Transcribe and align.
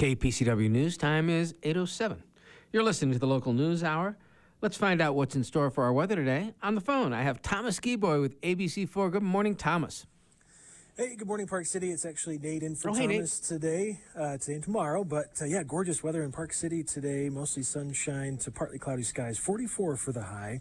KPCW 0.00 0.70
News 0.70 0.96
time 0.96 1.28
is 1.28 1.52
8.07. 1.60 2.22
You're 2.72 2.82
listening 2.82 3.12
to 3.12 3.18
the 3.18 3.26
local 3.26 3.52
news 3.52 3.84
hour. 3.84 4.16
Let's 4.62 4.78
find 4.78 5.02
out 5.02 5.14
what's 5.14 5.36
in 5.36 5.44
store 5.44 5.68
for 5.68 5.84
our 5.84 5.92
weather 5.92 6.16
today. 6.16 6.54
On 6.62 6.74
the 6.74 6.80
phone, 6.80 7.12
I 7.12 7.20
have 7.20 7.42
Thomas 7.42 7.78
Geboy 7.80 8.18
with 8.18 8.40
ABC4. 8.40 9.12
Good 9.12 9.22
morning, 9.22 9.54
Thomas. 9.54 10.06
Hey, 10.96 11.16
good 11.16 11.28
morning, 11.28 11.46
Park 11.46 11.64
City. 11.64 11.90
It's 11.92 12.04
actually 12.04 12.36
Nate 12.36 12.62
in 12.62 12.74
for 12.74 12.90
Oh, 12.90 12.94
hey. 12.94 13.06
Thomas 13.06 13.40
today, 13.40 14.00
uh, 14.14 14.36
today 14.36 14.54
and 14.54 14.62
tomorrow. 14.64 15.02
But 15.02 15.28
uh, 15.40 15.46
yeah, 15.46 15.62
gorgeous 15.62 16.02
weather 16.02 16.22
in 16.24 16.30
Park 16.30 16.52
City 16.52 16.82
today. 16.82 17.30
Mostly 17.30 17.62
sunshine 17.62 18.36
to 18.38 18.50
partly 18.50 18.78
cloudy 18.78 19.02
skies. 19.04 19.38
44 19.38 19.96
for 19.96 20.12
the 20.12 20.20
high. 20.24 20.60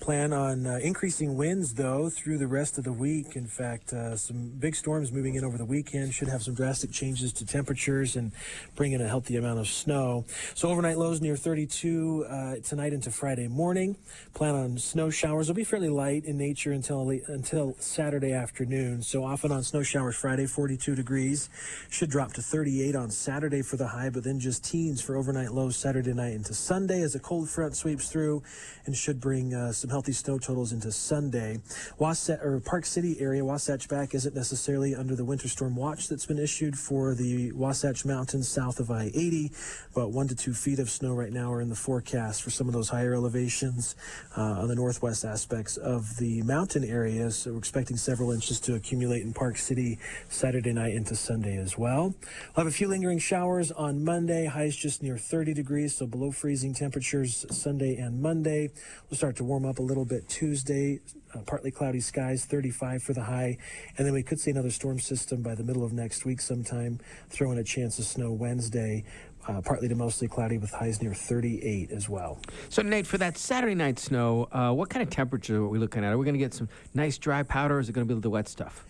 Plan 0.00 0.34
on 0.34 0.66
uh, 0.66 0.78
increasing 0.82 1.38
winds 1.38 1.72
though 1.74 2.10
through 2.10 2.36
the 2.36 2.46
rest 2.46 2.76
of 2.76 2.84
the 2.84 2.92
week. 2.92 3.34
In 3.34 3.46
fact, 3.46 3.94
uh, 3.94 4.16
some 4.16 4.48
big 4.58 4.74
storms 4.76 5.10
moving 5.10 5.36
in 5.36 5.44
over 5.44 5.56
the 5.56 5.64
weekend 5.64 6.12
should 6.12 6.28
have 6.28 6.42
some 6.42 6.52
drastic 6.54 6.90
changes 6.90 7.32
to 7.34 7.46
temperatures 7.46 8.14
and 8.16 8.32
bring 8.74 8.92
in 8.92 9.00
a 9.00 9.08
healthy 9.08 9.36
amount 9.36 9.58
of 9.58 9.68
snow. 9.68 10.26
So 10.54 10.68
overnight 10.68 10.98
lows 10.98 11.22
near 11.22 11.36
32 11.36 12.26
uh, 12.28 12.54
tonight 12.56 12.92
into 12.92 13.10
Friday 13.10 13.48
morning. 13.48 13.96
Plan 14.34 14.54
on 14.54 14.76
snow 14.76 15.08
showers. 15.08 15.46
They'll 15.46 15.54
be 15.56 15.64
fairly 15.64 15.88
light 15.88 16.24
in 16.26 16.36
nature 16.36 16.72
until 16.72 17.06
late, 17.06 17.22
until 17.28 17.74
Saturday 17.78 18.32
afternoon. 18.32 19.02
So 19.02 19.24
often 19.24 19.50
on 19.50 19.62
snow 19.68 19.82
showers 19.82 20.16
Friday, 20.16 20.46
42 20.46 20.94
degrees. 20.94 21.50
Should 21.90 22.08
drop 22.08 22.32
to 22.32 22.42
38 22.42 22.96
on 22.96 23.10
Saturday 23.10 23.60
for 23.60 23.76
the 23.76 23.88
high, 23.88 24.08
but 24.08 24.24
then 24.24 24.40
just 24.40 24.64
teens 24.64 25.02
for 25.02 25.14
overnight 25.14 25.52
lows 25.52 25.76
Saturday 25.76 26.14
night 26.14 26.32
into 26.32 26.54
Sunday 26.54 27.02
as 27.02 27.14
a 27.14 27.18
cold 27.18 27.50
front 27.50 27.76
sweeps 27.76 28.08
through 28.08 28.42
and 28.86 28.96
should 28.96 29.20
bring 29.20 29.52
uh, 29.52 29.70
some 29.72 29.90
healthy 29.90 30.12
snow 30.12 30.38
totals 30.38 30.72
into 30.72 30.90
Sunday. 30.90 31.58
Wasatch 31.98 32.40
or 32.42 32.60
Park 32.60 32.86
City 32.86 33.20
area, 33.20 33.44
Wasatch 33.44 33.88
Back 33.88 34.14
isn't 34.14 34.34
necessarily 34.34 34.94
under 34.94 35.14
the 35.14 35.24
winter 35.24 35.48
storm 35.48 35.76
watch 35.76 36.08
that's 36.08 36.24
been 36.24 36.38
issued 36.38 36.78
for 36.78 37.14
the 37.14 37.52
Wasatch 37.52 38.06
Mountains 38.06 38.48
south 38.48 38.80
of 38.80 38.90
I-80, 38.90 39.90
but 39.94 40.12
one 40.12 40.28
to 40.28 40.34
two 40.34 40.54
feet 40.54 40.78
of 40.78 40.88
snow 40.88 41.14
right 41.14 41.32
now 41.32 41.52
are 41.52 41.60
in 41.60 41.68
the 41.68 41.76
forecast 41.76 42.42
for 42.42 42.48
some 42.48 42.68
of 42.68 42.72
those 42.72 42.88
higher 42.88 43.12
elevations 43.12 43.94
uh, 44.34 44.40
on 44.40 44.68
the 44.68 44.74
northwest 44.74 45.26
aspects 45.26 45.76
of 45.76 46.16
the 46.16 46.40
mountain 46.42 46.84
areas. 46.84 47.36
So 47.36 47.52
we're 47.52 47.58
expecting 47.58 47.98
several 47.98 48.32
inches 48.32 48.58
to 48.60 48.74
accumulate 48.74 49.22
in 49.22 49.34
Park 49.34 49.57
City 49.58 49.98
Saturday 50.28 50.72
night 50.72 50.94
into 50.94 51.14
Sunday 51.14 51.56
as 51.56 51.76
well. 51.76 52.14
We'll 52.56 52.64
have 52.64 52.66
a 52.66 52.70
few 52.70 52.88
lingering 52.88 53.18
showers 53.18 53.70
on 53.72 54.04
Monday, 54.04 54.46
highs 54.46 54.76
just 54.76 55.02
near 55.02 55.18
30 55.18 55.54
degrees, 55.54 55.96
so 55.96 56.06
below 56.06 56.30
freezing 56.30 56.74
temperatures 56.74 57.44
Sunday 57.50 57.96
and 57.96 58.22
Monday. 58.22 58.70
We'll 59.10 59.18
start 59.18 59.36
to 59.36 59.44
warm 59.44 59.66
up 59.66 59.78
a 59.78 59.82
little 59.82 60.04
bit 60.04 60.28
Tuesday, 60.28 61.00
uh, 61.34 61.40
partly 61.46 61.70
cloudy 61.70 62.00
skies, 62.00 62.44
35 62.44 63.02
for 63.02 63.12
the 63.12 63.24
high, 63.24 63.58
and 63.96 64.06
then 64.06 64.14
we 64.14 64.22
could 64.22 64.40
see 64.40 64.50
another 64.50 64.70
storm 64.70 64.98
system 64.98 65.42
by 65.42 65.54
the 65.54 65.64
middle 65.64 65.84
of 65.84 65.92
next 65.92 66.24
week 66.24 66.40
sometime, 66.40 66.98
throwing 67.28 67.58
a 67.58 67.64
chance 67.64 67.98
of 67.98 68.04
snow 68.04 68.32
Wednesday. 68.32 69.04
Uh, 69.48 69.62
partly 69.62 69.88
to 69.88 69.94
mostly 69.94 70.28
cloudy 70.28 70.58
with 70.58 70.70
highs 70.70 71.00
near 71.00 71.14
38 71.14 71.90
as 71.90 72.06
well. 72.06 72.38
So, 72.68 72.82
Nate, 72.82 73.06
for 73.06 73.16
that 73.16 73.38
Saturday 73.38 73.74
night 73.74 73.98
snow, 73.98 74.46
uh, 74.52 74.72
what 74.72 74.90
kind 74.90 75.02
of 75.02 75.08
temperature 75.08 75.56
are 75.56 75.68
we 75.68 75.78
looking 75.78 76.04
at? 76.04 76.12
Are 76.12 76.18
we 76.18 76.26
going 76.26 76.34
to 76.34 76.38
get 76.38 76.52
some 76.52 76.68
nice 76.92 77.16
dry 77.16 77.42
powder, 77.42 77.78
or 77.78 77.80
is 77.80 77.88
it 77.88 77.92
going 77.92 78.06
to 78.06 78.14
be 78.14 78.20
the 78.20 78.28
wet 78.28 78.46
stuff? 78.46 78.84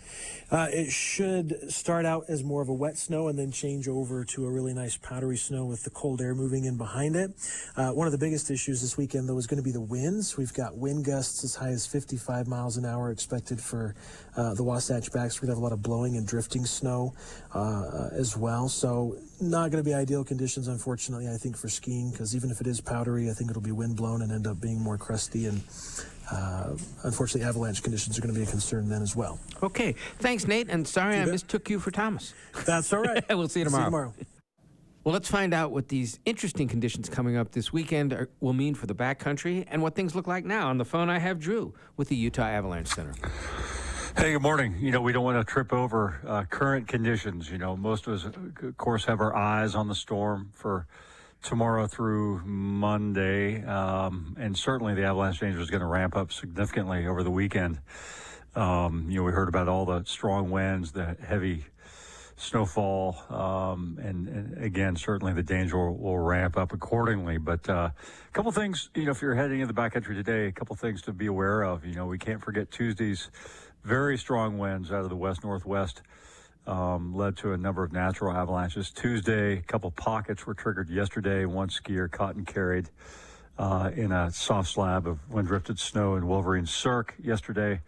Uh, 0.51 0.67
it 0.71 0.91
should 0.91 1.71
start 1.71 2.07
out 2.07 2.25
as 2.29 2.43
more 2.43 2.61
of 2.61 2.69
a 2.69 2.75
wet 2.75 2.97
snow 2.97 3.29
and 3.29 3.39
then 3.39 3.53
change 3.53 3.87
over 3.87 4.25
to 4.25 4.47
a 4.47 4.51
really 4.51 4.73
nice 4.73 4.97
powdery 4.97 5.37
snow 5.37 5.65
with 5.67 5.85
the 5.85 5.91
cold 5.91 6.21
air 6.21 6.35
moving 6.35 6.65
in 6.65 6.77
behind 6.77 7.15
it. 7.15 7.31
Uh, 7.77 7.91
one 7.91 8.09
of 8.09 8.13
the 8.13 8.19
biggest 8.19 8.51
issues 8.51 8.81
this 8.81 8.97
weekend, 8.97 9.29
though, 9.29 9.39
is 9.39 9.47
going 9.47 9.59
to 9.59 9.63
be 9.63 9.71
the 9.71 9.81
winds. 9.81 10.37
We've 10.37 10.53
got 10.53 10.77
wind 10.77 11.05
gusts 11.05 11.45
as 11.45 11.55
high 11.55 11.69
as 11.69 11.87
55 11.87 12.49
miles 12.49 12.79
an 12.79 12.85
hour 12.85 13.13
expected 13.13 13.61
for 13.61 13.95
uh, 14.37 14.55
the 14.55 14.65
Wasatch 14.65 15.13
Backs. 15.13 15.41
We're 15.41 15.47
going 15.47 15.57
to 15.57 15.61
have 15.61 15.63
a 15.63 15.65
lot 15.65 15.73
of 15.73 15.83
blowing 15.83 16.17
and 16.17 16.27
drifting 16.27 16.65
snow 16.65 17.15
uh, 17.55 18.09
as 18.13 18.37
well. 18.37 18.69
So, 18.69 19.19
not 19.41 19.71
going 19.71 19.85
to 19.85 19.89
be 19.89 19.95
ideal 19.95 20.25
conditions, 20.25 20.48
unfortunately, 20.57 21.29
I 21.29 21.37
think, 21.37 21.57
for 21.57 21.69
skiing, 21.69 22.11
because 22.11 22.35
even 22.35 22.51
if 22.51 22.61
it 22.61 22.67
is 22.67 22.81
powdery, 22.81 23.29
I 23.31 23.35
think 23.35 23.51
it'll 23.51 23.63
be 23.63 23.73
windblown 23.73 24.23
and 24.23 24.33
end 24.33 24.47
up 24.47 24.61
being 24.61 24.81
more 24.81 24.97
crusty 24.97 25.47
and 25.47 25.63
uh, 26.31 26.77
unfortunately, 27.05 27.49
avalanche 27.49 27.83
conditions 27.83 28.19
are 28.19 28.23
going 28.23 28.35
to 28.35 28.39
be 28.39 28.45
a 28.45 28.51
concern 28.51 28.89
then 28.89 29.03
as 29.03 29.17
well. 29.17 29.39
Okay. 29.63 29.95
Thanks, 30.19 30.47
Nate. 30.47 30.69
And 30.69 30.87
sorry 30.87 31.17
I 31.17 31.25
mistook 31.25 31.71
you 31.71 31.79
for 31.81 31.91
Thomas. 31.91 32.35
That's 32.67 32.93
all 32.93 33.01
right. 33.03 33.25
We'll 33.31 33.49
see 33.49 33.61
you 33.61 33.67
See 33.67 33.71
tomorrow. 33.71 33.85
you 33.85 33.91
tomorrow. 33.91 34.15
Well, 35.05 35.15
let's 35.15 35.31
find 35.31 35.55
out 35.55 35.71
what 35.71 35.89
these 35.89 36.19
interesting 36.27 36.69
conditions 36.69 37.09
coming 37.09 37.37
up 37.37 37.53
this 37.53 37.73
weekend 37.73 38.13
are, 38.13 38.29
will 38.41 38.53
mean 38.53 38.75
for 38.75 38.87
the 38.87 38.95
backcountry 38.95 39.65
and 39.71 39.81
what 39.81 39.95
things 39.95 40.15
look 40.15 40.27
like 40.27 40.45
now. 40.45 40.69
On 40.69 40.77
the 40.77 40.85
phone, 40.85 41.09
I 41.09 41.19
have 41.19 41.39
Drew 41.39 41.73
with 41.97 42.09
the 42.09 42.17
Utah 42.17 42.43
Avalanche 42.43 42.89
Center. 42.89 43.15
Hey, 44.19 44.33
good 44.33 44.43
morning. 44.43 44.75
You 44.81 44.91
know, 44.91 45.01
we 45.01 45.13
don't 45.13 45.23
want 45.23 45.39
to 45.39 45.49
trip 45.49 45.73
over 45.73 46.21
uh, 46.27 46.43
current 46.51 46.89
conditions. 46.89 47.49
You 47.49 47.57
know, 47.57 47.77
most 47.77 48.09
of 48.09 48.15
us, 48.15 48.25
of 48.25 48.77
course, 48.77 49.05
have 49.05 49.21
our 49.21 49.33
eyes 49.33 49.77
on 49.77 49.87
the 49.87 49.95
storm 49.95 50.51
for 50.55 50.89
tomorrow 51.41 51.87
through 51.87 52.41
Monday. 52.45 53.65
Um, 53.65 54.37
and 54.37 54.59
certainly 54.59 54.95
the 54.95 55.05
avalanche 55.05 55.39
danger 55.39 55.61
is 55.61 55.71
going 55.71 55.83
to 55.83 55.87
ramp 55.87 56.17
up 56.17 56.33
significantly 56.33 57.07
over 57.07 57.23
the 57.23 57.31
weekend. 57.31 57.79
Um, 58.57 59.07
you 59.09 59.19
know, 59.19 59.23
we 59.23 59.31
heard 59.31 59.49
about 59.49 59.69
all 59.69 59.85
the 59.85 60.03
strong 60.05 60.51
winds, 60.51 60.91
the 60.91 61.17
heavy 61.25 61.67
snowfall, 62.35 63.17
um, 63.31 63.99
and, 64.03 64.29
and 64.29 64.65
again, 64.65 64.97
certainly 64.97 65.33
the 65.33 65.43
danger 65.45 65.77
will, 65.77 65.97
will 65.97 66.19
ramp 66.19 66.57
up 66.57 66.73
accordingly. 66.73 67.39
But 67.39 67.69
uh, 67.69 67.91
a 67.93 68.33
couple 68.33 68.51
things, 68.51 68.91
you 68.97 69.05
know, 69.05 69.13
if 69.13 69.23
you're 69.23 69.35
heading 69.35 69.61
in 69.61 69.69
the 69.69 69.75
backcountry 69.75 70.15
today, 70.15 70.47
a 70.47 70.53
couple 70.53 70.75
things 70.75 71.03
to 71.03 71.13
be 71.13 71.27
aware 71.27 71.63
of. 71.63 71.85
You 71.85 71.95
know, 71.95 72.07
we 72.07 72.19
can't 72.19 72.43
forget 72.43 72.71
Tuesday's 72.71 73.31
very 73.89 74.19
strong 74.19 74.59
winds 74.59 74.93
out 74.93 75.03
of 75.03 75.09
the 75.09 75.17
west 75.17 75.43
northwest. 75.43 76.03
Um, 76.67 77.15
led 77.17 77.39
to 77.39 77.55
a 77.55 77.57
number 77.57 77.83
of 77.83 77.95
natural 77.95 78.37
avalanches. 78.37 78.91
Tuesday, 78.91 79.55
a 79.55 79.63
couple 79.63 79.91
pockets 79.91 80.47
were 80.47 80.53
triggered 80.53 80.91
yesterday. 80.91 81.47
One 81.47 81.71
skier 81.71 82.11
caught 82.11 82.37
and 82.37 82.47
carried 82.47 82.91
uh, 83.57 83.91
in 83.97 84.13
a 84.13 84.31
soft 84.31 84.69
slab 84.69 85.07
of 85.07 85.19
wind 85.31 85.49
drifted 85.49 85.79
snow 85.79 86.17
in 86.17 86.27
Wolverine 86.27 86.67
Cirque 86.67 87.15
yesterday. 87.19 87.81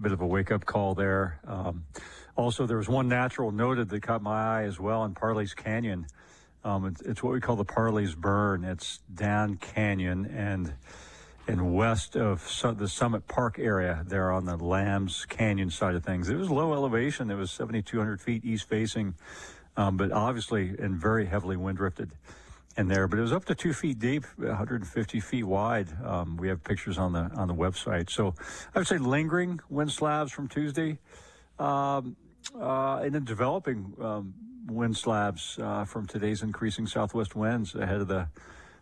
Bit 0.00 0.12
of 0.12 0.20
a 0.20 0.26
wake 0.26 0.52
up 0.52 0.64
call 0.64 0.94
there. 0.94 1.40
Um, 1.44 1.86
also, 2.36 2.66
there 2.66 2.76
was 2.76 2.88
one 2.88 3.08
natural 3.08 3.50
noted 3.50 3.88
that 3.88 4.02
caught 4.02 4.22
my 4.22 4.60
eye 4.60 4.62
as 4.62 4.78
well 4.78 5.04
in 5.04 5.14
Parley's 5.14 5.52
Canyon. 5.52 6.06
Um, 6.62 6.86
it's, 6.86 7.02
it's 7.02 7.22
what 7.24 7.32
we 7.32 7.40
call 7.40 7.56
the 7.56 7.64
Parley's 7.64 8.14
Burn. 8.14 8.62
It's 8.62 9.00
down 9.12 9.56
canyon 9.56 10.26
and 10.26 10.72
and 11.46 11.74
west 11.74 12.16
of 12.16 12.46
the 12.76 12.88
Summit 12.88 13.26
Park 13.26 13.58
area, 13.58 14.04
there 14.06 14.30
on 14.30 14.44
the 14.44 14.56
Lambs 14.56 15.24
Canyon 15.26 15.70
side 15.70 15.94
of 15.94 16.04
things. 16.04 16.28
It 16.28 16.36
was 16.36 16.50
low 16.50 16.72
elevation. 16.72 17.30
It 17.30 17.36
was 17.36 17.50
7,200 17.50 18.20
feet 18.20 18.44
east 18.44 18.68
facing, 18.68 19.14
um, 19.76 19.96
but 19.96 20.12
obviously 20.12 20.74
and 20.78 21.00
very 21.00 21.26
heavily 21.26 21.56
wind 21.56 21.78
drifted 21.78 22.12
in 22.76 22.88
there. 22.88 23.08
But 23.08 23.18
it 23.18 23.22
was 23.22 23.32
up 23.32 23.44
to 23.46 23.54
two 23.54 23.72
feet 23.72 23.98
deep, 23.98 24.24
150 24.36 25.20
feet 25.20 25.44
wide. 25.44 25.88
Um, 26.04 26.36
we 26.36 26.48
have 26.48 26.62
pictures 26.62 26.98
on 26.98 27.12
the 27.12 27.30
on 27.36 27.48
the 27.48 27.54
website. 27.54 28.10
So 28.10 28.34
I 28.74 28.78
would 28.78 28.88
say 28.88 28.98
lingering 28.98 29.60
wind 29.68 29.92
slabs 29.92 30.32
from 30.32 30.48
Tuesday, 30.48 30.98
um, 31.58 32.16
uh, 32.58 32.96
and 32.96 33.14
then 33.14 33.24
developing 33.24 33.94
um, 34.00 34.34
wind 34.66 34.96
slabs 34.96 35.58
uh, 35.60 35.84
from 35.84 36.06
today's 36.06 36.42
increasing 36.42 36.86
southwest 36.86 37.34
winds 37.34 37.74
ahead 37.74 38.00
of 38.00 38.08
the 38.08 38.28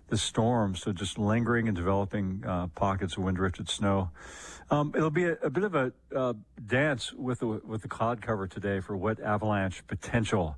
the 0.09 0.19
storm. 0.19 0.75
So 0.75 0.93
just 0.93 1.19
lingering 1.19 1.69
and 1.69 1.77
developing 1.77 2.43
uh, 2.47 2.67
pockets 2.69 3.17
of 3.17 3.23
wind 3.23 3.37
drifted 3.37 3.69
snow. 3.69 4.11
Um, 4.71 4.93
it'll 4.95 5.11
be 5.11 5.25
a, 5.25 5.33
a 5.43 5.51
bit 5.51 5.65
of 5.65 5.75
a 5.75 5.93
uh, 6.15 6.35
dance 6.67 7.13
with 7.13 7.41
the 7.41 7.47
with 7.47 7.83
the 7.83 7.89
cloud 7.89 8.21
cover 8.21 8.47
today 8.47 8.81
for 8.81 8.97
wet 8.97 9.21
avalanche 9.21 9.87
potential. 9.87 10.57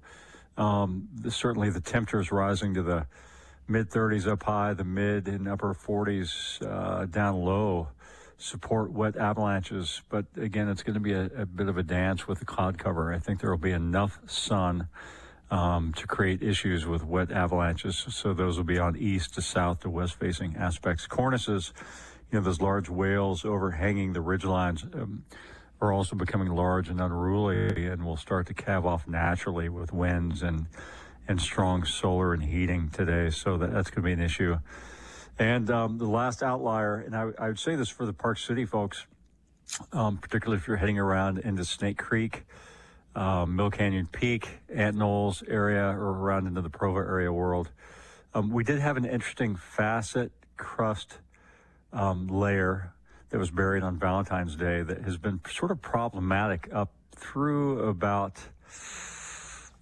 Um, 0.56 1.08
the, 1.14 1.30
certainly, 1.30 1.70
the 1.70 1.80
temperatures 1.80 2.32
rising 2.32 2.74
to 2.74 2.82
the 2.82 3.06
mid 3.68 3.90
30s 3.90 4.26
up 4.26 4.42
high, 4.42 4.74
the 4.74 4.84
mid 4.84 5.28
and 5.28 5.46
upper 5.46 5.74
40s 5.74 6.60
uh, 6.66 7.06
down 7.06 7.40
low 7.42 7.88
support 8.36 8.90
wet 8.90 9.16
avalanches. 9.16 10.02
But 10.08 10.26
again, 10.36 10.68
it's 10.68 10.82
going 10.82 10.94
to 10.94 11.00
be 11.00 11.12
a, 11.12 11.26
a 11.36 11.46
bit 11.46 11.68
of 11.68 11.78
a 11.78 11.82
dance 11.82 12.26
with 12.26 12.40
the 12.40 12.44
cloud 12.44 12.78
cover. 12.78 13.12
I 13.12 13.18
think 13.18 13.40
there 13.40 13.50
will 13.50 13.58
be 13.58 13.70
enough 13.70 14.18
sun 14.26 14.88
um, 15.50 15.92
to 15.94 16.06
create 16.06 16.42
issues 16.42 16.86
with 16.86 17.04
wet 17.04 17.30
avalanches. 17.30 18.06
So 18.08 18.32
those 18.32 18.56
will 18.56 18.64
be 18.64 18.78
on 18.78 18.96
east 18.96 19.34
to 19.34 19.42
south 19.42 19.80
to 19.80 19.90
west 19.90 20.14
facing 20.14 20.56
aspects. 20.56 21.06
Cornices, 21.06 21.72
you 22.30 22.38
know, 22.38 22.44
those 22.44 22.60
large 22.60 22.88
whales 22.88 23.44
overhanging 23.44 24.12
the 24.12 24.20
ridgelines. 24.20 24.84
Um, 24.94 25.24
are 25.80 25.92
also 25.92 26.14
becoming 26.14 26.48
large 26.48 26.88
and 26.88 27.00
unruly 27.00 27.86
and 27.86 28.04
will 28.04 28.16
start 28.16 28.46
to 28.46 28.54
calve 28.54 28.84
off 28.84 29.08
naturally 29.08 29.68
with 29.68 29.92
winds 29.92 30.42
and 30.42 30.66
and 31.28 31.40
strong 31.40 31.84
solar 31.84 32.34
and 32.34 32.42
heating 32.42 32.90
today. 32.90 33.30
So 33.30 33.56
that, 33.58 33.72
that's 33.72 33.88
going 33.88 34.02
to 34.02 34.06
be 34.06 34.12
an 34.12 34.20
issue. 34.20 34.58
And 35.38 35.70
um, 35.70 35.98
the 35.98 36.08
last 36.08 36.42
outlier, 36.42 36.96
and 36.96 37.14
I, 37.14 37.30
I 37.38 37.46
would 37.46 37.58
say 37.58 37.76
this 37.76 37.88
for 37.88 38.04
the 38.04 38.12
Park 38.12 38.38
City 38.38 38.64
folks, 38.64 39.06
um, 39.92 40.18
particularly 40.18 40.60
if 40.60 40.66
you're 40.66 40.76
heading 40.76 40.98
around 40.98 41.38
into 41.38 41.64
Snake 41.64 41.98
Creek, 41.98 42.44
um, 43.14 43.56
Mill 43.56 43.70
Canyon 43.70 44.08
Peak, 44.10 44.48
Ant 44.72 44.96
Knolls 44.96 45.42
area, 45.48 45.84
or 45.84 46.10
around 46.10 46.46
into 46.46 46.60
the 46.60 46.70
Provo 46.70 46.98
area 46.98 47.32
world. 47.32 47.70
Um, 48.34 48.50
we 48.50 48.64
did 48.64 48.78
have 48.78 48.96
an 48.96 49.04
interesting 49.04 49.56
facet 49.56 50.32
crust 50.56 51.18
um, 51.92 52.28
layer 52.28 52.94
that 53.30 53.38
was 53.38 53.50
buried 53.50 53.82
on 53.82 53.98
Valentine's 53.98 54.56
Day 54.56 54.82
that 54.82 55.02
has 55.02 55.16
been 55.16 55.40
sort 55.50 55.70
of 55.70 55.82
problematic 55.82 56.68
up 56.72 56.92
through 57.16 57.80
about 57.88 58.38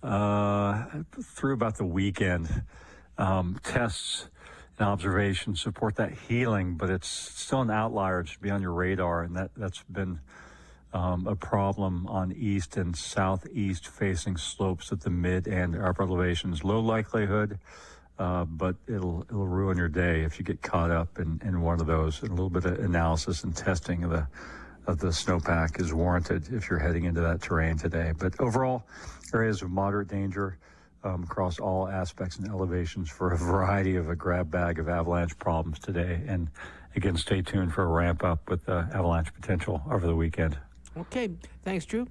uh, 0.02 0.84
through 1.22 1.54
about 1.54 1.76
the 1.76 1.84
weekend. 1.84 2.62
Um, 3.16 3.58
tests 3.64 4.28
and 4.78 4.86
observations 4.88 5.60
support 5.60 5.96
that 5.96 6.12
healing, 6.12 6.76
but 6.76 6.88
it's 6.88 7.08
still 7.08 7.62
an 7.62 7.70
outlier. 7.70 8.20
It 8.20 8.28
should 8.28 8.40
be 8.40 8.50
on 8.50 8.62
your 8.62 8.72
radar, 8.72 9.22
and 9.22 9.36
that, 9.36 9.50
that's 9.56 9.82
been 9.90 10.20
um, 10.92 11.26
a 11.26 11.36
problem 11.36 12.06
on 12.06 12.32
east 12.32 12.76
and 12.76 12.96
southeast 12.96 13.86
facing 13.88 14.36
slopes 14.36 14.90
at 14.92 15.00
the 15.00 15.10
mid 15.10 15.46
and 15.46 15.76
upper 15.76 16.02
elevations. 16.02 16.64
Low 16.64 16.80
likelihood, 16.80 17.58
uh, 18.18 18.44
but 18.44 18.76
it'll 18.86 19.22
it'll 19.28 19.46
ruin 19.46 19.76
your 19.76 19.88
day 19.88 20.22
if 20.22 20.38
you 20.38 20.44
get 20.44 20.62
caught 20.62 20.90
up 20.90 21.18
in, 21.18 21.40
in 21.44 21.60
one 21.60 21.80
of 21.80 21.86
those. 21.86 22.22
And 22.22 22.30
a 22.30 22.34
little 22.34 22.50
bit 22.50 22.64
of 22.64 22.78
analysis 22.78 23.44
and 23.44 23.54
testing 23.54 24.04
of 24.04 24.10
the 24.10 24.26
of 24.86 24.98
the 24.98 25.08
snowpack 25.08 25.80
is 25.80 25.92
warranted 25.92 26.50
if 26.50 26.70
you're 26.70 26.78
heading 26.78 27.04
into 27.04 27.20
that 27.20 27.42
terrain 27.42 27.76
today. 27.76 28.12
But 28.18 28.40
overall, 28.40 28.84
areas 29.34 29.60
of 29.60 29.70
moderate 29.70 30.08
danger 30.08 30.56
um, 31.04 31.24
across 31.24 31.58
all 31.58 31.86
aspects 31.86 32.38
and 32.38 32.48
elevations 32.48 33.10
for 33.10 33.32
a 33.32 33.36
variety 33.38 33.96
of 33.96 34.08
a 34.08 34.16
grab 34.16 34.50
bag 34.50 34.78
of 34.78 34.88
avalanche 34.88 35.38
problems 35.38 35.78
today. 35.78 36.22
And 36.26 36.48
again, 36.96 37.18
stay 37.18 37.42
tuned 37.42 37.74
for 37.74 37.84
a 37.84 37.86
ramp 37.86 38.24
up 38.24 38.48
with 38.48 38.66
uh, 38.66 38.84
avalanche 38.92 39.32
potential 39.34 39.82
over 39.90 40.06
the 40.06 40.16
weekend. 40.16 40.56
Okay. 40.98 41.30
Thanks, 41.64 41.84
Drew. 41.84 42.06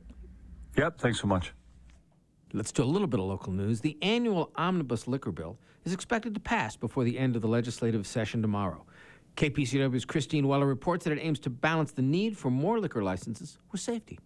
Yep. 0.78 1.00
Thanks 1.00 1.20
so 1.20 1.28
much. 1.28 1.54
Let's 2.54 2.72
do 2.72 2.84
a 2.84 2.86
little 2.86 3.08
bit 3.08 3.20
of 3.20 3.26
local 3.26 3.52
news. 3.52 3.82
The 3.82 3.98
annual 4.02 4.52
omnibus 4.56 5.08
liquor 5.08 5.32
bill 5.32 5.58
is 5.84 5.94
expected 5.94 6.34
to 6.34 6.40
pass 6.40 6.76
before 6.76 7.04
the 7.04 7.18
end 7.18 7.36
of 7.36 7.42
the 7.42 7.48
legislative 7.48 8.08
session 8.08 8.42
tomorrow. 8.42 8.86
KPCW's 9.36 10.06
Christine 10.06 10.48
Weller 10.48 10.66
reports 10.66 11.04
that 11.04 11.14
it 11.14 11.20
aims 11.22 11.40
to 11.40 11.50
balance 11.50 11.92
the 11.92 12.02
need 12.02 12.38
for 12.38 12.50
more 12.50 12.80
liquor 12.80 13.04
licenses 13.04 13.60
with 13.72 13.82
safety. 13.82 14.18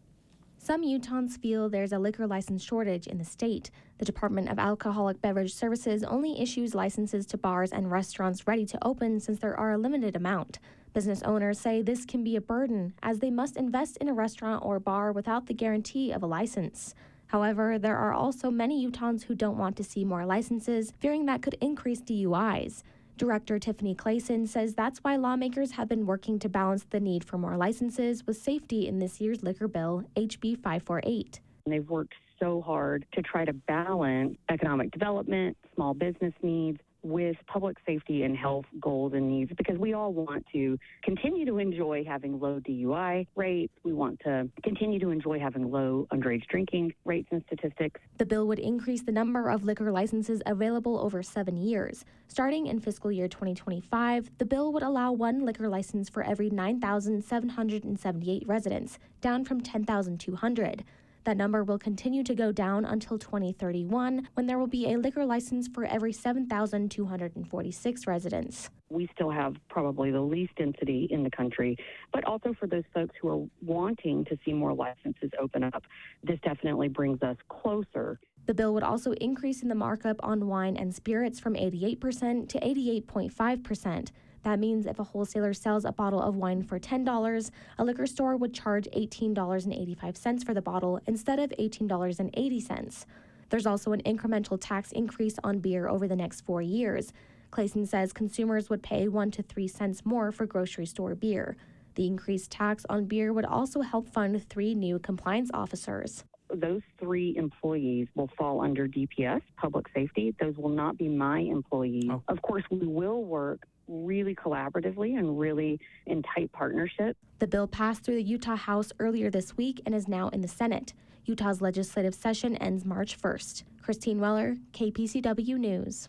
Some 0.58 0.84
Utahns 0.84 1.40
feel 1.40 1.70
there's 1.70 1.92
a 1.92 1.98
liquor 1.98 2.28
license 2.28 2.64
shortage 2.64 3.08
in 3.08 3.18
the 3.18 3.26
state. 3.26 3.72
The 3.98 4.06
Department 4.06 4.48
of 4.48 4.60
Alcoholic 4.60 5.20
Beverage 5.20 5.54
Services 5.56 6.04
only 6.04 6.40
issues 6.40 6.76
licenses 6.76 7.26
to 7.28 7.38
bars 7.38 7.72
and 7.72 7.90
restaurants 7.90 8.48
ready 8.48 8.66
to 8.68 8.78
open 8.86 9.20
since 9.20 9.40
there 9.40 9.60
are 9.60 9.72
a 9.72 9.78
limited 9.78 10.16
amount. 10.16 10.60
Business 10.94 11.24
owners 11.24 11.58
say 11.58 11.82
this 11.82 12.04
can 12.04 12.22
be 12.22 12.36
a 12.36 12.42
burden 12.42 12.94
as 13.02 13.20
they 13.20 13.32
must 13.32 13.56
invest 13.56 13.96
in 13.98 14.10
a 14.10 14.14
restaurant 14.14 14.64
or 14.66 14.78
bar 14.78 15.14
without 15.14 15.46
the 15.48 15.54
guarantee 15.54 16.12
of 16.12 16.22
a 16.22 16.28
license. 16.28 16.94
However, 17.28 17.80
there 17.80 17.96
are 17.96 18.14
also 18.14 18.52
many 18.52 18.86
Utahns 18.86 19.24
who 19.24 19.36
don't 19.36 19.58
want 19.58 19.78
to 19.78 19.86
see 19.86 20.04
more 20.04 20.26
licenses, 20.26 20.92
fearing 21.00 21.26
that 21.28 21.42
could 21.42 21.56
increase 21.62 22.02
DUIs. 22.02 22.84
Director 23.18 23.58
Tiffany 23.58 23.96
Clason 23.96 24.46
says 24.48 24.74
that's 24.74 25.00
why 25.00 25.16
lawmakers 25.16 25.72
have 25.72 25.88
been 25.88 26.06
working 26.06 26.40
to 26.40 26.50
balance 26.50 26.86
the 26.90 27.00
need 27.00 27.24
for 27.24 27.38
more 27.38 27.56
licenses 27.56 28.28
with 28.28 28.36
safety 28.36 28.86
in 28.86 29.00
this 29.00 29.22
year's 29.22 29.44
liquor 29.44 29.70
bill, 29.70 30.04
HB 30.18 30.58
548. 30.58 31.40
They've 31.68 31.90
worked 31.90 32.16
so 32.38 32.62
hard 32.62 33.06
to 33.14 33.22
try 33.22 33.46
to 33.46 33.54
balance 33.54 34.38
economic 34.50 34.92
development, 34.92 35.56
small 35.74 35.94
business 35.94 36.34
needs, 36.42 36.80
with 37.04 37.38
public 37.48 37.78
safety 37.86 38.24
and 38.24 38.36
health 38.38 38.66
goals 38.80 39.14
and 39.14 39.30
needs 39.30 39.52
because 39.58 39.78
we 39.78 39.94
all 39.94 40.14
want 40.14 40.46
to 40.54 40.78
continue 41.04 41.46
to 41.46 41.58
enjoy 41.58 42.04
having 42.04 42.40
low 42.40 42.60
DUI 42.60 43.28
rates. 43.36 43.74
We 43.84 43.94
want 43.94 44.20
to 44.22 44.50
continue 44.64 45.00
to 45.00 45.10
enjoy 45.10 45.40
having 45.40 45.72
low 45.72 46.08
underage 46.12 46.46
drinking 46.48 46.94
rates 47.06 47.30
and 47.32 47.44
statistics. 47.48 48.00
The 48.18 48.26
bill 48.26 48.48
would 48.48 48.60
increase 48.60 49.02
the 49.04 49.12
number 49.12 49.50
of 49.50 49.64
liquor 49.64 49.92
licenses 49.92 50.42
available 50.46 51.00
over 51.00 51.24
seven 51.24 51.58
years. 51.58 52.06
Starting 52.28 52.68
in 52.68 52.80
fiscal 52.80 53.12
year 53.12 53.28
2025, 53.28 54.32
the 54.38 54.46
bill 54.46 54.72
would 54.72 54.84
allow 54.84 55.12
one 55.12 55.46
liquor 55.46 55.68
license 55.68 56.10
for 56.10 56.24
every 56.24 56.50
9,778 56.50 58.48
residents, 58.48 59.00
down 59.22 59.44
from 59.44 59.62
10,200. 59.62 60.84
That 61.24 61.38
number 61.38 61.64
will 61.64 61.78
continue 61.78 62.24
to 62.24 62.34
go 62.34 62.52
down 62.52 62.84
until 62.84 63.20
2031, 63.20 64.28
when 64.34 64.48
there 64.48 64.58
will 64.58 64.66
be 64.66 64.92
a 64.92 64.98
liquor 64.98 65.24
license 65.24 65.68
for 65.68 65.86
every 65.86 66.12
7,246 66.12 68.08
residents. 68.08 68.72
We 68.90 69.08
still 69.14 69.30
have 69.30 69.56
probably 69.70 70.10
the 70.10 70.22
least 70.22 70.56
density 70.56 71.08
in 71.12 71.22
the 71.22 71.30
country, 71.30 71.78
but 72.12 72.24
also 72.26 72.56
for 72.60 72.66
those 72.66 72.86
folks 72.94 73.16
who 73.22 73.30
are 73.30 73.46
wanting 73.64 74.26
to 74.26 74.38
see 74.44 74.52
more 74.54 74.74
licenses 74.74 75.30
open 75.40 75.64
up, 75.64 75.84
this 76.24 76.40
definitely 76.44 76.88
brings 76.88 77.22
us 77.22 77.38
closer. 77.50 78.20
The 78.48 78.56
bill 78.56 78.74
would 78.74 78.82
also 78.84 79.12
increase 79.14 79.62
in 79.62 79.70
the 79.70 79.76
markup 79.76 80.18
on 80.24 80.48
wine 80.48 80.76
and 80.76 80.94
spirits 80.94 81.40
from 81.40 81.54
88% 81.54 82.50
to 82.50 82.60
88.5%. 82.60 84.10
That 84.44 84.60
means 84.60 84.86
if 84.86 85.00
a 85.00 85.04
wholesaler 85.04 85.54
sells 85.54 85.86
a 85.86 85.92
bottle 85.92 86.22
of 86.22 86.36
wine 86.36 86.64
for 86.64 86.80
$10, 86.80 87.52
a 87.78 87.84
liquor 87.84 88.08
store 88.08 88.36
would 88.36 88.54
charge 88.54 88.88
$18.85 88.96 90.44
for 90.44 90.54
the 90.54 90.62
bottle 90.62 91.00
instead 91.06 91.40
of 91.40 91.52
$18.80. 91.60 93.06
There's 93.50 93.66
also 93.66 93.92
an 93.92 94.02
incremental 94.04 94.58
tax 94.60 94.92
increase 94.92 95.36
on 95.44 95.60
beer 95.60 95.88
over 95.88 96.08
the 96.08 96.16
next 96.16 96.42
four 96.42 96.62
years. 96.62 97.14
Clason 97.52 97.86
says 97.86 98.14
consumers 98.14 98.70
would 98.70 98.82
pay 98.82 99.08
1 99.08 99.32
to 99.32 99.44
3 99.44 99.68
cents 99.68 100.06
more 100.06 100.32
for 100.32 100.46
grocery 100.46 100.86
store 100.86 101.16
beer. 101.16 101.58
The 101.96 102.08
increased 102.08 102.50
tax 102.50 102.86
on 102.90 103.06
beer 103.06 103.34
would 103.34 103.46
also 103.46 103.82
help 103.82 104.08
fund 104.08 104.48
three 104.50 104.74
new 104.74 104.98
compliance 104.98 105.52
officers 105.54 106.24
those 106.54 106.82
three 107.00 107.36
employees 107.38 108.08
will 108.16 108.30
fall 108.38 108.62
under 108.62 108.88
DPS, 108.88 109.42
public 109.58 109.88
safety. 109.94 110.36
Those 110.40 110.58
will 110.58 110.70
not 110.70 110.98
be 110.98 111.08
my 111.08 111.40
employees. 111.40 112.10
Oh. 112.10 112.24
Of 112.28 112.42
course, 112.42 112.64
we 112.70 112.86
will 112.88 113.24
work 113.24 113.62
really 113.92 114.34
collaboratively 114.34 115.18
and 115.20 115.38
really 115.38 115.80
in 116.06 116.24
tight 116.24 116.52
partnership. 116.54 117.18
The 117.40 117.48
bill 117.48 117.68
passed 117.68 118.04
through 118.04 118.16
the 118.16 118.24
Utah 118.24 118.56
House 118.56 118.92
earlier 119.00 119.30
this 119.30 119.58
week 119.58 119.82
and 119.86 119.94
is 119.94 120.08
now 120.08 120.30
in 120.30 120.42
the 120.42 120.48
Senate. 120.48 120.94
Utah's 121.26 121.62
legislative 121.62 122.16
session 122.16 122.56
ends 122.58 122.86
March 122.86 123.20
1st. 123.22 123.64
Christine 123.82 124.20
Weller, 124.20 124.58
KPCW 124.74 125.58
News. 125.58 126.08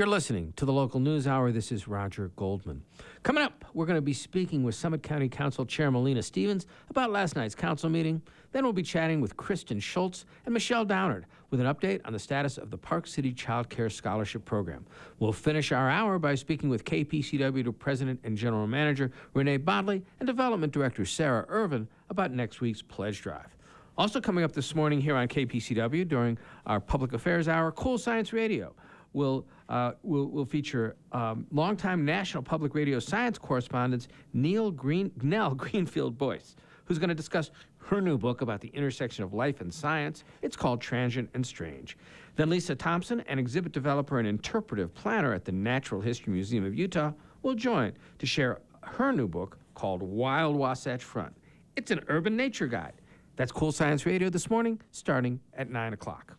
You're 0.00 0.06
listening 0.06 0.54
to 0.56 0.64
the 0.64 0.72
local 0.72 0.98
news 0.98 1.26
hour. 1.26 1.52
This 1.52 1.70
is 1.70 1.86
Roger 1.86 2.30
Goldman. 2.34 2.82
Coming 3.22 3.44
up, 3.44 3.66
we're 3.74 3.84
going 3.84 3.98
to 3.98 4.00
be 4.00 4.14
speaking 4.14 4.62
with 4.64 4.74
Summit 4.74 5.02
County 5.02 5.28
Council 5.28 5.66
Chair 5.66 5.90
Malena 5.90 6.22
Stevens 6.22 6.66
about 6.88 7.10
last 7.10 7.36
night's 7.36 7.54
council 7.54 7.90
meeting. 7.90 8.22
Then 8.52 8.64
we'll 8.64 8.72
be 8.72 8.82
chatting 8.82 9.20
with 9.20 9.36
Kristen 9.36 9.78
Schultz 9.78 10.24
and 10.46 10.54
Michelle 10.54 10.86
Downard 10.86 11.26
with 11.50 11.60
an 11.60 11.66
update 11.66 12.00
on 12.06 12.14
the 12.14 12.18
status 12.18 12.56
of 12.56 12.70
the 12.70 12.78
Park 12.78 13.06
City 13.06 13.30
Child 13.34 13.68
Care 13.68 13.90
Scholarship 13.90 14.46
Program. 14.46 14.86
We'll 15.18 15.34
finish 15.34 15.70
our 15.70 15.90
hour 15.90 16.18
by 16.18 16.34
speaking 16.34 16.70
with 16.70 16.86
KPCW 16.86 17.78
President 17.78 18.20
and 18.24 18.38
General 18.38 18.66
Manager 18.66 19.12
Renai 19.34 19.62
Bodley 19.62 20.02
and 20.18 20.26
Development 20.26 20.72
Director 20.72 21.04
Sarah 21.04 21.44
Ervin 21.50 21.86
about 22.08 22.30
next 22.30 22.62
week's 22.62 22.80
pledge 22.80 23.20
drive. 23.20 23.54
Also 23.98 24.18
coming 24.18 24.44
up 24.44 24.52
this 24.52 24.74
morning 24.74 24.98
here 24.98 25.16
on 25.16 25.28
KPCW 25.28 26.08
during 26.08 26.38
our 26.64 26.80
Public 26.80 27.12
Affairs 27.12 27.48
Hour, 27.48 27.70
Cool 27.70 27.98
Science 27.98 28.32
Radio 28.32 28.74
will, 29.12 29.46
uh, 29.68 29.92
will, 30.02 30.28
will 30.28 30.44
feature 30.44 30.96
um, 31.12 31.46
longtime 31.50 32.04
National 32.04 32.42
Public 32.42 32.74
Radio 32.74 32.98
science 32.98 33.38
correspondent 33.38 34.08
Neil 34.32 34.70
Green, 34.70 35.10
Nell 35.22 35.54
Greenfield 35.54 36.16
Boyce, 36.16 36.56
who's 36.84 36.98
going 36.98 37.08
to 37.08 37.14
discuss 37.14 37.50
her 37.78 38.00
new 38.00 38.18
book 38.18 38.40
about 38.40 38.60
the 38.60 38.68
intersection 38.68 39.24
of 39.24 39.32
life 39.32 39.60
and 39.60 39.72
science. 39.72 40.24
It's 40.42 40.56
called 40.56 40.80
Transient 40.80 41.30
and 41.34 41.44
Strange. 41.44 41.96
Then 42.36 42.50
Lisa 42.50 42.74
Thompson, 42.74 43.20
an 43.22 43.38
exhibit 43.38 43.72
developer 43.72 44.18
and 44.18 44.28
interpretive 44.28 44.94
planner 44.94 45.34
at 45.34 45.44
the 45.44 45.52
Natural 45.52 46.00
History 46.00 46.32
Museum 46.32 46.64
of 46.64 46.74
Utah, 46.74 47.12
will 47.42 47.54
join 47.54 47.92
to 48.18 48.26
share 48.26 48.60
her 48.82 49.12
new 49.12 49.28
book 49.28 49.58
called 49.74 50.02
Wild 50.02 50.56
Wasatch 50.56 51.02
Front. 51.02 51.34
It's 51.76 51.90
an 51.90 52.00
urban 52.08 52.36
nature 52.36 52.66
guide. 52.66 52.94
That's 53.36 53.52
Cool 53.52 53.72
Science 53.72 54.04
Radio 54.04 54.28
this 54.28 54.50
morning, 54.50 54.80
starting 54.90 55.40
at 55.54 55.70
9 55.70 55.94
o'clock. 55.94 56.36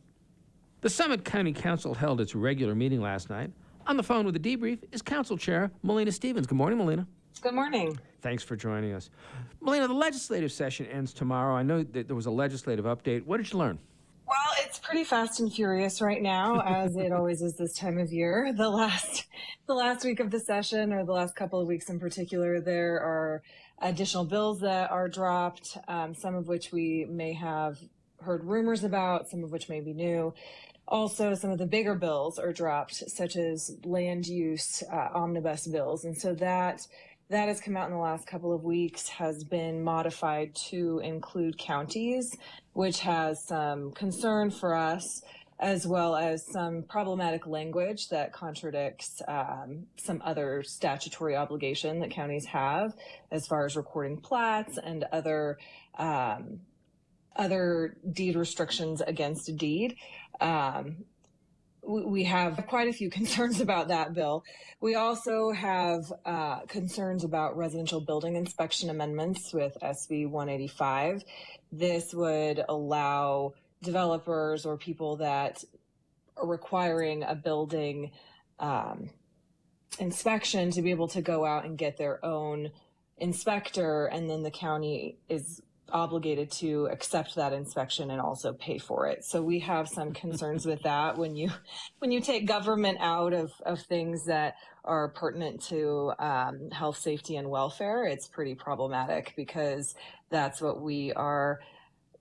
The 0.82 0.90
Summit 0.90 1.24
County 1.24 1.54
Council 1.54 1.94
held 1.94 2.20
its 2.22 2.34
regular 2.34 2.74
meeting 2.74 3.02
last 3.02 3.30
night. 3.30 3.52
On 3.86 3.98
the 3.98 4.04
phone 4.04 4.26
with 4.26 4.36
a 4.36 4.40
debrief 4.40 4.80
is 4.92 5.04
Council 5.04 5.38
Chair 5.38 5.70
Malena 5.84 6.12
Stevens. 6.12 6.48
Good 6.48 6.58
morning, 6.58 6.80
Malena. 6.80 7.06
Good 7.42 7.54
morning. 7.54 8.00
Thanks 8.24 8.44
for 8.44 8.56
joining 8.56 8.94
us. 8.94 9.12
Malena, 9.62 9.88
the 9.88 9.94
legislative 9.94 10.52
session 10.52 10.88
ends 10.88 11.14
tomorrow. 11.14 11.56
I 11.56 11.62
know 11.62 11.84
that 11.84 12.08
there 12.08 12.16
was 12.16 12.26
a 12.26 12.32
legislative 12.32 12.86
update. 12.86 13.24
What 13.26 13.38
did 13.38 13.52
you 13.54 13.60
learn? 13.60 13.78
Well, 14.28 14.54
it's 14.66 14.80
pretty 14.80 15.04
fast 15.04 15.40
and 15.40 15.54
furious 15.54 16.02
right 16.02 16.22
now, 16.22 16.62
as 16.62 16.96
it 16.96 17.12
always 17.12 17.44
is 17.44 17.56
this 17.58 17.76
time 17.78 18.00
of 18.00 18.12
year. 18.12 18.52
The 18.52 18.70
last, 18.70 19.26
the 19.68 19.76
last 19.76 20.04
week 20.04 20.20
of 20.20 20.32
the 20.32 20.40
session, 20.40 20.94
or 20.94 21.06
the 21.06 21.14
last 21.14 21.36
couple 21.36 21.62
of 21.62 21.68
weeks 21.68 21.92
in 21.92 22.00
particular, 22.00 22.60
there 22.60 22.96
are 22.96 23.44
additional 23.84 24.26
bills 24.26 24.62
that 24.62 24.90
are 24.90 25.08
dropped. 25.08 25.78
Um, 25.88 26.16
some 26.16 26.34
of 26.34 26.48
which 26.48 26.72
we 26.72 27.06
may 27.08 27.34
have 27.34 27.78
heard 28.22 28.44
rumors 28.44 28.84
about, 28.84 29.30
some 29.30 29.44
of 29.44 29.52
which 29.52 29.68
may 29.70 29.82
be 29.82 29.94
new. 29.94 30.34
Also, 30.92 31.34
some 31.34 31.50
of 31.50 31.58
the 31.58 31.66
bigger 31.66 31.96
bills 31.96 32.38
are 32.38 32.52
dropped, 32.52 32.94
such 33.10 33.38
as 33.38 33.78
land 33.86 34.28
use 34.28 34.84
uh, 34.92 35.08
omnibus 35.14 35.66
bills, 35.66 36.04
and 36.04 36.18
so 36.18 36.36
that 36.36 36.82
that 37.30 37.48
has 37.48 37.62
come 37.62 37.78
out 37.78 37.88
in 37.88 37.94
the 37.94 37.98
last 37.98 38.28
couple 38.28 38.54
of 38.54 38.66
weeks 38.66 39.08
has 39.08 39.46
been 39.46 39.82
modified 39.82 40.54
to 40.54 41.00
include 41.00 41.58
counties, 41.58 42.36
which 42.74 43.00
has 43.00 43.42
some 43.48 43.94
concern 43.94 44.52
for 44.52 44.76
us 44.76 45.22
as 45.62 45.88
well 45.88 46.14
as 46.14 46.46
some 46.52 46.84
problematic 46.84 47.48
language 47.48 48.10
that 48.10 48.34
contradicts 48.34 49.22
um, 49.30 49.86
some 49.96 50.22
other 50.26 50.62
statutory 50.64 51.38
obligation 51.38 52.00
that 52.00 52.12
counties 52.12 52.46
have 52.46 52.94
as 53.32 53.48
far 53.48 53.66
as 53.66 53.78
recording 53.78 54.18
plats 54.18 54.78
and 54.84 55.06
other 55.14 55.58
um, 55.98 56.60
other 57.36 57.96
deed 58.12 58.36
restrictions 58.36 59.02
against 59.02 59.50
a 59.50 59.54
deed. 59.54 59.96
Um, 60.42 61.06
we 61.84 62.24
have 62.26 62.66
quite 62.68 62.88
a 62.88 62.94
few 62.94 63.10
concerns 63.20 63.62
about 63.62 63.88
that 63.88 64.14
bill. 64.14 64.44
We 64.82 64.96
also 64.96 65.52
have 65.52 66.12
uh, 66.26 66.62
concerns 66.62 67.24
about 67.24 67.56
residential 67.56 68.02
building 68.02 68.36
inspection 68.36 68.90
amendments 68.90 69.54
with 69.54 69.78
SB 69.82 70.28
185. 70.30 71.24
This 71.72 72.14
would 72.14 72.64
allow 72.68 73.54
developers 73.82 74.66
or 74.66 74.78
people 74.78 75.18
that 75.18 75.64
are 76.38 76.48
requiring 76.48 77.24
a 77.24 77.36
building 77.36 78.12
um, 78.60 79.10
inspection 80.00 80.72
to 80.72 80.82
be 80.82 80.92
able 80.92 81.08
to 81.10 81.22
go 81.22 81.46
out 81.46 81.66
and 81.66 81.78
get 81.78 81.98
their 81.98 82.24
own 82.24 82.72
inspector, 83.18 84.06
and 84.08 84.30
then 84.30 84.44
the 84.44 84.52
county 84.52 85.18
is 85.30 85.62
obligated 85.92 86.52
to 86.60 86.88
accept 86.92 87.36
that 87.36 87.54
inspection 87.54 88.12
and 88.12 88.22
also 88.22 88.54
pay 88.54 88.78
for 88.78 89.08
it. 89.08 89.24
So 89.24 89.42
we 89.42 89.60
have 89.60 89.88
some 89.88 90.14
concerns 90.24 90.66
with 90.66 90.82
that 90.84 91.18
when 91.18 91.36
you 91.36 91.50
when 92.00 92.12
you 92.12 92.22
take 92.22 92.48
government 92.48 92.98
out 93.00 93.34
of, 93.34 93.52
of 93.66 93.82
things 93.82 94.26
that 94.26 94.56
are 94.84 95.10
pertinent 95.10 95.62
to 95.62 96.12
um, 96.18 96.70
health, 96.72 96.98
safety, 96.98 97.36
and 97.36 97.50
welfare. 97.50 98.06
It's 98.06 98.28
pretty 98.28 98.56
problematic 98.56 99.34
because 99.36 99.94
that's 100.30 100.62
what 100.62 100.82
we 100.82 101.14
are 101.14 101.60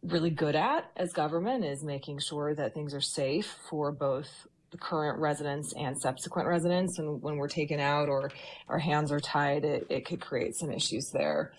really 0.03 0.31
good 0.31 0.57
at 0.57 0.91
as 0.97 1.13
government 1.13 1.65
is 1.65 1.85
making 1.85 2.19
sure 2.19 2.55
that 2.55 2.75
things 2.75 2.95
are 2.95 3.01
safe 3.01 3.57
for 3.69 3.93
both 3.93 4.29
the 4.71 4.79
current 4.79 5.19
residents 5.19 5.75
and 5.77 6.01
subsequent 6.01 6.49
residents. 6.49 6.99
And 6.99 7.21
when 7.23 7.37
we're 7.37 7.49
taken 7.49 7.81
out 7.81 8.09
or 8.09 8.31
our 8.69 8.79
hands 8.79 9.11
are 9.11 9.21
tied, 9.21 9.65
it, 9.65 9.87
it 9.91 10.07
could 10.07 10.21
create 10.21 10.55
some 10.55 10.71
issues 10.71 11.11
there. 11.13 11.53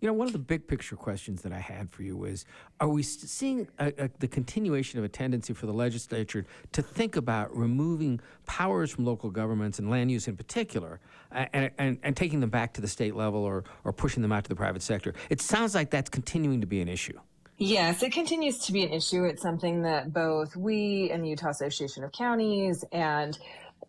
You 0.00 0.06
know, 0.06 0.12
one 0.12 0.28
of 0.28 0.32
the 0.32 0.38
big 0.38 0.68
picture 0.68 0.94
questions 0.94 1.42
that 1.42 1.52
I 1.52 1.58
had 1.58 1.90
for 1.90 2.02
you 2.02 2.16
was 2.16 2.44
Are 2.78 2.88
we 2.88 3.02
seeing 3.02 3.66
a, 3.80 3.92
a, 4.04 4.10
the 4.20 4.28
continuation 4.28 4.98
of 4.98 5.04
a 5.04 5.08
tendency 5.08 5.52
for 5.52 5.66
the 5.66 5.72
legislature 5.72 6.46
to 6.72 6.82
think 6.82 7.16
about 7.16 7.56
removing 7.56 8.20
powers 8.46 8.92
from 8.92 9.04
local 9.04 9.30
governments 9.30 9.80
and 9.80 9.90
land 9.90 10.10
use 10.12 10.28
in 10.28 10.36
particular 10.36 11.00
and, 11.32 11.70
and, 11.78 11.98
and 12.02 12.16
taking 12.16 12.38
them 12.38 12.50
back 12.50 12.72
to 12.74 12.80
the 12.80 12.86
state 12.86 13.16
level 13.16 13.42
or, 13.42 13.64
or 13.82 13.92
pushing 13.92 14.22
them 14.22 14.30
out 14.30 14.44
to 14.44 14.48
the 14.48 14.56
private 14.56 14.82
sector? 14.82 15.14
It 15.30 15.40
sounds 15.40 15.74
like 15.74 15.90
that's 15.90 16.10
continuing 16.10 16.60
to 16.60 16.66
be 16.66 16.80
an 16.80 16.88
issue. 16.88 17.18
Yes, 17.60 18.04
it 18.04 18.12
continues 18.12 18.58
to 18.66 18.72
be 18.72 18.84
an 18.84 18.92
issue. 18.92 19.24
It's 19.24 19.42
something 19.42 19.82
that 19.82 20.12
both 20.12 20.54
we 20.54 21.10
and 21.10 21.24
the 21.24 21.30
Utah 21.30 21.48
Association 21.48 22.04
of 22.04 22.12
Counties 22.12 22.84
and 22.92 23.36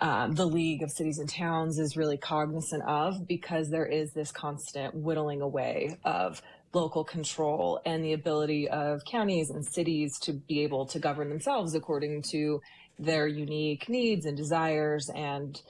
um, 0.02 0.34
the 0.34 0.46
League 0.46 0.82
of 0.82 0.92
Cities 0.92 1.20
and 1.20 1.30
Towns 1.30 1.78
is 1.78 1.98
really 1.98 2.18
cognizant 2.18 2.84
of 2.84 3.28
because 3.28 3.70
there 3.70 3.86
is 3.86 4.14
this 4.14 4.32
constant 4.32 4.96
whittling 4.96 5.42
away 5.42 5.98
of 6.04 6.42
local 6.74 7.04
control 7.04 7.82
and 7.86 8.04
the 8.04 8.14
ability 8.14 8.70
of 8.70 9.04
counties 9.06 9.50
and 9.50 9.66
cities 9.66 10.18
to 10.20 10.34
be 10.34 10.62
able 10.62 10.86
to 10.86 11.00
govern 11.00 11.30
themselves 11.30 11.74
according 11.76 12.22
to 12.22 12.62
their 12.98 13.28
unique 13.28 13.90
needs 13.90 14.26
and 14.26 14.38
desires 14.38 15.10
and 15.16 15.62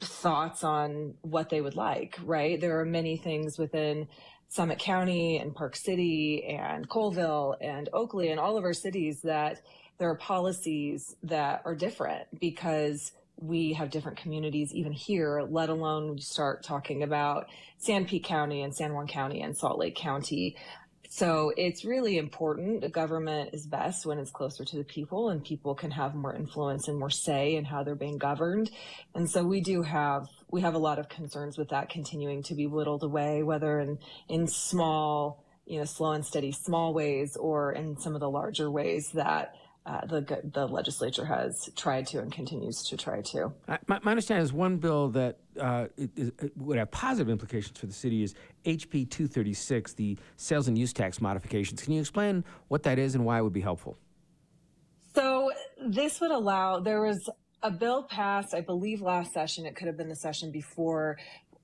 thoughts 0.00 0.62
on 0.62 1.14
what 1.22 1.48
they 1.48 1.60
would 1.60 1.74
like, 1.74 2.16
right? 2.22 2.60
There 2.60 2.78
are 2.80 2.84
many 2.84 3.16
things 3.16 3.58
within 3.58 4.08
Summit 4.48 4.78
County 4.78 5.38
and 5.38 5.54
Park 5.54 5.74
City 5.74 6.44
and 6.48 6.88
Coalville 6.88 7.56
and 7.60 7.88
Oakley 7.92 8.30
and 8.30 8.38
all 8.38 8.56
of 8.56 8.64
our 8.64 8.74
cities 8.74 9.20
that 9.22 9.60
there 9.98 10.10
are 10.10 10.16
policies 10.16 11.16
that 11.22 11.62
are 11.64 11.74
different 11.74 12.26
because 12.38 13.12
we 13.36 13.74
have 13.74 13.90
different 13.90 14.18
communities 14.18 14.72
even 14.72 14.92
here, 14.92 15.42
let 15.48 15.68
alone 15.68 16.14
we 16.14 16.20
start 16.20 16.64
talking 16.64 17.02
about 17.02 17.46
Sanpete 17.86 18.24
County 18.24 18.62
and 18.62 18.74
San 18.74 18.94
Juan 18.94 19.06
County 19.06 19.42
and 19.42 19.56
Salt 19.56 19.78
Lake 19.78 19.94
County. 19.94 20.56
So 21.08 21.52
it's 21.56 21.84
really 21.84 22.18
important. 22.18 22.80
The 22.80 22.88
government 22.88 23.50
is 23.52 23.66
best 23.66 24.06
when 24.06 24.18
it's 24.18 24.30
closer 24.30 24.64
to 24.64 24.76
the 24.76 24.84
people 24.84 25.28
and 25.28 25.44
people 25.44 25.74
can 25.74 25.90
have 25.92 26.14
more 26.14 26.34
influence 26.34 26.88
and 26.88 26.98
more 26.98 27.10
say 27.10 27.56
in 27.56 27.64
how 27.64 27.84
they're 27.84 27.94
being 27.94 28.18
governed. 28.18 28.70
And 29.14 29.30
so 29.30 29.44
we 29.44 29.60
do 29.60 29.82
have 29.82 30.26
we 30.50 30.62
have 30.62 30.74
a 30.74 30.78
lot 30.78 30.98
of 30.98 31.08
concerns 31.08 31.58
with 31.58 31.68
that 31.70 31.90
continuing 31.90 32.42
to 32.44 32.54
be 32.54 32.66
whittled 32.66 33.02
away, 33.02 33.42
whether 33.42 33.78
in 33.78 33.98
in 34.28 34.46
small, 34.46 35.44
you 35.64 35.78
know, 35.78 35.84
slow 35.84 36.12
and 36.12 36.24
steady 36.24 36.52
small 36.52 36.92
ways 36.92 37.36
or 37.38 37.72
in 37.72 37.98
some 37.98 38.14
of 38.14 38.20
the 38.20 38.30
larger 38.30 38.70
ways 38.70 39.10
that 39.14 39.54
uh, 39.86 40.04
the 40.06 40.40
the 40.52 40.66
legislature 40.66 41.24
has 41.24 41.70
tried 41.76 42.06
to 42.08 42.18
and 42.18 42.32
continues 42.32 42.82
to 42.82 42.96
try 42.96 43.20
to. 43.20 43.52
my, 43.86 44.00
my, 44.02 44.10
understanding 44.10 44.42
is 44.42 44.52
one 44.52 44.78
bill 44.78 45.08
that 45.10 45.38
uh, 45.60 45.86
would 46.56 46.76
have 46.76 46.90
positive 46.90 47.30
implications 47.30 47.78
for 47.78 47.86
the 47.86 47.92
city 47.92 48.24
is 48.24 48.34
HB 48.64 49.10
236, 49.10 49.92
the 49.92 50.18
sales 50.36 50.66
and 50.66 50.76
use 50.76 50.92
tax 50.92 51.20
modifications. 51.20 51.82
Can 51.82 51.92
you 51.92 52.00
explain 52.00 52.44
what 52.66 52.82
that 52.82 52.98
is 52.98 53.14
and 53.14 53.24
why 53.24 53.38
it 53.38 53.42
would 53.42 53.52
be 53.52 53.60
helpful? 53.60 53.96
So 55.14 55.52
this 55.86 56.20
would 56.20 56.32
allow 56.32 56.80
there 56.80 57.00
was 57.00 57.30
a 57.62 57.70
bill 57.70 58.02
passed, 58.04 58.54
I 58.54 58.62
believe, 58.62 59.00
last 59.02 59.32
session. 59.32 59.66
It 59.66 59.76
could 59.76 59.86
have 59.86 59.96
been 59.96 60.08
the 60.08 60.16
session 60.16 60.50
before 60.50 61.16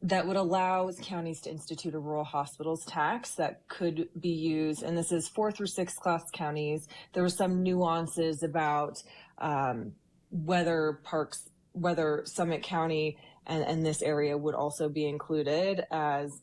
that 0.02 0.26
would 0.26 0.36
allow 0.36 0.90
counties 1.00 1.40
to 1.42 1.50
institute 1.50 1.94
a 1.94 1.98
rural 1.98 2.24
hospitals 2.24 2.84
tax 2.84 3.36
that 3.36 3.68
could 3.68 4.08
be 4.18 4.30
used. 4.30 4.82
And 4.82 4.98
this 4.98 5.12
is 5.12 5.28
four 5.28 5.52
through 5.52 5.68
six 5.68 5.94
class 5.94 6.24
counties. 6.32 6.88
There 7.12 7.22
were 7.22 7.28
some 7.28 7.62
nuances 7.62 8.42
about 8.42 9.02
um, 9.38 9.92
whether 10.30 11.00
parks, 11.04 11.48
whether 11.72 12.22
Summit 12.24 12.62
County 12.62 13.16
and, 13.46 13.64
and 13.64 13.86
this 13.86 14.02
area 14.02 14.36
would 14.36 14.54
also 14.54 14.88
be 14.88 15.06
included 15.06 15.84
as 15.90 16.42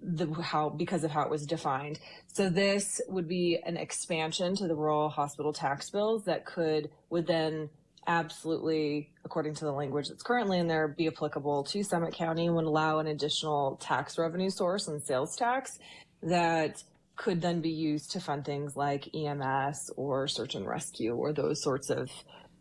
the 0.00 0.30
how 0.42 0.68
because 0.68 1.04
of 1.04 1.10
how 1.10 1.22
it 1.22 1.30
was 1.30 1.46
defined. 1.46 1.98
So 2.26 2.48
this 2.48 3.00
would 3.08 3.28
be 3.28 3.58
an 3.64 3.76
expansion 3.76 4.54
to 4.56 4.68
the 4.68 4.74
rural 4.74 5.08
hospital 5.08 5.52
tax 5.52 5.90
bills 5.90 6.24
that 6.24 6.44
could 6.44 6.90
would 7.10 7.26
then 7.26 7.70
absolutely, 8.06 9.10
according 9.24 9.54
to 9.54 9.64
the 9.64 9.72
language 9.72 10.08
that's 10.08 10.22
currently 10.22 10.58
in 10.58 10.68
there, 10.68 10.88
be 10.88 11.06
applicable 11.06 11.64
to 11.64 11.82
Summit 11.82 12.14
County 12.14 12.46
and 12.46 12.56
would 12.56 12.64
allow 12.64 12.98
an 12.98 13.06
additional 13.06 13.76
tax 13.76 14.18
revenue 14.18 14.50
source 14.50 14.88
and 14.88 15.02
sales 15.02 15.36
tax 15.36 15.78
that 16.22 16.82
could 17.16 17.40
then 17.40 17.60
be 17.60 17.70
used 17.70 18.10
to 18.12 18.20
fund 18.20 18.44
things 18.44 18.76
like 18.76 19.14
EMS 19.14 19.90
or 19.96 20.26
search 20.26 20.54
and 20.54 20.66
rescue 20.66 21.14
or 21.14 21.32
those 21.32 21.62
sorts 21.62 21.90
of 21.90 22.10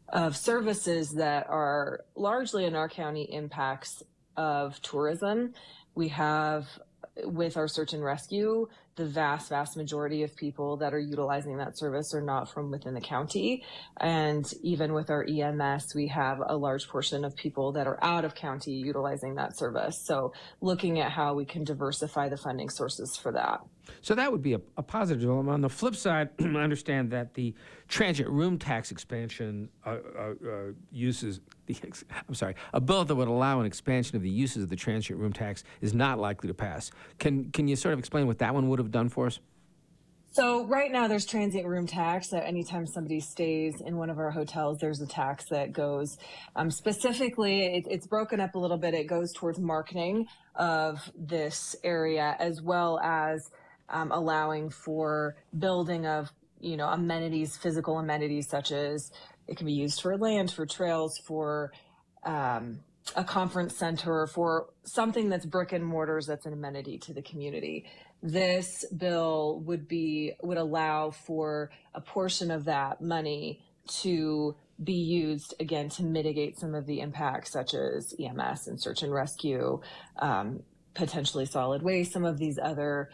of 0.09 0.38
services 0.38 1.09
that 1.13 1.47
are 1.50 2.01
largely 2.15 2.65
in 2.65 2.75
our 2.75 2.88
county 2.88 3.23
impacts 3.31 4.03
of 4.38 4.79
tourism. 4.81 5.53
We 5.95 6.09
have 6.09 6.67
with 7.23 7.57
our 7.57 7.67
search 7.67 7.93
and 7.93 8.03
rescue, 8.03 8.67
the 8.95 9.05
vast, 9.05 9.50
vast 9.50 9.75
majority 9.75 10.23
of 10.23 10.35
people 10.35 10.77
that 10.77 10.93
are 10.93 11.00
utilizing 11.00 11.57
that 11.57 11.77
service 11.77 12.13
are 12.13 12.21
not 12.21 12.51
from 12.51 12.71
within 12.71 12.93
the 12.93 13.01
county. 13.01 13.63
And 13.97 14.45
even 14.62 14.93
with 14.93 15.09
our 15.09 15.25
EMS, 15.27 15.93
we 15.95 16.07
have 16.07 16.39
a 16.45 16.55
large 16.55 16.88
portion 16.88 17.25
of 17.25 17.35
people 17.35 17.71
that 17.73 17.88
are 17.88 17.97
out 18.03 18.25
of 18.25 18.35
county 18.35 18.73
utilizing 18.73 19.35
that 19.35 19.57
service. 19.57 20.03
So 20.05 20.33
looking 20.62 21.00
at 21.00 21.12
how 21.12 21.33
we 21.33 21.45
can 21.45 21.63
diversify 21.63 22.29
the 22.29 22.38
funding 22.38 22.69
sources 22.69 23.17
for 23.17 23.31
that. 23.31 23.62
So 24.01 24.15
that 24.15 24.31
would 24.31 24.41
be 24.41 24.53
a, 24.53 24.61
a 24.77 24.83
positive 24.83 25.21
development. 25.21 25.53
On 25.53 25.61
the 25.61 25.69
flip 25.69 25.95
side, 25.95 26.29
I 26.39 26.43
understand 26.43 27.11
that 27.11 27.33
the 27.33 27.53
transient 27.87 28.29
room 28.29 28.57
tax 28.57 28.91
expansion 28.91 29.69
uh, 29.85 29.97
uh, 30.17 30.21
uh, 30.21 30.33
uses 30.91 31.41
the. 31.65 31.75
I'm 32.27 32.35
sorry, 32.35 32.55
a 32.73 32.81
bill 32.81 33.05
that 33.05 33.15
would 33.15 33.27
allow 33.27 33.59
an 33.59 33.65
expansion 33.65 34.15
of 34.15 34.21
the 34.21 34.29
uses 34.29 34.63
of 34.63 34.69
the 34.69 34.75
transient 34.75 35.19
room 35.19 35.33
tax 35.33 35.63
is 35.81 35.93
not 35.93 36.19
likely 36.19 36.47
to 36.47 36.53
pass. 36.53 36.91
Can 37.19 37.51
can 37.51 37.67
you 37.67 37.75
sort 37.75 37.93
of 37.93 37.99
explain 37.99 38.27
what 38.27 38.39
that 38.39 38.53
one 38.53 38.69
would 38.69 38.79
have 38.79 38.91
done 38.91 39.09
for 39.09 39.27
us? 39.27 39.39
So 40.33 40.65
right 40.65 40.91
now 40.91 41.07
there's 41.07 41.27
transient 41.27 41.67
room 41.67 41.85
tax 41.85 42.29
that 42.29 42.43
anytime 42.47 42.87
somebody 42.87 43.19
stays 43.19 43.81
in 43.81 43.97
one 43.97 44.09
of 44.09 44.17
our 44.17 44.31
hotels, 44.31 44.79
there's 44.79 44.99
a 44.99 45.05
tax 45.05 45.45
that 45.49 45.73
goes 45.73 46.17
um, 46.55 46.71
specifically, 46.71 47.67
it, 47.67 47.85
it's 47.87 48.07
broken 48.07 48.39
up 48.39 48.55
a 48.55 48.57
little 48.57 48.79
bit. 48.79 48.95
It 48.95 49.05
goes 49.05 49.31
towards 49.31 49.59
marketing 49.59 50.25
of 50.55 51.11
this 51.15 51.75
area 51.83 52.35
as 52.39 52.63
well 52.63 52.99
as 52.99 53.51
um, 53.93 54.12
allowing 54.12 54.69
for 54.69 55.35
building 55.57 56.05
of 56.05 56.31
you 56.59 56.75
know 56.75 56.88
amenities, 56.88 57.55
physical 57.55 58.00
amenities 58.00 58.50
such 58.50 58.71
as 58.71 59.12
it 59.47 59.57
can 59.57 59.67
be 59.67 59.73
used 59.73 60.01
for 60.01 60.17
land, 60.17 60.51
for 60.51 60.65
trails, 60.65 61.17
for 61.25 61.71
um, 62.25 62.79
a 63.15 63.23
conference 63.23 63.77
center, 63.77 64.27
for 64.27 64.67
something 64.83 65.29
that's 65.29 65.45
brick 65.45 65.71
and 65.71 65.85
mortars 65.85 66.25
that's 66.25 66.45
an 66.45 66.53
amenity 66.53 66.97
to 66.97 67.13
the 67.13 67.21
community. 67.21 67.85
This 68.21 68.85
bill 68.95 69.62
would 69.65 69.88
be 69.88 70.33
would 70.41 70.57
allow 70.57 71.12
for 71.12 71.69
a 71.93 72.01
portion 72.01 72.51
of 72.51 72.65
that 72.65 73.01
money 73.01 73.62
to 74.01 74.55
be 74.83 74.93
used 74.93 75.53
again 75.59 75.88
to 75.88 76.03
mitigate 76.03 76.57
some 76.57 76.73
of 76.73 76.85
the 76.85 77.01
impacts 77.01 77.51
such 77.51 77.73
as 77.73 78.15
EMS 78.19 78.67
and 78.67 78.81
search 78.81 79.03
and 79.03 79.13
rescue, 79.13 79.79
um, 80.17 80.63
potentially 80.93 81.45
solid 81.45 81.83
waste, 81.83 82.12
some 82.12 82.25
of 82.25 82.38
these 82.38 82.57
other 82.62 83.09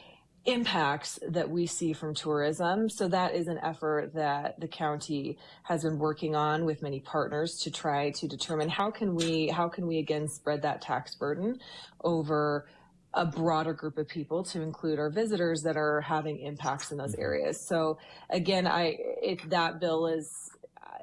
impacts 0.51 1.19
that 1.27 1.49
we 1.49 1.65
see 1.65 1.93
from 1.93 2.13
tourism. 2.13 2.89
So 2.89 3.07
that 3.07 3.33
is 3.35 3.47
an 3.47 3.59
effort 3.59 4.13
that 4.13 4.59
the 4.59 4.67
county 4.67 5.37
has 5.63 5.83
been 5.83 5.99
working 5.99 6.35
on 6.35 6.65
with 6.65 6.81
many 6.81 6.99
partners 6.99 7.57
to 7.63 7.71
try 7.71 8.11
to 8.11 8.27
determine 8.27 8.69
how 8.69 8.91
can 8.91 9.15
we 9.15 9.47
how 9.47 9.69
can 9.69 9.87
we 9.87 9.99
again 9.99 10.27
spread 10.27 10.61
that 10.63 10.81
tax 10.81 11.15
burden 11.15 11.59
over 12.03 12.67
a 13.13 13.25
broader 13.25 13.73
group 13.73 13.97
of 13.97 14.07
people 14.07 14.43
to 14.43 14.61
include 14.61 14.99
our 14.99 15.09
visitors 15.09 15.61
that 15.63 15.75
are 15.75 16.01
having 16.01 16.39
impacts 16.39 16.91
in 16.91 16.97
those 16.97 17.13
mm-hmm. 17.13 17.21
areas. 17.21 17.67
So 17.67 17.97
again, 18.29 18.67
I 18.67 18.97
it, 19.21 19.49
that 19.49 19.79
bill 19.79 20.07
is 20.07 20.51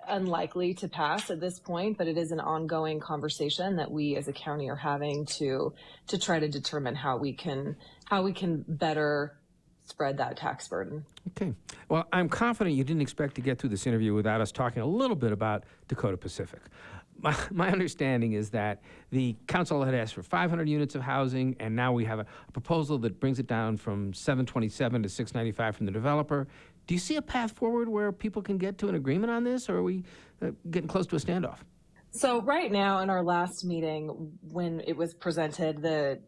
unlikely 0.08 0.74
to 0.74 0.88
pass 0.88 1.30
at 1.30 1.40
this 1.40 1.58
point, 1.58 1.98
but 1.98 2.08
it 2.08 2.16
is 2.16 2.32
an 2.32 2.40
ongoing 2.40 3.00
conversation 3.00 3.76
that 3.76 3.90
we 3.90 4.16
as 4.16 4.28
a 4.28 4.32
county 4.32 4.68
are 4.68 4.76
having 4.76 5.26
to 5.26 5.72
to 6.08 6.18
try 6.18 6.38
to 6.38 6.48
determine 6.48 6.94
how 6.94 7.16
we 7.16 7.32
can 7.32 7.76
how 8.06 8.22
we 8.22 8.32
can 8.32 8.64
better 8.68 9.36
spread 9.84 10.18
that 10.18 10.36
tax 10.36 10.68
burden. 10.68 11.04
Okay. 11.28 11.52
Well, 11.88 12.06
I'm 12.12 12.28
confident 12.28 12.76
you 12.76 12.84
didn't 12.84 13.02
expect 13.02 13.34
to 13.36 13.40
get 13.40 13.58
through 13.58 13.70
this 13.70 13.86
interview 13.86 14.14
without 14.14 14.40
us 14.40 14.52
talking 14.52 14.82
a 14.82 14.86
little 14.86 15.16
bit 15.16 15.32
about 15.32 15.64
Dakota 15.88 16.16
Pacific. 16.16 16.60
My, 17.18 17.34
my 17.50 17.70
understanding 17.70 18.32
is 18.32 18.50
that 18.50 18.82
the 19.10 19.36
council 19.46 19.82
had 19.82 19.94
asked 19.94 20.14
for 20.14 20.22
500 20.22 20.68
units 20.68 20.94
of 20.94 21.02
housing, 21.02 21.56
and 21.60 21.74
now 21.74 21.92
we 21.92 22.04
have 22.04 22.18
a, 22.18 22.26
a 22.48 22.52
proposal 22.52 22.98
that 22.98 23.18
brings 23.20 23.38
it 23.38 23.46
down 23.46 23.78
from 23.78 24.12
727 24.12 25.02
to 25.02 25.08
695 25.08 25.76
from 25.76 25.86
the 25.86 25.92
developer. 25.92 26.46
Do 26.86 26.94
you 26.94 27.00
see 27.00 27.16
a 27.16 27.22
path 27.22 27.52
forward 27.52 27.88
where 27.88 28.12
people 28.12 28.42
can 28.42 28.58
get 28.58 28.78
to 28.78 28.88
an 28.88 28.94
agreement 28.94 29.32
on 29.32 29.44
this, 29.44 29.68
or 29.68 29.78
are 29.78 29.82
we 29.82 30.04
uh, 30.40 30.50
getting 30.70 30.88
close 30.88 31.06
to 31.08 31.16
a 31.16 31.18
standoff? 31.18 31.58
So 32.10 32.40
right 32.40 32.70
now, 32.70 33.00
in 33.00 33.10
our 33.10 33.22
last 33.22 33.64
meeting, 33.64 34.32
when 34.40 34.80
it 34.86 34.96
was 34.96 35.12
presented, 35.14 35.82
the 35.82 36.20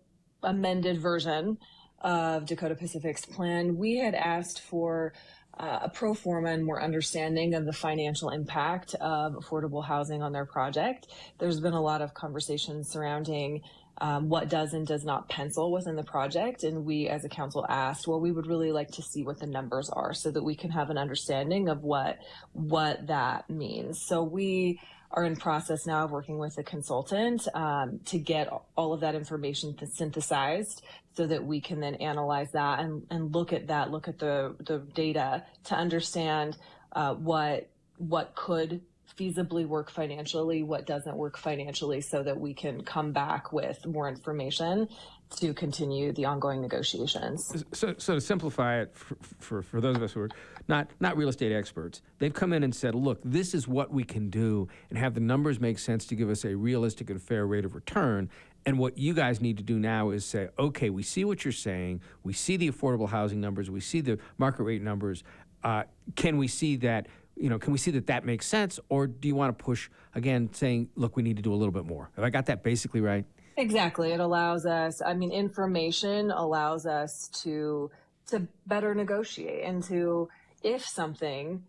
amended 0.43 1.01
version 1.01 1.59
of 2.01 2.47
Dakota 2.47 2.75
Pacific's 2.75 3.25
plan, 3.25 3.77
we 3.77 3.97
had 3.97 4.15
asked 4.15 4.61
for 4.63 5.13
uh, 5.59 5.81
a 5.83 5.89
pro 5.89 6.15
forma 6.15 6.51
and 6.51 6.65
more 6.65 6.83
understanding 6.83 7.55
of 7.55 7.65
the 7.65 7.73
financial 7.73 8.31
impact 8.31 8.95
of 9.01 9.35
affordable 9.35 9.85
housing 9.85 10.23
on 10.23 10.33
their 10.33 10.47
project. 10.47 11.09
There's 11.39 11.61
been 11.61 11.73
a 11.73 11.81
lot 11.81 12.03
of 12.03 12.15
conversation 12.15 12.85
surrounding 12.85 13.63
um, 14.01 14.29
what 14.29 14.49
does 14.49 14.75
and 14.75 14.87
does 14.87 15.05
not 15.05 15.29
pencil 15.29 15.73
within 15.73 15.97
the 15.97 16.05
project. 16.05 16.65
And 16.65 16.85
we 16.85 17.09
as 17.09 17.25
a 17.25 17.29
council 17.29 17.67
asked, 17.69 18.07
well, 18.07 18.21
we 18.21 18.33
would 18.33 18.47
really 18.47 18.73
like 18.73 18.91
to 18.93 19.03
see 19.03 19.25
what 19.25 19.39
the 19.39 19.47
numbers 19.47 19.91
are 19.91 20.15
so 20.15 20.31
that 20.31 20.43
we 20.43 20.55
can 20.55 20.71
have 20.71 20.91
an 20.91 20.99
understanding 20.99 21.69
of 21.69 21.83
what 21.83 22.19
what 22.53 23.07
that 23.07 23.49
means. 23.51 24.01
So 24.07 24.23
we 24.23 24.81
are 25.11 25.25
in 25.25 25.37
process 25.37 25.87
now 25.87 26.05
of 26.05 26.11
working 26.11 26.39
with 26.39 26.59
a 26.59 26.63
consultant 26.63 27.49
um, 27.55 27.99
to 28.05 28.19
get 28.19 28.49
all 28.77 28.93
of 28.93 29.01
that 29.01 29.15
information 29.15 29.75
synthesized 29.91 30.83
so 31.17 31.27
that 31.27 31.45
we 31.45 31.61
can 31.61 31.81
then 31.81 31.95
analyze 31.97 32.53
that 32.53 32.81
and, 32.81 33.07
and 33.11 33.35
look 33.35 33.53
at 33.53 33.69
that, 33.69 33.91
look 33.91 34.07
at 34.07 34.19
the, 34.19 34.55
the 34.67 34.79
data 34.95 35.43
to 35.65 35.75
understand 35.75 36.57
uh, 36.93 37.15
what 37.15 37.69
what 37.97 38.35
could 38.37 38.81
feasibly 39.19 39.67
work 39.67 39.91
financially, 39.91 40.63
what 40.63 40.87
doesn't 40.87 41.17
work 41.17 41.37
financially, 41.37 42.01
so 42.01 42.23
that 42.23 42.39
we 42.39 42.55
can 42.55 42.83
come 42.83 43.13
back 43.13 43.53
with 43.53 43.85
more 43.87 44.09
information 44.09 44.89
to 45.37 45.53
continue 45.53 46.13
the 46.13 46.25
ongoing 46.25 46.61
negotiations. 46.61 47.65
So, 47.73 47.95
so 47.99 48.15
to 48.15 48.21
simplify 48.21 48.81
it 48.81 48.97
for, 48.97 49.17
for, 49.39 49.63
for 49.63 49.81
those 49.81 49.97
of 49.97 50.03
us 50.03 50.13
who 50.13 50.21
are 50.21 50.31
not, 50.69 50.89
not 51.01 51.17
real 51.17 51.29
estate 51.29 51.53
experts, 51.53 52.01
they've 52.19 52.33
come 52.33 52.53
in 52.53 52.63
and 52.63 52.75
said, 52.75 52.95
look, 52.95 53.21
this 53.25 53.53
is 53.55 53.69
what 53.69 53.93
we 53.93 54.05
can 54.05 54.31
do 54.31 54.69
and 54.89 54.99
have 54.99 55.15
the 55.15 55.21
numbers 55.21 55.61
make 55.61 55.79
sense 55.79 56.07
to 56.07 56.15
give 56.15 56.31
us 56.31 56.45
a 56.45 56.57
realistic 56.57 57.11
and 57.11 57.21
fair 57.21 57.47
rate 57.47 57.65
of 57.65 57.75
return. 57.75 58.31
And 58.65 58.79
what 58.79 58.97
you 58.97 59.13
guys 59.15 59.41
need 59.41 59.59
to 59.59 59.63
do 59.63 59.79
now 59.79 60.11
is 60.11 60.25
say, 60.25 60.49
okay, 60.59 60.91
we 60.91 61.03
see 61.03 61.25
what 61.25 61.45
you're 61.45 61.53
saying. 61.53 62.01
We 62.23 62.33
see 62.33 62.57
the 62.57 62.71
affordable 62.71 63.09
housing 63.09 63.41
numbers. 63.41 63.71
We 63.71 63.81
see 63.81 64.01
the 64.01 64.19
market 64.39 64.63
rate 64.63 64.83
numbers. 64.83 65.25
Uh, 65.63 65.85
can 66.17 66.39
we 66.39 66.49
see 66.49 66.77
that? 66.77 67.07
You 67.41 67.49
know, 67.51 67.59
can 67.59 67.73
we 67.73 67.79
see 67.79 67.91
that 67.93 68.07
that 68.07 68.25
makes 68.25 68.47
sense, 68.47 68.81
or 68.89 69.07
do 69.07 69.29
you 69.29 69.35
want 69.35 69.57
to 69.57 69.65
push 69.65 69.91
again, 70.15 70.51
saying, 70.53 70.89
"Look, 70.97 71.17
we 71.17 71.23
need 71.23 71.37
to 71.37 71.43
do 71.43 71.53
a 71.53 71.57
little 71.57 71.73
bit 71.73 71.87
more"? 71.87 72.11
Have 72.17 72.25
I 72.25 72.31
got 72.31 72.47
that 72.47 72.63
basically 72.63 73.01
right? 73.01 73.25
Exactly. 73.57 74.13
It 74.13 74.21
allows 74.21 74.67
us. 74.67 75.03
I 75.03 75.15
mean, 75.15 75.33
information 75.33 76.31
allows 76.31 76.87
us 76.87 77.29
to 77.43 77.91
to 78.29 78.47
better 78.67 78.95
negotiate 78.95 79.65
and 79.65 79.83
to 79.85 80.29
if 80.63 80.87
something 80.87 81.65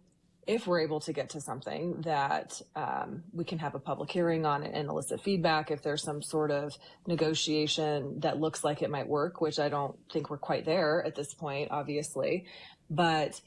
if 0.48 0.66
we're 0.66 0.80
able 0.80 1.00
to 1.00 1.14
get 1.14 1.30
to 1.30 1.40
something 1.40 2.02
that 2.02 2.60
um, 2.76 3.24
we 3.34 3.44
can 3.44 3.60
have 3.60 3.76
a 3.76 3.80
public 3.80 4.10
hearing 4.10 4.48
on 4.48 4.64
it 4.64 4.72
and 4.74 4.90
elicit 4.90 5.22
feedback 5.22 5.70
if 5.70 5.84
there's 5.84 6.02
some 6.02 6.24
sort 6.24 6.50
of 6.50 6.76
negotiation 7.06 8.20
that 8.20 8.40
looks 8.40 8.64
like 8.64 8.82
it 8.82 8.90
might 8.90 9.08
work 9.08 9.42
which 9.42 9.60
i 9.60 9.70
don't 9.70 9.96
think 10.12 10.30
we're 10.30 10.38
quite 10.38 10.66
there 10.66 11.04
at 11.06 11.16
this 11.16 11.34
point 11.34 11.70
obviously 11.72 12.46
but 12.90 13.40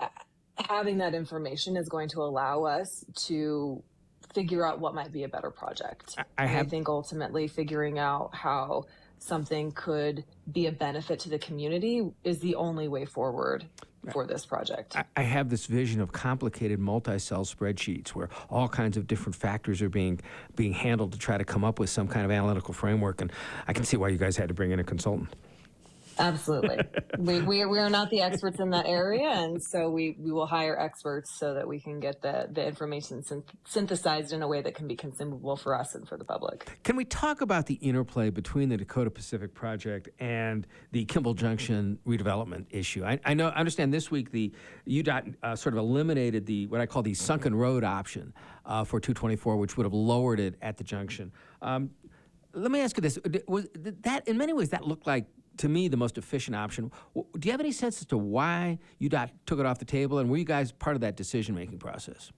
uh, 0.00 0.08
having 0.68 0.98
that 0.98 1.14
information 1.14 1.76
is 1.76 1.88
going 1.88 2.08
to 2.10 2.20
allow 2.20 2.64
us 2.64 3.04
to 3.26 3.82
figure 4.34 4.66
out 4.66 4.78
what 4.78 4.94
might 4.94 5.12
be 5.12 5.24
a 5.24 5.28
better 5.28 5.50
project 5.50 6.16
I, 6.36 6.46
have... 6.46 6.66
I 6.66 6.68
think 6.68 6.88
ultimately 6.88 7.48
figuring 7.48 7.98
out 7.98 8.30
how 8.34 8.84
something 9.18 9.72
could 9.72 10.24
be 10.52 10.66
a 10.66 10.72
benefit 10.72 11.20
to 11.20 11.28
the 11.28 11.38
community 11.38 12.08
is 12.24 12.38
the 12.38 12.54
only 12.54 12.88
way 12.88 13.04
forward 13.04 13.64
for 14.12 14.26
this 14.26 14.46
project. 14.46 14.96
I 15.16 15.22
have 15.22 15.50
this 15.50 15.66
vision 15.66 16.00
of 16.00 16.12
complicated 16.12 16.78
multi-cell 16.78 17.44
spreadsheets 17.44 18.10
where 18.10 18.28
all 18.48 18.68
kinds 18.68 18.96
of 18.96 19.06
different 19.06 19.34
factors 19.34 19.82
are 19.82 19.88
being 19.88 20.20
being 20.56 20.72
handled 20.72 21.12
to 21.12 21.18
try 21.18 21.36
to 21.36 21.44
come 21.44 21.64
up 21.64 21.78
with 21.78 21.90
some 21.90 22.08
kind 22.08 22.24
of 22.24 22.30
analytical 22.30 22.72
framework, 22.72 23.20
and 23.20 23.32
I 23.66 23.72
can 23.72 23.84
see 23.84 23.96
why 23.96 24.08
you 24.08 24.18
guys 24.18 24.36
had 24.36 24.48
to 24.48 24.54
bring 24.54 24.70
in 24.70 24.78
a 24.78 24.84
consultant. 24.84 25.34
Absolutely. 26.18 26.78
we, 27.18 27.40
we, 27.42 27.64
we 27.64 27.78
are 27.78 27.90
not 27.90 28.10
the 28.10 28.20
experts 28.20 28.58
in 28.60 28.70
that 28.70 28.86
area, 28.86 29.28
and 29.28 29.62
so 29.62 29.90
we, 29.90 30.16
we 30.18 30.32
will 30.32 30.46
hire 30.46 30.78
experts 30.78 31.38
so 31.38 31.54
that 31.54 31.66
we 31.66 31.80
can 31.80 32.00
get 32.00 32.22
the, 32.22 32.48
the 32.50 32.66
information 32.66 33.22
synth- 33.22 33.48
synthesized 33.66 34.32
in 34.32 34.42
a 34.42 34.48
way 34.48 34.62
that 34.62 34.74
can 34.74 34.88
be 34.88 34.96
consumable 34.96 35.56
for 35.56 35.74
us 35.74 35.94
and 35.94 36.08
for 36.08 36.16
the 36.16 36.24
public. 36.24 36.78
Can 36.82 36.96
we 36.96 37.04
talk 37.04 37.40
about 37.40 37.66
the 37.66 37.74
interplay 37.74 38.30
between 38.30 38.68
the 38.68 38.76
Dakota 38.76 39.10
Pacific 39.10 39.54
project 39.54 40.08
and 40.18 40.66
the 40.92 41.04
Kimball 41.04 41.34
Junction 41.34 41.98
redevelopment 42.06 42.66
issue? 42.70 43.04
I, 43.04 43.18
I 43.24 43.34
know, 43.34 43.48
I 43.48 43.56
understand 43.56 43.92
this 43.92 44.10
week 44.10 44.30
the 44.30 44.52
UDOT 44.86 45.34
uh, 45.42 45.56
sort 45.56 45.74
of 45.74 45.78
eliminated 45.78 46.46
the 46.46 46.66
what 46.66 46.80
I 46.80 46.86
call 46.86 47.02
the 47.02 47.14
sunken 47.14 47.54
road 47.54 47.84
option 47.84 48.32
uh, 48.66 48.84
for 48.84 49.00
224, 49.00 49.56
which 49.56 49.76
would 49.76 49.84
have 49.84 49.94
lowered 49.94 50.40
it 50.40 50.56
at 50.62 50.76
the 50.76 50.84
junction. 50.84 51.32
Um, 51.62 51.90
let 52.54 52.70
me 52.70 52.80
ask 52.80 52.96
you 52.96 53.02
this: 53.02 53.18
Was 53.46 53.68
that 54.02 54.26
in 54.26 54.36
many 54.38 54.52
ways 54.52 54.70
that 54.70 54.86
looked 54.86 55.06
like 55.06 55.26
to 55.58 55.68
me, 55.68 55.88
the 55.88 55.96
most 55.96 56.18
efficient 56.18 56.56
option. 56.56 56.90
Do 57.14 57.46
you 57.46 57.50
have 57.52 57.60
any 57.60 57.72
sense 57.72 58.00
as 58.00 58.06
to 58.06 58.18
why 58.18 58.78
UDOT 59.00 59.30
took 59.46 59.58
it 59.58 59.66
off 59.66 59.78
the 59.78 59.84
table, 59.84 60.18
and 60.18 60.30
were 60.30 60.36
you 60.36 60.44
guys 60.44 60.72
part 60.72 60.96
of 60.96 61.00
that 61.02 61.16
decision 61.16 61.54
making 61.54 61.78
process? 61.78 62.32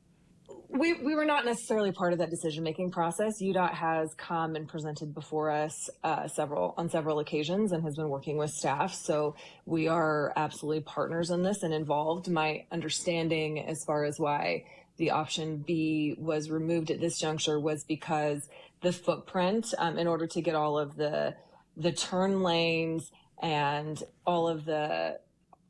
We, 0.72 0.94
we 1.02 1.16
were 1.16 1.24
not 1.24 1.44
necessarily 1.44 1.90
part 1.90 2.12
of 2.12 2.20
that 2.20 2.30
decision 2.30 2.62
making 2.62 2.92
process. 2.92 3.32
UDOT 3.42 3.74
has 3.74 4.14
come 4.16 4.54
and 4.54 4.68
presented 4.68 5.12
before 5.12 5.50
us 5.50 5.90
uh, 6.04 6.28
several 6.28 6.74
on 6.76 6.88
several 6.88 7.18
occasions 7.18 7.72
and 7.72 7.82
has 7.82 7.96
been 7.96 8.08
working 8.08 8.36
with 8.36 8.50
staff. 8.50 8.94
So 8.94 9.34
we 9.66 9.88
are 9.88 10.32
absolutely 10.36 10.82
partners 10.82 11.30
in 11.30 11.42
this 11.42 11.64
and 11.64 11.74
involved. 11.74 12.30
My 12.30 12.66
understanding 12.70 13.66
as 13.66 13.82
far 13.84 14.04
as 14.04 14.20
why 14.20 14.64
the 14.96 15.10
option 15.10 15.64
B 15.66 16.14
was 16.18 16.50
removed 16.50 16.92
at 16.92 17.00
this 17.00 17.18
juncture 17.18 17.58
was 17.58 17.84
because 17.88 18.48
the 18.80 18.92
footprint, 18.92 19.66
um, 19.78 19.98
in 19.98 20.06
order 20.06 20.28
to 20.28 20.40
get 20.40 20.54
all 20.54 20.78
of 20.78 20.94
the 20.94 21.34
the 21.80 21.92
turn 21.92 22.42
lanes 22.42 23.10
and 23.42 24.02
all 24.26 24.48
of 24.48 24.64
the 24.64 25.18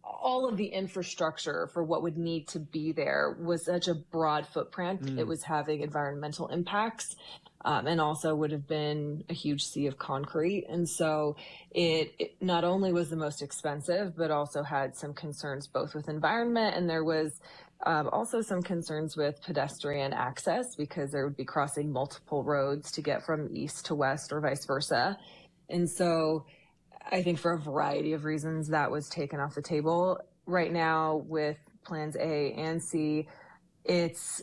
all 0.03 0.46
of 0.46 0.57
the 0.57 0.66
infrastructure 0.66 1.68
for 1.73 1.83
what 1.83 2.03
would 2.03 2.18
need 2.18 2.46
to 2.49 2.59
be 2.59 2.92
there 2.92 3.37
was 3.40 3.64
such 3.64 3.88
a 3.88 3.94
broad 3.94 4.46
footprint. 4.46 5.01
Mm. 5.03 5.18
It 5.18 5.27
was 5.27 5.42
having 5.44 5.81
environmental 5.81 6.49
impacts 6.49 7.16
um, 7.64 7.87
and 7.87 8.01
also 8.01 8.35
would 8.35 8.51
have 8.51 8.66
been 8.66 9.25
a 9.31 9.35
huge 9.35 9.62
sea 9.62 9.87
of 9.87 9.99
concrete. 9.99 10.66
And 10.68 10.87
so 10.87 11.37
it, 11.70 12.12
it, 12.18 12.35
not 12.40 12.64
only 12.64 12.92
was 12.92 13.09
the 13.09 13.16
most 13.16 13.40
expensive, 13.40 14.16
but 14.16 14.31
also 14.31 14.62
had 14.62 14.96
some 14.96 15.14
concerns 15.14 15.66
both 15.66 15.94
with 15.94 16.09
environment 16.09 16.77
and 16.77 16.90
there 16.90 17.05
was 17.05 17.40
um, 17.87 18.11
also 18.12 18.42
some 18.42 18.62
concerns 18.62 19.16
with 19.16 19.42
pedestrian 19.42 20.12
access 20.12 20.75
because 20.77 21.11
there 21.12 21.25
would 21.25 21.37
be 21.37 21.46
crossing 21.46 21.90
multiple 21.90 22.44
roads 22.44 22.92
to 22.92 23.01
get 23.01 23.25
from 23.25 23.49
east 23.53 23.87
to 23.87 23.94
west 23.94 24.33
or 24.33 24.40
vice 24.40 24.66
versa. 24.66 25.16
And 25.71 25.89
so 25.89 26.45
I 27.11 27.23
think 27.23 27.39
for 27.39 27.53
a 27.53 27.59
variety 27.59 28.13
of 28.13 28.25
reasons 28.25 28.69
that 28.69 28.91
was 28.91 29.09
taken 29.09 29.41
off 29.41 29.55
the 29.55 29.63
table. 29.63 30.19
Right 30.47 30.73
now 30.73 31.25
with 31.27 31.59
plans 31.85 32.17
A 32.17 32.53
and 32.53 32.83
C, 32.83 33.29
it's 33.85 34.43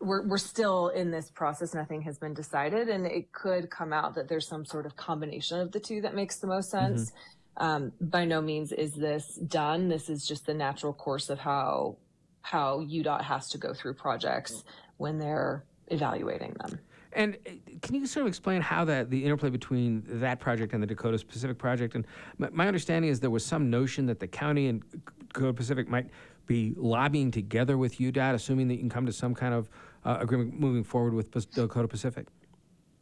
we're, 0.00 0.26
we're 0.26 0.38
still 0.38 0.88
in 0.88 1.10
this 1.10 1.30
process. 1.30 1.74
Nothing 1.74 2.02
has 2.02 2.18
been 2.18 2.34
decided, 2.34 2.88
and 2.88 3.06
it 3.06 3.32
could 3.32 3.70
come 3.70 3.92
out 3.92 4.14
that 4.16 4.28
there's 4.28 4.48
some 4.48 4.64
sort 4.64 4.84
of 4.84 4.96
combination 4.96 5.60
of 5.60 5.70
the 5.72 5.80
two 5.80 6.00
that 6.00 6.14
makes 6.14 6.38
the 6.38 6.46
most 6.46 6.72
mm-hmm. 6.72 6.96
sense. 6.96 7.10
Mm-hmm. 7.10 7.18
Um, 7.64 7.92
by 8.00 8.24
no 8.24 8.40
means 8.40 8.72
is 8.72 8.94
this 8.94 9.36
done. 9.36 9.88
This 9.88 10.08
is 10.08 10.26
just 10.26 10.46
the 10.46 10.54
natural 10.54 10.92
course 10.92 11.28
of 11.28 11.38
how 11.38 11.98
how 12.40 12.80
UDOT 12.80 13.22
has 13.22 13.48
to 13.50 13.58
go 13.58 13.72
through 13.72 13.94
projects 13.94 14.64
when 14.96 15.18
they're 15.18 15.64
evaluating 15.88 16.56
them. 16.60 16.80
And 17.14 17.36
uh, 17.46 17.50
can 17.82 17.94
you 17.94 18.06
sort 18.06 18.22
of 18.22 18.28
explain 18.28 18.62
how 18.62 18.84
that 18.86 19.10
the 19.10 19.24
interplay 19.24 19.50
between 19.50 20.02
that 20.06 20.40
project 20.40 20.72
and 20.72 20.82
the 20.82 20.86
Dakota 20.86 21.22
Pacific 21.24 21.58
project? 21.58 21.94
And 21.94 22.06
my, 22.38 22.48
my 22.50 22.66
understanding 22.66 23.10
is 23.10 23.20
there 23.20 23.30
was 23.30 23.44
some 23.44 23.70
notion 23.70 24.06
that 24.06 24.20
the 24.20 24.26
county 24.26 24.68
and 24.68 24.82
Dakota 25.28 25.52
Pacific 25.52 25.88
might 25.88 26.08
be 26.46 26.74
lobbying 26.76 27.30
together 27.30 27.78
with 27.78 27.98
UDOT, 27.98 28.34
assuming 28.34 28.68
that 28.68 28.74
you 28.74 28.80
can 28.80 28.90
come 28.90 29.06
to 29.06 29.12
some 29.12 29.34
kind 29.34 29.54
of 29.54 29.68
uh, 30.04 30.18
agreement 30.20 30.58
moving 30.58 30.84
forward 30.84 31.14
with 31.14 31.30
Dakota 31.52 31.88
Pacific. 31.88 32.26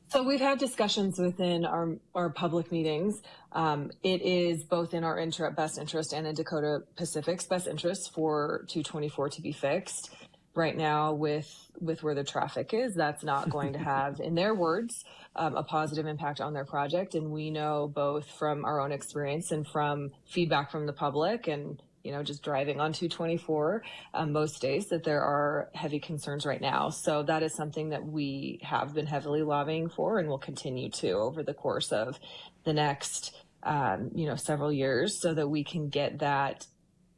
So 0.08 0.24
we've 0.24 0.40
had 0.40 0.58
discussions 0.58 1.20
within 1.20 1.64
our, 1.64 1.96
our 2.16 2.30
public 2.30 2.72
meetings. 2.72 3.22
Um, 3.52 3.92
it 4.02 4.22
is 4.22 4.64
both 4.64 4.92
in 4.92 5.04
our 5.04 5.18
inter- 5.18 5.48
best 5.52 5.78
interest 5.78 6.12
and 6.12 6.26
in 6.26 6.34
Dakota 6.34 6.82
Pacific's 6.96 7.46
best 7.46 7.68
interest 7.68 8.12
for 8.12 8.64
224 8.68 9.28
to 9.30 9.40
be 9.40 9.52
fixed. 9.52 10.10
Right 10.54 10.76
now 10.76 11.12
with 11.12 11.70
with 11.80 12.02
where 12.02 12.14
the 12.14 12.24
traffic 12.24 12.74
is 12.74 12.94
that's 12.94 13.22
not 13.22 13.48
going 13.50 13.72
to 13.72 13.78
have 13.94 14.20
in 14.20 14.34
their 14.34 14.54
words 14.54 15.04
um, 15.36 15.56
a 15.56 15.62
positive 15.62 16.06
impact 16.06 16.40
on 16.40 16.52
their 16.52 16.64
project. 16.64 17.14
And 17.14 17.30
we 17.30 17.50
know 17.50 17.90
both 17.92 18.26
from 18.26 18.64
our 18.64 18.80
own 18.80 18.92
experience 18.92 19.52
and 19.52 19.66
from 19.66 20.10
feedback 20.28 20.70
from 20.70 20.86
the 20.86 20.92
public 20.92 21.46
and 21.46 21.80
you 22.02 22.12
know 22.12 22.22
just 22.22 22.42
driving 22.42 22.80
on 22.80 22.92
224 22.92 23.82
um, 24.14 24.32
most 24.32 24.60
days 24.60 24.88
that 24.88 25.04
there 25.04 25.20
are 25.20 25.70
heavy 25.74 26.00
concerns 26.00 26.46
right 26.46 26.60
now. 26.60 26.90
So 26.90 27.22
that 27.24 27.42
is 27.42 27.54
something 27.54 27.90
that 27.90 28.04
we 28.04 28.60
have 28.62 28.94
been 28.94 29.06
heavily 29.06 29.42
lobbying 29.42 29.88
for 29.88 30.18
and 30.18 30.28
will 30.28 30.38
continue 30.38 30.90
to 30.90 31.12
over 31.12 31.42
the 31.42 31.54
course 31.54 31.92
of 31.92 32.18
the 32.64 32.72
next 32.72 33.36
um, 33.62 34.10
you 34.14 34.26
know 34.26 34.36
several 34.36 34.72
years 34.72 35.20
so 35.20 35.34
that 35.34 35.48
we 35.48 35.62
can 35.62 35.88
get 35.88 36.18
that 36.20 36.66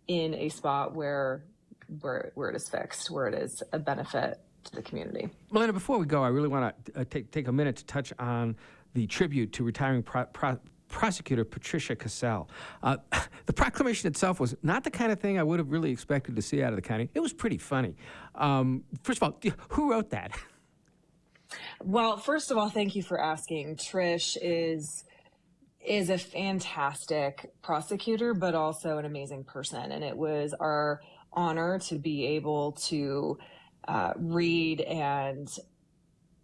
in 0.08 0.34
a 0.34 0.48
spot 0.48 0.94
where 0.94 1.44
where 2.00 2.32
where 2.34 2.50
it 2.50 2.56
is 2.56 2.68
fixed, 2.68 3.10
where 3.10 3.26
it 3.26 3.34
is 3.34 3.62
a 3.72 3.78
benefit 3.78 4.40
to 4.64 4.76
the 4.76 4.82
community. 4.82 5.28
Melinda, 5.50 5.72
before 5.72 5.98
we 5.98 6.06
go, 6.06 6.22
I 6.22 6.28
really 6.28 6.48
want 6.48 6.74
to 6.86 7.00
uh, 7.00 7.04
take 7.08 7.30
take 7.30 7.48
a 7.48 7.52
minute 7.52 7.76
to 7.76 7.84
touch 7.86 8.12
on 8.18 8.56
the 8.94 9.06
tribute 9.06 9.52
to 9.54 9.64
retiring 9.64 10.02
pro- 10.02 10.26
pro- 10.26 10.58
prosecutor 10.88 11.44
Patricia 11.44 11.96
Cassell. 11.96 12.48
Uh, 12.82 12.98
the 13.46 13.52
proclamation 13.52 14.08
itself 14.08 14.38
was 14.38 14.54
not 14.62 14.84
the 14.84 14.90
kind 14.90 15.10
of 15.10 15.18
thing 15.18 15.38
I 15.38 15.42
would 15.42 15.58
have 15.58 15.70
really 15.70 15.90
expected 15.90 16.36
to 16.36 16.42
see 16.42 16.62
out 16.62 16.70
of 16.70 16.76
the 16.76 16.82
county. 16.82 17.08
It 17.14 17.20
was 17.20 17.32
pretty 17.32 17.58
funny. 17.58 17.96
Um, 18.34 18.84
first 19.02 19.20
of 19.20 19.24
all, 19.24 19.40
who 19.70 19.90
wrote 19.90 20.10
that? 20.10 20.32
Well, 21.84 22.16
first 22.16 22.50
of 22.50 22.56
all, 22.56 22.70
thank 22.70 22.96
you 22.96 23.02
for 23.02 23.20
asking. 23.20 23.76
Trish 23.76 24.38
is 24.40 25.04
is 25.84 26.10
a 26.10 26.16
fantastic 26.16 27.52
prosecutor, 27.60 28.32
but 28.34 28.54
also 28.54 28.98
an 28.98 29.04
amazing 29.04 29.44
person, 29.44 29.92
and 29.92 30.02
it 30.02 30.16
was 30.16 30.54
our 30.58 31.00
honor 31.32 31.78
to 31.78 31.98
be 31.98 32.26
able 32.26 32.72
to 32.72 33.38
uh, 33.88 34.12
read 34.16 34.80
and 34.80 35.48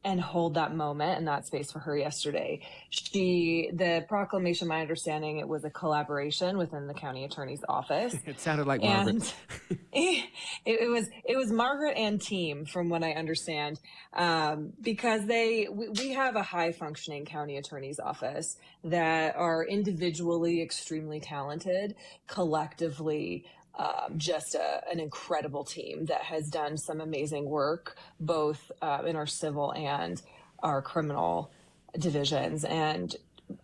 and 0.04 0.20
hold 0.20 0.54
that 0.54 0.74
moment 0.74 1.18
and 1.18 1.26
that 1.26 1.46
space 1.46 1.72
for 1.72 1.80
her 1.80 1.96
yesterday. 1.96 2.60
She, 2.88 3.70
the 3.74 4.04
proclamation, 4.08 4.68
my 4.68 4.80
understanding, 4.80 5.38
it 5.38 5.48
was 5.48 5.64
a 5.64 5.70
collaboration 5.70 6.56
within 6.56 6.86
the 6.86 6.94
county 6.94 7.24
attorney's 7.24 7.62
office. 7.68 8.14
it 8.26 8.40
sounded 8.40 8.66
like 8.66 8.82
and 8.82 9.06
Margaret. 9.06 9.34
it, 9.92 10.24
it 10.64 10.90
was 10.90 11.08
it 11.24 11.36
was 11.36 11.50
Margaret 11.50 11.96
and 11.96 12.20
team, 12.20 12.64
from 12.64 12.88
what 12.88 13.02
I 13.02 13.12
understand, 13.12 13.80
um, 14.14 14.72
because 14.80 15.26
they 15.26 15.68
we, 15.70 15.88
we 15.88 16.12
have 16.12 16.36
a 16.36 16.42
high 16.42 16.72
functioning 16.72 17.24
county 17.24 17.56
attorney's 17.56 17.98
office 17.98 18.56
that 18.84 19.36
are 19.36 19.64
individually 19.64 20.62
extremely 20.62 21.20
talented, 21.20 21.96
collectively 22.28 23.44
um, 23.78 24.14
just 24.16 24.54
a, 24.54 24.82
an 24.90 25.00
incredible 25.00 25.64
team 25.64 26.06
that 26.06 26.22
has 26.22 26.48
done 26.48 26.76
some 26.76 27.00
amazing 27.00 27.44
work, 27.48 27.96
both 28.18 28.70
uh, 28.82 29.02
in 29.06 29.16
our 29.16 29.26
civil 29.26 29.72
and 29.72 30.20
our 30.62 30.82
criminal 30.82 31.52
divisions. 31.96 32.64
And 32.64 33.14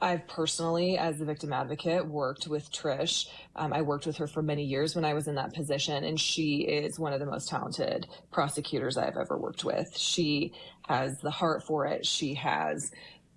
I've 0.01 0.27
personally, 0.27 0.97
as 0.97 1.21
a 1.21 1.25
victim 1.25 1.53
advocate, 1.53 2.07
worked 2.07 2.47
with 2.47 2.71
Trish. 2.73 3.27
Um, 3.57 3.73
I 3.73 3.83
worked 3.83 4.07
with 4.07 4.17
her 4.17 4.27
for 4.27 4.43
many 4.43 4.65
years 4.65 4.95
when 4.95 5.05
I 5.05 5.15
was 5.15 5.29
in 5.29 5.35
that 5.35 5.53
position, 5.53 6.05
and 6.05 6.19
she 6.19 6.61
is 6.61 6.99
one 6.99 7.13
of 7.13 7.21
the 7.21 7.27
most 7.27 7.49
talented 7.49 8.07
prosecutors 8.31 8.97
I've 8.97 9.17
ever 9.17 9.37
worked 9.37 9.65
with. 9.65 9.97
She 9.97 10.53
has 10.89 11.19
the 11.21 11.31
heart 11.31 11.65
for 11.65 11.87
it, 11.87 12.07
she 12.07 12.35
has 12.35 12.93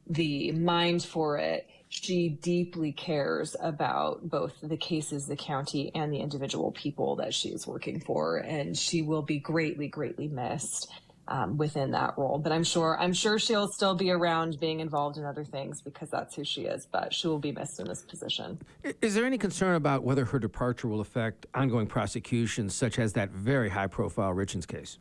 the 0.09 0.53
mind 0.53 1.03
for 1.03 1.37
it 1.37 1.67
she 1.89 2.30
deeply 2.30 2.91
cares 2.91 3.56
about 3.60 4.30
both 4.30 4.54
the 4.62 4.78
cases, 4.78 5.28
the 5.28 5.36
county, 5.36 5.91
and 5.95 6.12
the 6.12 6.19
individual 6.19 6.71
people 6.71 7.15
that 7.17 7.34
she 7.34 7.50
is 7.50 7.65
working 7.65 8.00
for, 8.00 8.38
and 8.38 8.78
she 8.78 9.02
will 9.02 9.21
be 9.21 9.39
greatly, 9.39 9.88
greatly 9.88 10.28
missed. 10.28 10.89
Um, 11.30 11.58
within 11.58 11.91
that 11.91 12.17
role, 12.17 12.39
but 12.39 12.54
I'm 12.54 12.63
sure 12.63 12.97
I'm 12.97 13.12
sure 13.12 13.38
she'll 13.38 13.67
still 13.67 13.95
be 13.95 14.12
around, 14.12 14.62
being 14.62 14.80
involved 14.80 15.17
in 15.17 15.26
other 15.26 15.43
things 15.43 15.82
because 15.82 16.10
that's 16.10 16.34
who 16.34 16.45
she 16.45 16.62
is. 16.62 16.88
But 16.89 17.13
she 17.13 17.28
will 17.28 17.38
be 17.38 17.52
missed 17.52 17.82
in 17.82 17.86
this 17.86 18.02
position. 18.02 18.58
Is 19.02 19.13
there 19.13 19.26
any 19.26 19.38
concern 19.38 19.76
about 19.76 20.06
whether 20.06 20.23
her 20.23 20.39
departure 20.39 20.88
will 20.88 21.02
affect 21.02 21.45
ongoing 21.54 21.86
prosecutions, 21.86 22.73
such 22.73 22.97
as 22.97 23.12
that 23.12 23.32
very 23.32 23.67
high-profile 23.67 24.34
Richins 24.36 24.65
case? 24.65 25.00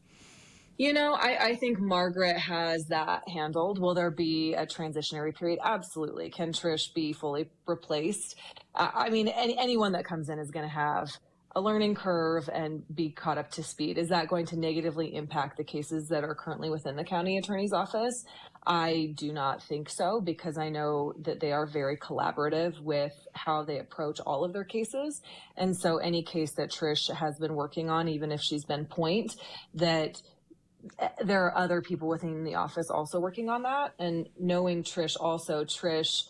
You 0.78 0.92
know, 0.92 1.14
I, 1.14 1.38
I 1.40 1.54
think 1.54 1.80
Margaret 1.80 2.36
has 2.36 2.84
that 2.86 3.22
handled. 3.28 3.78
Will 3.78 3.94
there 3.94 4.10
be 4.10 4.52
a 4.54 4.66
transitionary 4.66 5.34
period? 5.34 5.58
Absolutely. 5.64 6.28
Can 6.28 6.52
Trish 6.52 6.92
be 6.94 7.14
fully 7.14 7.48
replaced? 7.66 8.36
Uh, 8.74 8.90
I 8.94 9.08
mean, 9.08 9.28
any, 9.28 9.58
anyone 9.58 9.92
that 9.92 10.04
comes 10.04 10.28
in 10.28 10.38
is 10.38 10.50
going 10.50 10.66
to 10.66 10.74
have 10.74 11.08
a 11.54 11.60
learning 11.60 11.94
curve 11.94 12.50
and 12.52 12.82
be 12.94 13.10
caught 13.10 13.38
up 13.38 13.50
to 13.52 13.62
speed. 13.62 13.96
Is 13.96 14.10
that 14.10 14.28
going 14.28 14.44
to 14.46 14.58
negatively 14.58 15.14
impact 15.14 15.56
the 15.56 15.64
cases 15.64 16.08
that 16.08 16.22
are 16.22 16.34
currently 16.34 16.68
within 16.68 16.96
the 16.96 17.04
county 17.04 17.38
attorney's 17.38 17.72
office? 17.72 18.26
I 18.66 19.14
do 19.16 19.32
not 19.32 19.62
think 19.62 19.88
so 19.88 20.20
because 20.20 20.58
I 20.58 20.68
know 20.68 21.14
that 21.22 21.40
they 21.40 21.52
are 21.52 21.64
very 21.64 21.96
collaborative 21.96 22.78
with 22.82 23.14
how 23.32 23.64
they 23.64 23.78
approach 23.78 24.20
all 24.26 24.44
of 24.44 24.52
their 24.52 24.64
cases. 24.64 25.22
And 25.56 25.74
so 25.74 25.96
any 25.96 26.22
case 26.22 26.52
that 26.56 26.70
Trish 26.70 27.10
has 27.14 27.38
been 27.38 27.54
working 27.54 27.88
on, 27.88 28.08
even 28.08 28.30
if 28.30 28.42
she's 28.42 28.66
been 28.66 28.84
point, 28.84 29.32
that 29.72 30.20
there 31.24 31.44
are 31.44 31.56
other 31.56 31.80
people 31.80 32.08
within 32.08 32.44
the 32.44 32.54
office 32.54 32.90
also 32.90 33.20
working 33.20 33.48
on 33.48 33.62
that. 33.62 33.94
And 33.98 34.28
knowing 34.38 34.82
Trish 34.82 35.16
also, 35.18 35.64
Trish, 35.64 36.24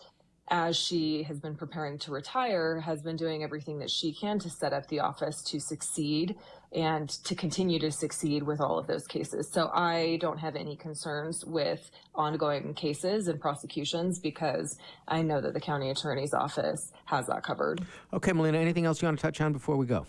as 0.49 0.77
she 0.77 1.25
has 1.25 1.41
been 1.41 1.57
preparing 1.57 1.99
to 1.99 2.13
retire, 2.13 2.81
has 2.81 3.03
been 3.03 3.17
doing 3.17 3.43
everything 3.43 3.79
that 3.81 3.91
she 3.91 4.13
can 4.13 4.39
to 4.41 4.51
set 4.51 4.73
up 4.73 4.87
the 4.89 5.01
office 5.01 5.43
to 5.43 5.61
succeed 5.61 6.37
and 6.73 7.09
to 7.09 7.35
continue 7.35 7.79
to 7.79 7.91
succeed 7.91 8.43
with 8.43 8.61
all 8.61 8.79
of 8.79 8.87
those 8.87 9.07
cases. 9.07 9.51
So 9.51 9.71
I 9.73 10.19
don't 10.21 10.39
have 10.39 10.57
any 10.57 10.77
concerns 10.77 11.45
with 11.45 11.91
ongoing 12.15 12.75
cases 12.75 13.29
and 13.29 13.41
prosecutions 13.41 14.19
because 14.19 14.79
I 15.09 15.23
know 15.23 15.41
that 15.41 15.55
the 15.55 15.61
county 15.61 15.91
attorney's 15.91 16.35
office 16.35 16.93
has 17.07 17.27
that 17.27 17.43
covered. 17.43 17.85
Okay, 18.13 18.33
Malena, 18.33 18.59
anything 18.59 18.85
else 18.85 19.01
you 19.01 19.07
want 19.07 19.19
to 19.19 19.23
touch 19.23 19.41
on 19.41 19.53
before 19.53 19.77
we 19.77 19.87
go? 19.87 20.07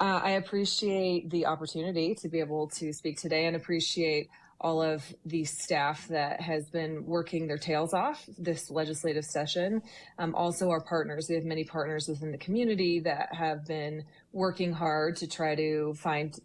Uh, 0.00 0.20
I 0.22 0.30
appreciate 0.32 1.28
the 1.30 1.46
opportunity 1.46 2.14
to 2.16 2.28
be 2.28 2.38
able 2.38 2.68
to 2.68 2.92
speak 2.92 3.20
today 3.20 3.46
and 3.46 3.56
appreciate 3.56 4.30
all 4.60 4.80
of 4.82 5.04
the 5.24 5.44
staff 5.44 6.06
that 6.08 6.40
has 6.40 6.68
been 6.70 7.04
working 7.04 7.46
their 7.46 7.58
tails 7.58 7.94
off 7.94 8.24
this 8.38 8.70
legislative 8.70 9.24
session. 9.24 9.82
Um, 10.18 10.34
also, 10.34 10.70
our 10.70 10.80
partners. 10.80 11.26
We 11.28 11.34
have 11.34 11.44
many 11.44 11.64
partners 11.64 12.08
within 12.08 12.32
the 12.32 12.38
community 12.38 13.00
that 13.00 13.34
have 13.34 13.66
been 13.66 14.04
working 14.32 14.72
hard 14.72 15.16
to 15.16 15.28
try 15.28 15.54
to 15.56 15.94
find 15.94 16.38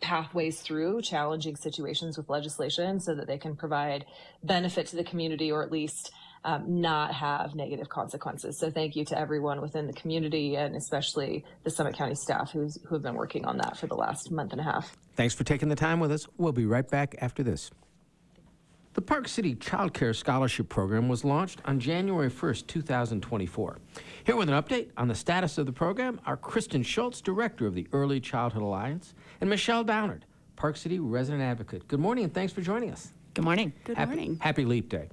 pathways 0.00 0.60
through 0.60 1.02
challenging 1.02 1.56
situations 1.56 2.16
with 2.16 2.28
legislation 2.28 3.00
so 3.00 3.14
that 3.14 3.26
they 3.26 3.38
can 3.38 3.54
provide 3.54 4.06
benefit 4.42 4.86
to 4.86 4.96
the 4.96 5.04
community 5.04 5.52
or 5.52 5.62
at 5.62 5.70
least 5.70 6.10
um, 6.44 6.80
not 6.80 7.12
have 7.14 7.54
negative 7.54 7.88
consequences. 7.88 8.58
So 8.58 8.70
thank 8.70 8.96
you 8.96 9.04
to 9.06 9.18
everyone 9.18 9.60
within 9.60 9.86
the 9.86 9.92
community 9.92 10.56
and 10.56 10.74
especially 10.74 11.44
the 11.64 11.70
Summit 11.70 11.94
County 11.94 12.14
staff 12.14 12.50
who's, 12.52 12.78
who 12.86 12.94
have 12.94 13.02
been 13.02 13.14
working 13.14 13.44
on 13.44 13.58
that 13.58 13.76
for 13.76 13.86
the 13.86 13.94
last 13.94 14.30
month 14.30 14.52
and 14.52 14.60
a 14.60 14.64
half. 14.64 14.96
Thanks 15.16 15.34
for 15.34 15.44
taking 15.44 15.68
the 15.68 15.76
time 15.76 16.00
with 16.00 16.10
us. 16.10 16.26
We'll 16.38 16.52
be 16.52 16.66
right 16.66 16.88
back 16.88 17.16
after 17.20 17.42
this. 17.42 17.70
The 18.94 19.02
Park 19.02 19.28
City 19.28 19.54
Child 19.54 19.94
Care 19.94 20.12
Scholarship 20.12 20.68
Program 20.68 21.08
was 21.08 21.24
launched 21.24 21.60
on 21.64 21.78
January 21.78 22.28
1st, 22.28 22.66
2024. 22.66 23.78
Here 24.24 24.34
with 24.34 24.48
an 24.48 24.60
update 24.60 24.88
on 24.96 25.06
the 25.06 25.14
status 25.14 25.58
of 25.58 25.66
the 25.66 25.72
program 25.72 26.20
are 26.26 26.36
Kristen 26.36 26.82
Schultz, 26.82 27.20
Director 27.20 27.66
of 27.66 27.74
the 27.76 27.86
Early 27.92 28.18
Childhood 28.18 28.62
Alliance, 28.62 29.14
and 29.40 29.48
Michelle 29.48 29.84
Downard, 29.84 30.24
Park 30.56 30.76
City 30.76 30.98
Resident 30.98 31.40
Advocate. 31.40 31.86
Good 31.86 32.00
morning 32.00 32.24
and 32.24 32.34
thanks 32.34 32.52
for 32.52 32.62
joining 32.62 32.90
us. 32.90 33.12
Good 33.34 33.44
morning. 33.44 33.72
Good 33.84 33.96
happy, 33.96 34.08
morning. 34.08 34.38
Happy 34.40 34.64
Leap 34.64 34.88
Day. 34.88 35.08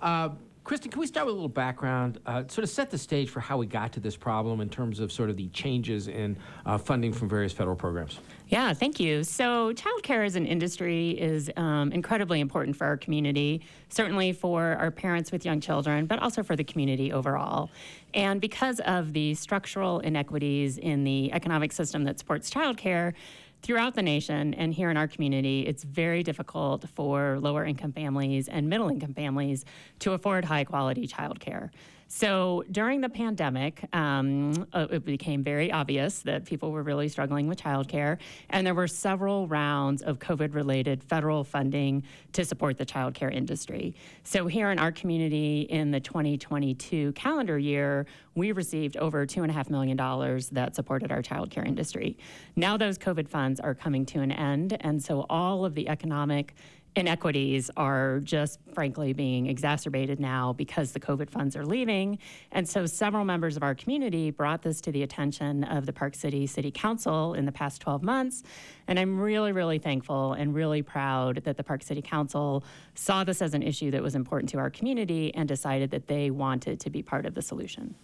Uh, 0.00 0.30
Kristen, 0.68 0.90
can 0.90 1.00
we 1.00 1.06
start 1.06 1.24
with 1.24 1.32
a 1.32 1.34
little 1.34 1.48
background, 1.48 2.20
uh, 2.26 2.44
sort 2.46 2.62
of 2.62 2.68
set 2.68 2.90
the 2.90 2.98
stage 2.98 3.30
for 3.30 3.40
how 3.40 3.56
we 3.56 3.64
got 3.64 3.90
to 3.90 4.00
this 4.00 4.16
problem 4.16 4.60
in 4.60 4.68
terms 4.68 5.00
of 5.00 5.10
sort 5.10 5.30
of 5.30 5.38
the 5.38 5.48
changes 5.48 6.08
in 6.08 6.36
uh, 6.66 6.76
funding 6.76 7.10
from 7.10 7.26
various 7.26 7.54
federal 7.54 7.74
programs? 7.74 8.20
Yeah, 8.48 8.74
thank 8.74 9.00
you. 9.00 9.24
So, 9.24 9.72
childcare 9.72 10.26
as 10.26 10.36
an 10.36 10.44
industry 10.44 11.12
is 11.12 11.50
um, 11.56 11.90
incredibly 11.92 12.40
important 12.40 12.76
for 12.76 12.84
our 12.84 12.98
community, 12.98 13.62
certainly 13.88 14.32
for 14.32 14.76
our 14.78 14.90
parents 14.90 15.32
with 15.32 15.46
young 15.46 15.58
children, 15.58 16.04
but 16.04 16.18
also 16.18 16.42
for 16.42 16.54
the 16.54 16.64
community 16.64 17.14
overall. 17.14 17.70
And 18.12 18.38
because 18.38 18.78
of 18.80 19.14
the 19.14 19.34
structural 19.36 20.00
inequities 20.00 20.76
in 20.76 21.02
the 21.02 21.32
economic 21.32 21.72
system 21.72 22.04
that 22.04 22.18
supports 22.18 22.50
childcare, 22.50 23.14
throughout 23.62 23.94
the 23.94 24.02
nation 24.02 24.54
and 24.54 24.72
here 24.72 24.90
in 24.90 24.96
our 24.96 25.08
community, 25.08 25.66
it's 25.66 25.84
very 25.84 26.22
difficult 26.22 26.88
for 26.94 27.38
lower 27.40 27.64
income 27.64 27.92
families 27.92 28.48
and 28.48 28.68
middle 28.68 28.88
income 28.88 29.14
families 29.14 29.64
to 30.00 30.12
afford 30.12 30.44
high 30.44 30.64
quality 30.64 31.06
childcare. 31.06 31.70
So 32.10 32.64
during 32.72 33.02
the 33.02 33.08
pandemic, 33.10 33.84
um, 33.94 34.66
uh, 34.72 34.86
it 34.90 35.04
became 35.04 35.44
very 35.44 35.70
obvious 35.70 36.20
that 36.22 36.46
people 36.46 36.72
were 36.72 36.82
really 36.82 37.08
struggling 37.08 37.46
with 37.48 37.62
childcare, 37.62 38.16
and 38.48 38.66
there 38.66 38.74
were 38.74 38.88
several 38.88 39.46
rounds 39.46 40.00
of 40.00 40.18
COVID-related 40.18 41.04
federal 41.04 41.44
funding 41.44 42.02
to 42.32 42.46
support 42.46 42.78
the 42.78 42.86
childcare 42.86 43.32
industry. 43.32 43.94
So 44.24 44.46
here 44.46 44.70
in 44.70 44.78
our 44.78 44.90
community, 44.90 45.62
in 45.68 45.90
the 45.90 46.00
2022 46.00 47.12
calendar 47.12 47.58
year, 47.58 48.06
we 48.34 48.52
received 48.52 48.96
over 48.96 49.26
two 49.26 49.42
and 49.42 49.50
a 49.50 49.54
half 49.54 49.68
million 49.68 49.96
dollars 49.96 50.48
that 50.50 50.74
supported 50.74 51.12
our 51.12 51.22
childcare 51.22 51.66
industry. 51.66 52.16
Now 52.56 52.78
those 52.78 52.96
COVID 52.96 53.28
funds 53.28 53.60
are 53.60 53.74
coming 53.74 54.06
to 54.06 54.20
an 54.20 54.32
end, 54.32 54.78
and 54.80 55.02
so 55.02 55.26
all 55.28 55.66
of 55.66 55.74
the 55.74 55.88
economic 55.88 56.54
inequities 56.98 57.70
are 57.76 58.20
just 58.20 58.58
frankly 58.74 59.12
being 59.12 59.46
exacerbated 59.46 60.20
now 60.20 60.52
because 60.52 60.92
the 60.92 61.00
COVID 61.00 61.30
funds 61.30 61.56
are 61.56 61.64
leaving. 61.64 62.18
And 62.52 62.68
so 62.68 62.84
several 62.86 63.24
members 63.24 63.56
of 63.56 63.62
our 63.62 63.74
community 63.74 64.30
brought 64.30 64.62
this 64.62 64.80
to 64.82 64.92
the 64.92 65.02
attention 65.02 65.64
of 65.64 65.86
the 65.86 65.92
Park 65.92 66.14
City 66.14 66.46
City 66.46 66.70
Council 66.70 67.34
in 67.34 67.46
the 67.46 67.52
past 67.52 67.80
12 67.80 68.02
months. 68.02 68.42
And 68.88 68.98
I'm 68.98 69.20
really, 69.20 69.52
really 69.52 69.78
thankful 69.78 70.32
and 70.32 70.54
really 70.54 70.82
proud 70.82 71.42
that 71.44 71.56
the 71.56 71.64
Park 71.64 71.82
City 71.82 72.02
Council 72.02 72.64
saw 72.94 73.24
this 73.24 73.40
as 73.40 73.54
an 73.54 73.62
issue 73.62 73.90
that 73.92 74.02
was 74.02 74.14
important 74.14 74.50
to 74.50 74.58
our 74.58 74.70
community 74.70 75.34
and 75.34 75.48
decided 75.48 75.90
that 75.92 76.08
they 76.08 76.30
wanted 76.30 76.80
to 76.80 76.90
be 76.90 77.02
part 77.02 77.26
of 77.26 77.34
the 77.34 77.42
solution. 77.42 77.94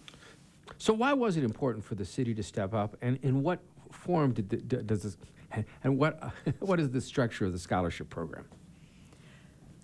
So 0.77 0.93
why 0.93 1.13
was 1.13 1.37
it 1.37 1.43
important 1.43 1.83
for 1.83 1.95
the 1.95 2.05
city 2.05 2.33
to 2.33 2.43
step 2.43 2.73
up, 2.73 2.97
and 3.01 3.19
in 3.21 3.43
what 3.43 3.59
form 3.91 4.33
did 4.33 4.49
the, 4.49 4.57
does 4.57 5.03
this, 5.03 5.17
and 5.83 5.97
what 5.97 6.31
what 6.59 6.79
is 6.79 6.89
the 6.89 7.01
structure 7.01 7.45
of 7.45 7.53
the 7.53 7.59
scholarship 7.59 8.09
program? 8.09 8.45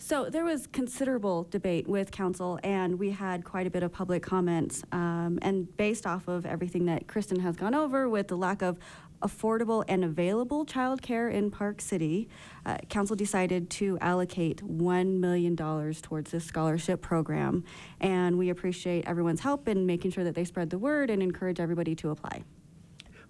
So 0.03 0.31
there 0.31 0.43
was 0.43 0.65
considerable 0.65 1.43
debate 1.51 1.87
with 1.87 2.09
council, 2.09 2.59
and 2.63 2.97
we 2.97 3.11
had 3.11 3.45
quite 3.45 3.67
a 3.67 3.69
bit 3.69 3.83
of 3.83 3.91
public 3.93 4.23
comments. 4.23 4.83
Um, 4.91 5.37
and 5.43 5.77
based 5.77 6.07
off 6.07 6.27
of 6.27 6.43
everything 6.43 6.85
that 6.85 7.07
Kristen 7.07 7.39
has 7.41 7.55
gone 7.55 7.75
over, 7.75 8.09
with 8.09 8.27
the 8.27 8.35
lack 8.35 8.63
of 8.63 8.79
affordable 9.21 9.85
and 9.87 10.03
available 10.03 10.65
childcare 10.65 11.31
in 11.31 11.51
Park 11.51 11.81
City, 11.81 12.27
uh, 12.65 12.77
council 12.89 13.15
decided 13.15 13.69
to 13.69 13.99
allocate 14.01 14.65
$1 14.65 15.19
million 15.19 15.55
towards 15.55 16.31
this 16.31 16.45
scholarship 16.45 17.03
program. 17.03 17.63
And 17.99 18.39
we 18.39 18.49
appreciate 18.49 19.05
everyone's 19.05 19.41
help 19.41 19.67
in 19.67 19.85
making 19.85 20.11
sure 20.11 20.23
that 20.23 20.33
they 20.33 20.45
spread 20.45 20.71
the 20.71 20.79
word 20.79 21.11
and 21.11 21.21
encourage 21.21 21.59
everybody 21.59 21.93
to 21.97 22.09
apply. 22.09 22.43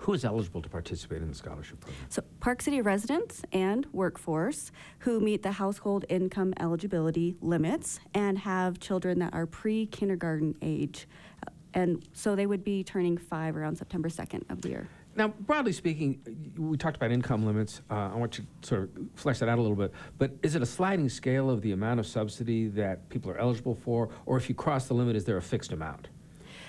Who 0.02 0.14
is 0.14 0.26
eligible 0.26 0.64
to 0.64 0.70
participate 0.70 1.22
in 1.22 1.28
the 1.30 1.36
scholarship 1.36 1.80
program? 1.80 2.00
So, 2.10 2.24
Park 2.40 2.64
City 2.64 2.82
residents 2.82 3.44
and 3.52 3.86
workforce 3.94 4.72
who 5.00 5.20
meet 5.20 5.44
the 5.44 5.52
household 5.52 6.06
income 6.10 6.56
eligibility 6.60 7.36
limits 7.40 8.00
and 8.16 8.40
have 8.40 8.80
children 8.80 9.20
that 9.20 9.32
are 9.36 9.46
pre 9.46 9.86
kindergarten 9.86 10.56
age. 10.62 11.08
Uh, 11.46 11.52
And 11.74 12.04
so 12.14 12.36
they 12.36 12.48
would 12.48 12.64
be 12.64 12.84
turning 12.84 13.16
five 13.18 13.56
around 13.56 13.78
September 13.78 14.10
2nd 14.10 14.50
of 14.50 14.62
the 14.62 14.70
year. 14.70 14.88
Now, 15.16 15.28
broadly 15.28 15.72
speaking, 15.72 16.20
we 16.58 16.78
talked 16.78 16.98
about 16.98 17.12
income 17.12 17.46
limits. 17.46 17.82
Uh, 17.90 18.10
I 18.14 18.16
want 18.16 18.38
you 18.40 18.46
to 18.64 18.68
sort 18.68 18.82
of 18.84 18.90
flesh 19.14 19.38
that 19.40 19.50
out 19.50 19.60
a 19.60 19.62
little 19.62 19.78
bit. 19.78 19.94
But 20.18 20.32
is 20.42 20.56
it 20.56 20.62
a 20.64 20.66
sliding 20.66 21.10
scale 21.10 21.50
of 21.50 21.62
the 21.62 21.74
amount 21.74 22.00
of 22.00 22.08
subsidy 22.08 22.68
that 22.70 23.08
people 23.10 23.30
are 23.30 23.38
eligible 23.38 23.76
for, 23.76 24.10
or 24.26 24.36
if 24.38 24.50
you 24.50 24.56
cross 24.56 24.88
the 24.88 24.96
limit, 24.96 25.16
is 25.16 25.26
there 25.26 25.38
a 25.38 25.42
fixed 25.42 25.72
amount? 25.74 26.08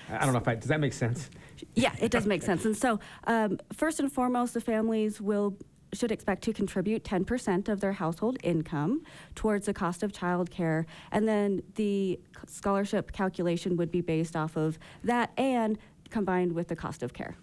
I 0.09 0.17
I 0.17 0.19
don't 0.25 0.33
know 0.33 0.39
if 0.39 0.47
I, 0.47 0.55
does 0.55 0.67
that 0.69 0.79
make 0.79 0.93
sense? 0.93 1.29
Yeah, 1.75 1.95
it 1.99 2.11
does 2.11 2.25
make 2.25 2.43
sense. 2.43 2.65
And 2.65 2.75
so, 2.75 2.99
um, 3.25 3.59
first 3.71 3.99
and 3.99 4.11
foremost, 4.11 4.53
the 4.53 4.61
families 4.61 5.21
will 5.21 5.57
should 5.93 6.11
expect 6.11 6.43
to 6.43 6.53
contribute 6.53 7.03
10% 7.03 7.69
of 7.69 7.79
their 7.79 7.93
household 7.93 8.37
income 8.43 9.03
towards 9.35 9.67
the 9.67 9.73
cost 9.73 10.01
of 10.03 10.11
childcare, 10.11 10.85
and 11.11 11.27
then 11.27 11.61
the 11.75 12.19
scholarship 12.47 13.11
calculation 13.11 13.77
would 13.77 13.91
be 13.91 14.01
based 14.01 14.35
off 14.35 14.55
of 14.57 14.79
that 15.03 15.31
and 15.37 15.77
combined 16.09 16.51
with 16.51 16.67
the 16.67 16.75
cost 16.75 17.03
of 17.03 17.13
care. 17.13 17.35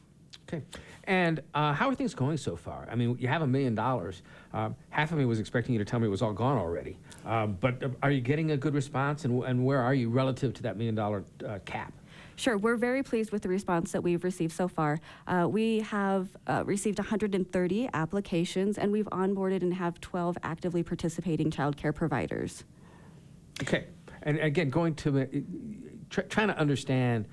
Okay. 0.48 0.64
And 1.04 1.40
uh, 1.54 1.72
how 1.72 1.88
are 1.88 1.94
things 1.94 2.14
going 2.14 2.36
so 2.36 2.56
far? 2.56 2.88
I 2.90 2.96
mean, 2.96 3.16
you 3.18 3.28
have 3.28 3.42
a 3.42 3.46
million 3.46 3.74
dollars. 3.74 4.22
Um, 4.52 4.74
half 4.90 5.12
of 5.12 5.18
me 5.18 5.24
was 5.24 5.38
expecting 5.38 5.72
you 5.72 5.78
to 5.78 5.84
tell 5.84 6.00
me 6.00 6.06
it 6.06 6.10
was 6.10 6.22
all 6.22 6.32
gone 6.32 6.58
already. 6.58 6.98
Um, 7.24 7.56
but 7.60 7.82
uh, 7.82 7.88
are 8.02 8.10
you 8.10 8.20
getting 8.20 8.50
a 8.50 8.56
good 8.56 8.74
response, 8.74 9.24
and, 9.24 9.42
and 9.44 9.64
where 9.64 9.80
are 9.80 9.94
you 9.94 10.08
relative 10.08 10.52
to 10.54 10.62
that 10.64 10.76
million 10.76 10.94
dollar 10.94 11.24
uh, 11.46 11.58
cap? 11.64 11.92
Sure, 12.40 12.56
we're 12.56 12.76
very 12.76 13.02
pleased 13.02 13.32
with 13.32 13.42
the 13.42 13.50
response 13.50 13.92
that 13.92 14.02
we've 14.02 14.24
received 14.24 14.54
so 14.54 14.66
far. 14.66 14.98
Uh, 15.26 15.46
we 15.46 15.80
have 15.80 16.34
uh, 16.46 16.62
received 16.64 16.98
130 16.98 17.90
applications, 17.92 18.78
and 18.78 18.90
we've 18.90 19.08
onboarded 19.12 19.60
and 19.60 19.74
have 19.74 20.00
12 20.00 20.38
actively 20.42 20.82
participating 20.82 21.50
childcare 21.50 21.94
providers. 21.94 22.64
Okay. 23.60 23.88
And 24.22 24.38
again, 24.38 24.70
going 24.70 24.94
to 24.94 25.20
uh, 25.20 25.26
try, 26.08 26.24
trying 26.24 26.48
to 26.48 26.58
understand 26.58 27.28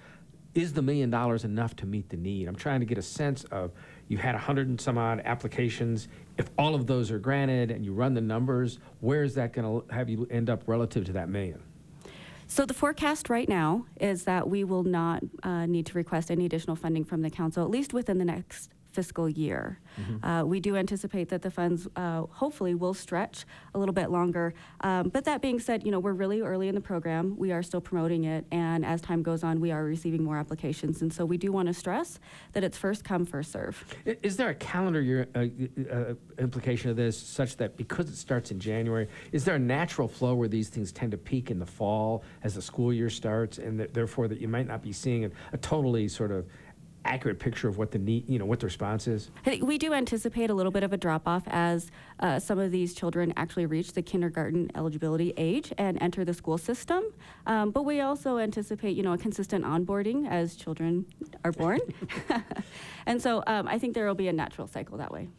is 0.53 0.73
the 0.73 0.81
million 0.81 1.09
dollars 1.09 1.45
enough 1.45 1.73
to 1.77 1.85
meet 1.85 2.09
the 2.09 2.17
need? 2.17 2.49
I'm 2.49 2.55
trying 2.57 2.81
to 2.81 2.85
get 2.85 2.97
a 2.97 3.01
sense 3.01 3.45
of 3.45 3.71
you 4.09 4.17
had 4.17 4.35
a 4.35 4.39
hundred 4.39 4.67
and 4.67 4.81
some 4.81 4.97
odd 4.97 5.21
applications. 5.23 6.09
If 6.37 6.49
all 6.57 6.75
of 6.75 6.85
those 6.85 7.11
are 7.11 7.19
granted 7.19 7.71
and 7.71 7.85
you 7.85 7.93
run 7.93 8.13
the 8.13 8.19
numbers, 8.19 8.79
where 8.99 9.23
is 9.23 9.35
that 9.35 9.53
going 9.53 9.83
to 9.87 9.93
have 9.93 10.09
you 10.09 10.27
end 10.29 10.49
up 10.49 10.63
relative 10.67 11.05
to 11.05 11.13
that 11.13 11.29
million? 11.29 11.63
So 12.49 12.65
the 12.65 12.73
forecast 12.73 13.29
right 13.29 13.47
now 13.47 13.85
is 13.99 14.23
that 14.23 14.49
we 14.49 14.63
will 14.63 14.83
not 14.83 15.21
uh, 15.43 15.65
need 15.65 15.85
to 15.87 15.93
request 15.97 16.31
any 16.31 16.45
additional 16.45 16.77
funding 16.77 17.03
from 17.03 17.21
the 17.21 17.29
council, 17.29 17.63
at 17.63 17.69
least 17.69 17.93
within 17.93 18.17
the 18.17 18.25
next 18.25 18.71
fiscal 18.97 19.29
year. 19.29 19.79
Uh, 20.23 20.43
we 20.45 20.59
do 20.59 20.75
anticipate 20.75 21.29
that 21.29 21.43
the 21.43 21.51
funds 21.51 21.87
uh, 21.95 22.21
hopefully 22.31 22.73
will 22.73 22.95
stretch 22.95 23.45
a 23.75 23.77
little 23.79 23.93
bit 23.93 24.09
longer. 24.09 24.55
Um, 24.81 25.09
but 25.09 25.23
that 25.25 25.39
being 25.39 25.59
said, 25.59 25.85
you 25.85 25.91
know, 25.91 25.99
we're 25.99 26.19
really 26.23 26.41
early 26.41 26.67
in 26.67 26.73
the 26.73 26.81
program. 26.81 27.35
We 27.37 27.51
are 27.51 27.61
still 27.61 27.81
promoting 27.81 28.23
it, 28.23 28.45
and 28.51 28.83
as 28.83 29.01
time 29.01 29.21
goes 29.21 29.43
on, 29.43 29.59
we 29.59 29.71
are 29.71 29.83
receiving 29.83 30.23
more 30.23 30.37
applications. 30.37 31.03
And 31.03 31.13
so 31.13 31.25
we 31.25 31.37
do 31.37 31.51
want 31.51 31.67
to 31.67 31.75
stress 31.75 32.19
that 32.53 32.63
it's 32.63 32.77
first 32.77 33.03
come, 33.03 33.23
first 33.23 33.51
serve. 33.51 33.75
Is 34.23 34.35
there 34.35 34.49
a 34.49 34.55
calendar 34.55 35.01
year 35.01 35.27
uh, 35.35 35.39
uh, 35.39 36.13
implication 36.39 36.89
of 36.89 36.95
this 36.95 37.15
such 37.39 37.57
that 37.57 37.77
because 37.77 38.09
it 38.09 38.15
starts 38.15 38.49
in 38.49 38.59
January, 38.59 39.07
is 39.31 39.45
there 39.45 39.55
a 39.55 39.65
natural 39.77 40.07
flow 40.07 40.33
where 40.33 40.47
these 40.47 40.69
things 40.69 40.91
tend 40.91 41.11
to 41.11 41.17
peak 41.17 41.51
in 41.51 41.59
the 41.59 41.71
fall 41.79 42.23
as 42.43 42.55
the 42.55 42.61
school 42.63 42.91
year 42.91 43.11
starts, 43.11 43.59
and 43.59 43.79
that 43.79 43.93
therefore 43.93 44.27
that 44.27 44.39
you 44.41 44.47
might 44.47 44.67
not 44.67 44.81
be 44.81 44.91
seeing 44.91 45.25
a, 45.25 45.29
a 45.53 45.57
totally 45.57 46.07
sort 46.07 46.31
of 46.31 46.45
accurate 47.07 47.39
picture 47.39 47.67
of 47.67 47.77
what 47.77 47.91
the 47.91 47.99
need, 47.99 48.27
you 48.29 48.37
know, 48.37 48.45
what 48.45 48.59
the 48.59 48.65
response 48.65 49.07
is? 49.07 49.31
We 49.61 49.77
do 49.77 49.93
anticipate 49.93 50.49
a 50.49 50.53
little 50.53 50.71
bit 50.71 50.83
of 50.83 50.93
a 50.93 50.97
drop 50.97 51.27
off 51.27 51.43
as 51.47 51.91
uh, 52.19 52.39
some 52.39 52.59
of 52.59 52.71
these 52.71 52.93
children 52.93 53.33
actually 53.37 53.65
reach 53.65 53.93
the 53.93 54.01
kindergarten 54.01 54.69
eligibility 54.75 55.33
age 55.37 55.73
and 55.77 55.97
enter 56.01 56.25
the 56.25 56.33
school 56.33 56.57
system. 56.57 57.03
Um, 57.45 57.71
but 57.71 57.83
we 57.83 58.01
also 58.01 58.37
anticipate, 58.37 58.95
you 58.95 59.03
know, 59.03 59.13
a 59.13 59.17
consistent 59.17 59.65
onboarding 59.65 60.29
as 60.29 60.55
children 60.55 61.05
are 61.43 61.51
born. 61.51 61.79
and 63.05 63.21
so 63.21 63.43
um, 63.47 63.67
I 63.67 63.79
think 63.79 63.93
there 63.93 64.05
will 64.05 64.15
be 64.15 64.27
a 64.27 64.33
natural 64.33 64.67
cycle 64.67 64.97
that 64.97 65.11
way. 65.11 65.29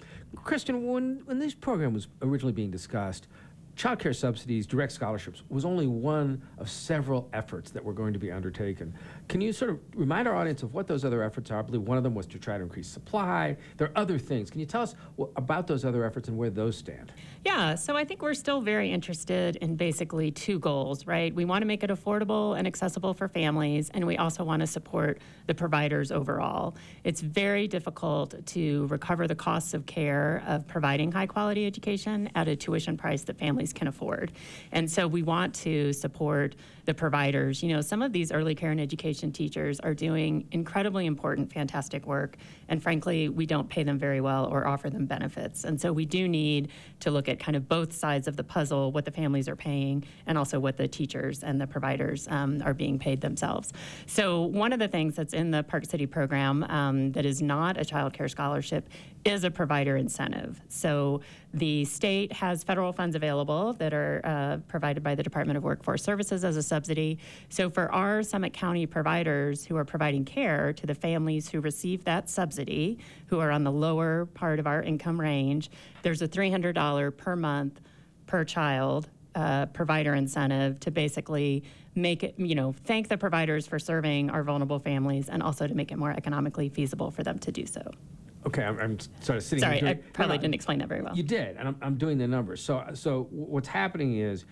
Kristen, 0.44 0.86
when, 0.86 1.22
when 1.24 1.38
this 1.38 1.54
program 1.54 1.94
was 1.94 2.08
originally 2.22 2.52
being 2.52 2.70
discussed, 2.70 3.28
child 3.78 4.00
care 4.00 4.12
subsidies, 4.12 4.66
direct 4.66 4.92
scholarships 4.92 5.44
was 5.48 5.64
only 5.64 5.86
one 5.86 6.42
of 6.58 6.68
several 6.68 7.30
efforts 7.32 7.70
that 7.70 7.82
were 7.82 7.92
going 7.92 8.12
to 8.12 8.18
be 8.18 8.30
undertaken. 8.32 8.92
Can 9.28 9.40
you 9.40 9.52
sort 9.52 9.70
of 9.70 9.78
remind 9.94 10.26
our 10.26 10.34
audience 10.34 10.64
of 10.64 10.74
what 10.74 10.88
those 10.88 11.04
other 11.04 11.22
efforts 11.22 11.52
are? 11.52 11.60
I 11.60 11.62
believe 11.62 11.82
one 11.82 11.96
of 11.96 12.02
them 12.02 12.14
was 12.14 12.26
to 12.26 12.38
try 12.38 12.56
to 12.58 12.64
increase 12.64 12.88
supply. 12.88 13.56
There 13.76 13.86
are 13.86 13.92
other 13.96 14.18
things. 14.18 14.50
Can 14.50 14.58
you 14.58 14.66
tell 14.66 14.82
us 14.82 14.96
about 15.36 15.68
those 15.68 15.84
other 15.84 16.04
efforts 16.04 16.28
and 16.28 16.36
where 16.36 16.50
those 16.50 16.76
stand? 16.76 17.12
Yeah, 17.44 17.76
so 17.76 17.96
I 17.96 18.04
think 18.04 18.20
we're 18.20 18.34
still 18.34 18.60
very 18.60 18.90
interested 18.90 19.56
in 19.56 19.76
basically 19.76 20.32
two 20.32 20.58
goals, 20.58 21.06
right? 21.06 21.32
We 21.32 21.44
want 21.44 21.62
to 21.62 21.66
make 21.66 21.84
it 21.84 21.90
affordable 21.90 22.58
and 22.58 22.66
accessible 22.66 23.14
for 23.14 23.28
families, 23.28 23.90
and 23.94 24.04
we 24.04 24.16
also 24.16 24.42
want 24.42 24.60
to 24.60 24.66
support 24.66 25.20
the 25.46 25.54
providers 25.54 26.10
overall. 26.10 26.74
It's 27.04 27.20
very 27.20 27.68
difficult 27.68 28.44
to 28.44 28.86
recover 28.88 29.28
the 29.28 29.36
costs 29.36 29.72
of 29.72 29.86
care 29.86 30.42
of 30.48 30.66
providing 30.66 31.12
high 31.12 31.26
quality 31.26 31.64
education 31.64 32.28
at 32.34 32.48
a 32.48 32.56
tuition 32.56 32.96
price 32.96 33.22
that 33.22 33.38
families 33.38 33.67
can 33.72 33.88
afford. 33.88 34.32
And 34.72 34.90
so 34.90 35.06
we 35.06 35.22
want 35.22 35.54
to 35.56 35.92
support 35.92 36.54
the 36.88 36.94
providers. 36.94 37.62
You 37.62 37.74
know, 37.74 37.82
some 37.82 38.00
of 38.00 38.14
these 38.14 38.32
early 38.32 38.54
care 38.54 38.70
and 38.70 38.80
education 38.80 39.30
teachers 39.30 39.78
are 39.80 39.92
doing 39.92 40.48
incredibly 40.52 41.04
important, 41.04 41.52
fantastic 41.52 42.06
work, 42.06 42.38
and 42.68 42.82
frankly, 42.82 43.28
we 43.28 43.44
don't 43.44 43.68
pay 43.68 43.82
them 43.82 43.98
very 43.98 44.22
well 44.22 44.46
or 44.46 44.66
offer 44.66 44.88
them 44.88 45.04
benefits. 45.04 45.64
And 45.64 45.78
so 45.78 45.92
we 45.92 46.06
do 46.06 46.26
need 46.26 46.70
to 47.00 47.10
look 47.10 47.28
at 47.28 47.38
kind 47.38 47.56
of 47.56 47.68
both 47.68 47.92
sides 47.92 48.26
of 48.26 48.36
the 48.36 48.44
puzzle, 48.44 48.90
what 48.90 49.04
the 49.04 49.10
families 49.10 49.48
are 49.48 49.56
paying, 49.56 50.02
and 50.26 50.38
also 50.38 50.58
what 50.58 50.78
the 50.78 50.88
teachers 50.88 51.44
and 51.44 51.60
the 51.60 51.66
providers 51.66 52.26
um, 52.30 52.62
are 52.64 52.74
being 52.74 52.98
paid 52.98 53.20
themselves. 53.20 53.72
So 54.06 54.42
one 54.42 54.72
of 54.72 54.78
the 54.78 54.88
things 54.88 55.14
that's 55.14 55.34
in 55.34 55.50
the 55.50 55.62
Park 55.62 55.84
City 55.84 56.06
program 56.06 56.64
um, 56.64 57.12
that 57.12 57.26
is 57.26 57.42
not 57.42 57.78
a 57.78 57.84
child 57.84 58.14
care 58.14 58.28
scholarship 58.28 58.88
is 59.28 59.44
a 59.44 59.50
provider 59.50 59.96
incentive. 59.96 60.60
So 60.68 61.20
the 61.52 61.84
state 61.84 62.32
has 62.32 62.64
federal 62.64 62.92
funds 62.92 63.14
available 63.14 63.74
that 63.74 63.92
are 63.92 64.20
uh, 64.24 64.56
provided 64.68 65.02
by 65.02 65.14
the 65.14 65.22
Department 65.22 65.56
of 65.56 65.62
Workforce 65.62 66.02
Services 66.02 66.44
as 66.44 66.56
a 66.56 66.62
subsidy. 66.62 67.18
So 67.50 67.68
for 67.68 67.92
our 67.92 68.22
Summit 68.22 68.54
County 68.54 68.86
providers 68.86 69.64
who 69.64 69.76
are 69.76 69.84
providing 69.84 70.24
care 70.24 70.72
to 70.72 70.86
the 70.86 70.94
families 70.94 71.48
who 71.48 71.60
receive 71.60 72.04
that 72.04 72.30
subsidy, 72.30 72.98
who 73.26 73.38
are 73.38 73.50
on 73.50 73.64
the 73.64 73.72
lower 73.72 74.26
part 74.26 74.58
of 74.58 74.66
our 74.66 74.82
income 74.82 75.20
range, 75.20 75.70
there's 76.02 76.22
a 76.22 76.28
$300 76.28 77.16
per 77.16 77.36
month 77.36 77.80
per 78.26 78.44
child 78.44 79.08
uh, 79.34 79.66
provider 79.66 80.14
incentive 80.14 80.80
to 80.80 80.90
basically 80.90 81.62
make 81.94 82.24
it, 82.24 82.34
you 82.38 82.54
know, 82.54 82.74
thank 82.84 83.08
the 83.08 83.18
providers 83.18 83.66
for 83.66 83.78
serving 83.78 84.30
our 84.30 84.42
vulnerable 84.42 84.78
families 84.78 85.28
and 85.28 85.42
also 85.42 85.66
to 85.66 85.74
make 85.74 85.92
it 85.92 85.98
more 85.98 86.12
economically 86.12 86.68
feasible 86.68 87.10
for 87.10 87.22
them 87.22 87.38
to 87.38 87.52
do 87.52 87.66
so. 87.66 87.82
Okay, 88.46 88.62
I'm, 88.62 88.78
I'm 88.78 88.98
sort 89.20 89.38
of 89.38 89.42
sitting. 89.42 89.62
Sorry, 89.62 89.78
here 89.78 89.88
I 89.88 89.94
probably 89.94 90.28
No, 90.28 90.36
no, 90.36 90.42
didn't 90.42 90.54
explain 90.54 90.78
that 90.78 90.88
very 90.88 91.02
well. 91.02 91.16
You 91.16 91.22
did, 91.22 91.56
and 91.56 91.68
I'm, 91.68 91.76
I'm 91.82 91.94
doing 91.96 92.18
the 92.18 92.28
numbers. 92.28 92.62
So, 92.62 92.84
so 92.94 93.26
what's 93.30 93.68
happening 93.68 94.18
is, 94.18 94.44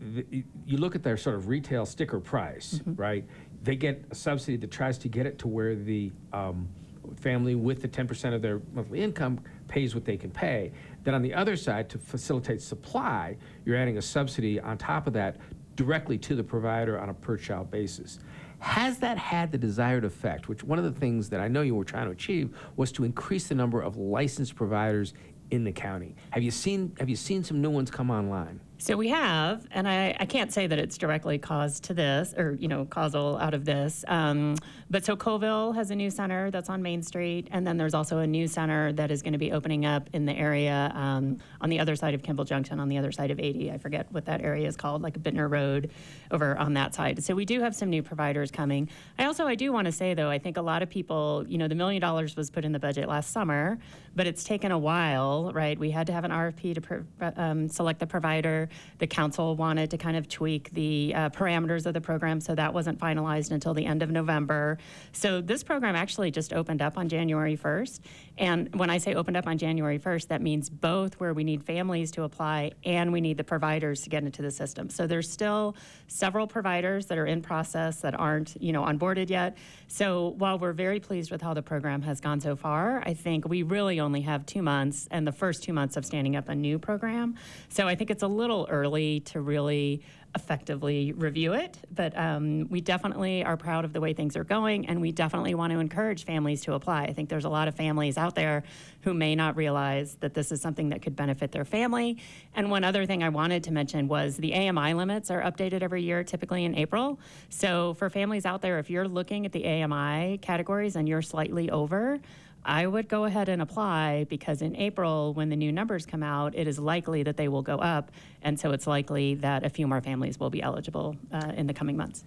the, 0.00 0.44
you 0.66 0.76
look 0.78 0.94
at 0.94 1.02
their 1.02 1.16
sort 1.16 1.36
of 1.36 1.48
retail 1.48 1.86
sticker 1.86 2.20
price, 2.20 2.74
Mm-hmm. 2.80 2.94
right? 2.94 3.24
They 3.62 3.76
get 3.76 4.04
a 4.10 4.14
subsidy 4.14 4.56
that 4.58 4.70
tries 4.70 4.98
to 4.98 5.08
get 5.08 5.24
it 5.26 5.38
to 5.38 5.48
where 5.48 5.74
the 5.74 6.12
um, 6.34 6.68
family 7.16 7.54
with 7.54 7.80
the 7.80 7.88
10% 7.88 8.34
of 8.34 8.42
their 8.42 8.60
monthly 8.74 9.00
income 9.02 9.40
pays 9.68 9.94
what 9.94 10.04
they 10.04 10.16
can 10.18 10.30
pay. 10.30 10.72
Then 11.04 11.14
on 11.14 11.22
the 11.22 11.32
other 11.32 11.56
side, 11.56 11.88
to 11.90 11.98
facilitate 11.98 12.60
supply, 12.60 13.36
you're 13.64 13.76
adding 13.76 13.96
a 13.96 14.02
subsidy 14.02 14.60
on 14.60 14.76
top 14.76 15.06
of 15.06 15.12
that 15.14 15.36
directly 15.76 16.18
to 16.18 16.34
the 16.34 16.44
provider 16.44 16.98
on 17.00 17.08
a 17.08 17.14
per 17.14 17.36
child 17.38 17.70
basis. 17.70 18.18
Has 18.64 18.96
that 19.00 19.18
had 19.18 19.52
the 19.52 19.58
desired 19.58 20.06
effect? 20.06 20.48
Which 20.48 20.64
one 20.64 20.78
of 20.78 20.86
the 20.86 20.98
things 20.98 21.28
that 21.28 21.38
I 21.38 21.48
know 21.48 21.60
you 21.60 21.74
were 21.74 21.84
trying 21.84 22.06
to 22.06 22.12
achieve 22.12 22.56
was 22.76 22.90
to 22.92 23.04
increase 23.04 23.46
the 23.46 23.54
number 23.54 23.82
of 23.82 23.98
licensed 23.98 24.56
providers 24.56 25.12
in 25.50 25.64
the 25.64 25.70
county. 25.70 26.16
Have 26.30 26.42
you 26.42 26.50
seen 26.50 26.96
Have 26.98 27.10
you 27.10 27.14
seen 27.14 27.44
some 27.44 27.60
new 27.60 27.68
ones 27.68 27.90
come 27.90 28.10
online? 28.10 28.60
So 28.84 28.98
we 28.98 29.08
have, 29.08 29.66
and 29.70 29.88
I, 29.88 30.14
I 30.20 30.26
can't 30.26 30.52
say 30.52 30.66
that 30.66 30.78
it's 30.78 30.98
directly 30.98 31.38
caused 31.38 31.84
to 31.84 31.94
this 31.94 32.34
or, 32.36 32.52
you 32.60 32.68
know, 32.68 32.84
causal 32.84 33.38
out 33.38 33.54
of 33.54 33.64
this. 33.64 34.04
Um, 34.08 34.56
but 34.90 35.06
so 35.06 35.16
Coalville 35.16 35.74
has 35.74 35.90
a 35.90 35.94
new 35.94 36.10
center 36.10 36.50
that's 36.50 36.68
on 36.68 36.82
Main 36.82 37.02
Street. 37.02 37.48
And 37.50 37.66
then 37.66 37.78
there's 37.78 37.94
also 37.94 38.18
a 38.18 38.26
new 38.26 38.46
center 38.46 38.92
that 38.92 39.10
is 39.10 39.22
going 39.22 39.32
to 39.32 39.38
be 39.38 39.52
opening 39.52 39.86
up 39.86 40.10
in 40.12 40.26
the 40.26 40.34
area 40.34 40.92
um, 40.94 41.38
on 41.62 41.70
the 41.70 41.80
other 41.80 41.96
side 41.96 42.12
of 42.12 42.22
Kimball 42.22 42.44
Junction, 42.44 42.78
on 42.78 42.90
the 42.90 42.98
other 42.98 43.10
side 43.10 43.30
of 43.30 43.40
80. 43.40 43.72
I 43.72 43.78
forget 43.78 44.06
what 44.12 44.26
that 44.26 44.42
area 44.42 44.68
is 44.68 44.76
called, 44.76 45.00
like 45.00 45.18
Bitner 45.18 45.50
Road 45.50 45.90
over 46.30 46.54
on 46.58 46.74
that 46.74 46.94
side. 46.94 47.24
So 47.24 47.34
we 47.34 47.46
do 47.46 47.62
have 47.62 47.74
some 47.74 47.88
new 47.88 48.02
providers 48.02 48.50
coming. 48.50 48.90
I 49.18 49.24
also, 49.24 49.46
I 49.46 49.54
do 49.54 49.72
want 49.72 49.86
to 49.86 49.92
say, 49.92 50.12
though, 50.12 50.28
I 50.28 50.38
think 50.38 50.58
a 50.58 50.62
lot 50.62 50.82
of 50.82 50.90
people, 50.90 51.46
you 51.48 51.56
know, 51.56 51.68
the 51.68 51.74
million 51.74 52.02
dollars 52.02 52.36
was 52.36 52.50
put 52.50 52.66
in 52.66 52.72
the 52.72 52.78
budget 52.78 53.08
last 53.08 53.30
summer, 53.30 53.78
but 54.16 54.26
it's 54.26 54.44
taken 54.44 54.72
a 54.72 54.78
while, 54.78 55.52
right? 55.52 55.78
We 55.78 55.90
had 55.90 56.06
to 56.06 56.12
have 56.12 56.24
an 56.24 56.30
RFP 56.30 56.74
to 57.20 57.42
um, 57.42 57.68
select 57.68 58.00
the 58.00 58.06
provider. 58.06 58.68
The 58.98 59.06
council 59.06 59.56
wanted 59.56 59.90
to 59.90 59.98
kind 59.98 60.16
of 60.16 60.28
tweak 60.28 60.70
the 60.72 61.12
uh, 61.14 61.30
parameters 61.30 61.86
of 61.86 61.94
the 61.94 62.00
program, 62.00 62.40
so 62.40 62.54
that 62.54 62.72
wasn't 62.72 62.98
finalized 62.98 63.50
until 63.50 63.74
the 63.74 63.86
end 63.86 64.02
of 64.02 64.10
November. 64.10 64.78
So 65.12 65.40
this 65.40 65.62
program 65.62 65.96
actually 65.96 66.30
just 66.30 66.52
opened 66.52 66.82
up 66.82 66.96
on 66.96 67.08
January 67.08 67.56
1st. 67.56 68.00
And 68.36 68.74
when 68.74 68.90
I 68.90 68.98
say 68.98 69.14
opened 69.14 69.36
up 69.36 69.46
on 69.46 69.58
January 69.58 69.98
1st, 69.98 70.28
that 70.28 70.42
means 70.42 70.68
both 70.68 71.14
where 71.20 71.32
we 71.32 71.44
need 71.44 71.62
families 71.62 72.10
to 72.12 72.24
apply 72.24 72.72
and 72.84 73.12
we 73.12 73.20
need 73.20 73.36
the 73.36 73.44
providers 73.44 74.02
to 74.02 74.10
get 74.10 74.24
into 74.24 74.42
the 74.42 74.50
system. 74.50 74.90
So 74.90 75.06
there's 75.06 75.30
still 75.30 75.76
several 76.08 76.46
providers 76.46 77.06
that 77.06 77.18
are 77.18 77.26
in 77.26 77.42
process 77.42 78.00
that 78.00 78.18
aren't, 78.18 78.60
you 78.60 78.72
know, 78.72 78.82
onboarded 78.82 79.30
yet. 79.30 79.56
So 79.86 80.34
while 80.38 80.58
we're 80.58 80.72
very 80.72 80.98
pleased 80.98 81.30
with 81.30 81.42
how 81.42 81.54
the 81.54 81.62
program 81.62 82.02
has 82.02 82.20
gone 82.20 82.40
so 82.40 82.56
far, 82.56 83.02
I 83.06 83.14
think 83.14 83.48
we 83.48 83.62
really 83.62 84.00
only 84.00 84.22
have 84.22 84.44
two 84.46 84.62
months 84.62 85.06
and 85.10 85.26
the 85.26 85.32
first 85.32 85.62
two 85.62 85.72
months 85.72 85.96
of 85.96 86.04
standing 86.04 86.34
up 86.34 86.48
a 86.48 86.54
new 86.54 86.78
program. 86.78 87.36
So 87.68 87.86
I 87.86 87.94
think 87.94 88.10
it's 88.10 88.24
a 88.24 88.28
little 88.28 88.66
early 88.68 89.20
to 89.20 89.40
really 89.40 90.02
effectively 90.34 91.12
review 91.12 91.52
it, 91.52 91.78
but 91.94 92.16
um, 92.18 92.68
we 92.68 92.80
definitely 92.80 93.44
are 93.44 93.56
proud 93.56 93.84
of 93.84 93.92
the 93.92 94.00
way 94.00 94.12
things 94.12 94.36
are 94.36 94.44
going, 94.44 94.86
and 94.86 95.00
we 95.00 95.12
definitely 95.12 95.54
want 95.54 95.72
to 95.72 95.78
encourage 95.78 96.24
families 96.24 96.62
to 96.62 96.74
apply. 96.74 97.04
I 97.04 97.12
think 97.12 97.28
there's 97.28 97.44
a 97.44 97.48
lot 97.50 97.68
of 97.68 97.74
families 97.74 98.18
out 98.18 98.34
there 98.34 98.64
who 99.02 99.14
may 99.14 99.34
not 99.34 99.56
realize 99.56 100.16
that 100.20 100.34
this 100.34 100.50
is 100.50 100.60
something 100.60 100.88
that 100.88 101.02
could 101.02 101.14
benefit 101.14 101.52
their 101.52 101.64
family. 101.64 102.18
And 102.54 102.70
one 102.70 102.84
other 102.84 103.06
thing 103.06 103.22
I 103.22 103.28
wanted 103.28 103.64
to 103.64 103.72
mention 103.72 104.08
was 104.08 104.36
the 104.36 104.54
AMI 104.54 104.94
limits 104.94 105.30
are 105.30 105.42
updated 105.42 105.82
every 105.82 106.02
year, 106.02 106.24
typically 106.24 106.64
in 106.64 106.74
April. 106.74 107.20
So 107.48 107.94
for 107.94 108.10
families 108.10 108.46
out 108.46 108.62
there, 108.62 108.78
if 108.78 108.90
you're 108.90 109.08
looking 109.08 109.46
at 109.46 109.52
the 109.52 109.66
AMI 109.66 110.38
categories 110.38 110.96
and 110.96 111.08
you're 111.08 111.22
slightly 111.22 111.70
over, 111.70 112.18
I 112.64 112.86
would 112.86 113.08
go 113.08 113.24
ahead 113.24 113.48
and 113.48 113.60
apply 113.60 114.24
because 114.30 114.62
in 114.62 114.74
April, 114.76 115.34
when 115.34 115.50
the 115.50 115.56
new 115.56 115.70
numbers 115.70 116.06
come 116.06 116.22
out, 116.22 116.54
it 116.54 116.66
is 116.66 116.78
likely 116.78 117.22
that 117.24 117.36
they 117.36 117.48
will 117.48 117.62
go 117.62 117.76
up. 117.78 118.10
And 118.42 118.58
so 118.58 118.72
it's 118.72 118.86
likely 118.86 119.34
that 119.36 119.64
a 119.64 119.68
few 119.68 119.86
more 119.86 120.00
families 120.00 120.40
will 120.40 120.50
be 120.50 120.62
eligible 120.62 121.16
uh, 121.32 121.52
in 121.56 121.66
the 121.66 121.74
coming 121.74 121.96
months. 121.96 122.24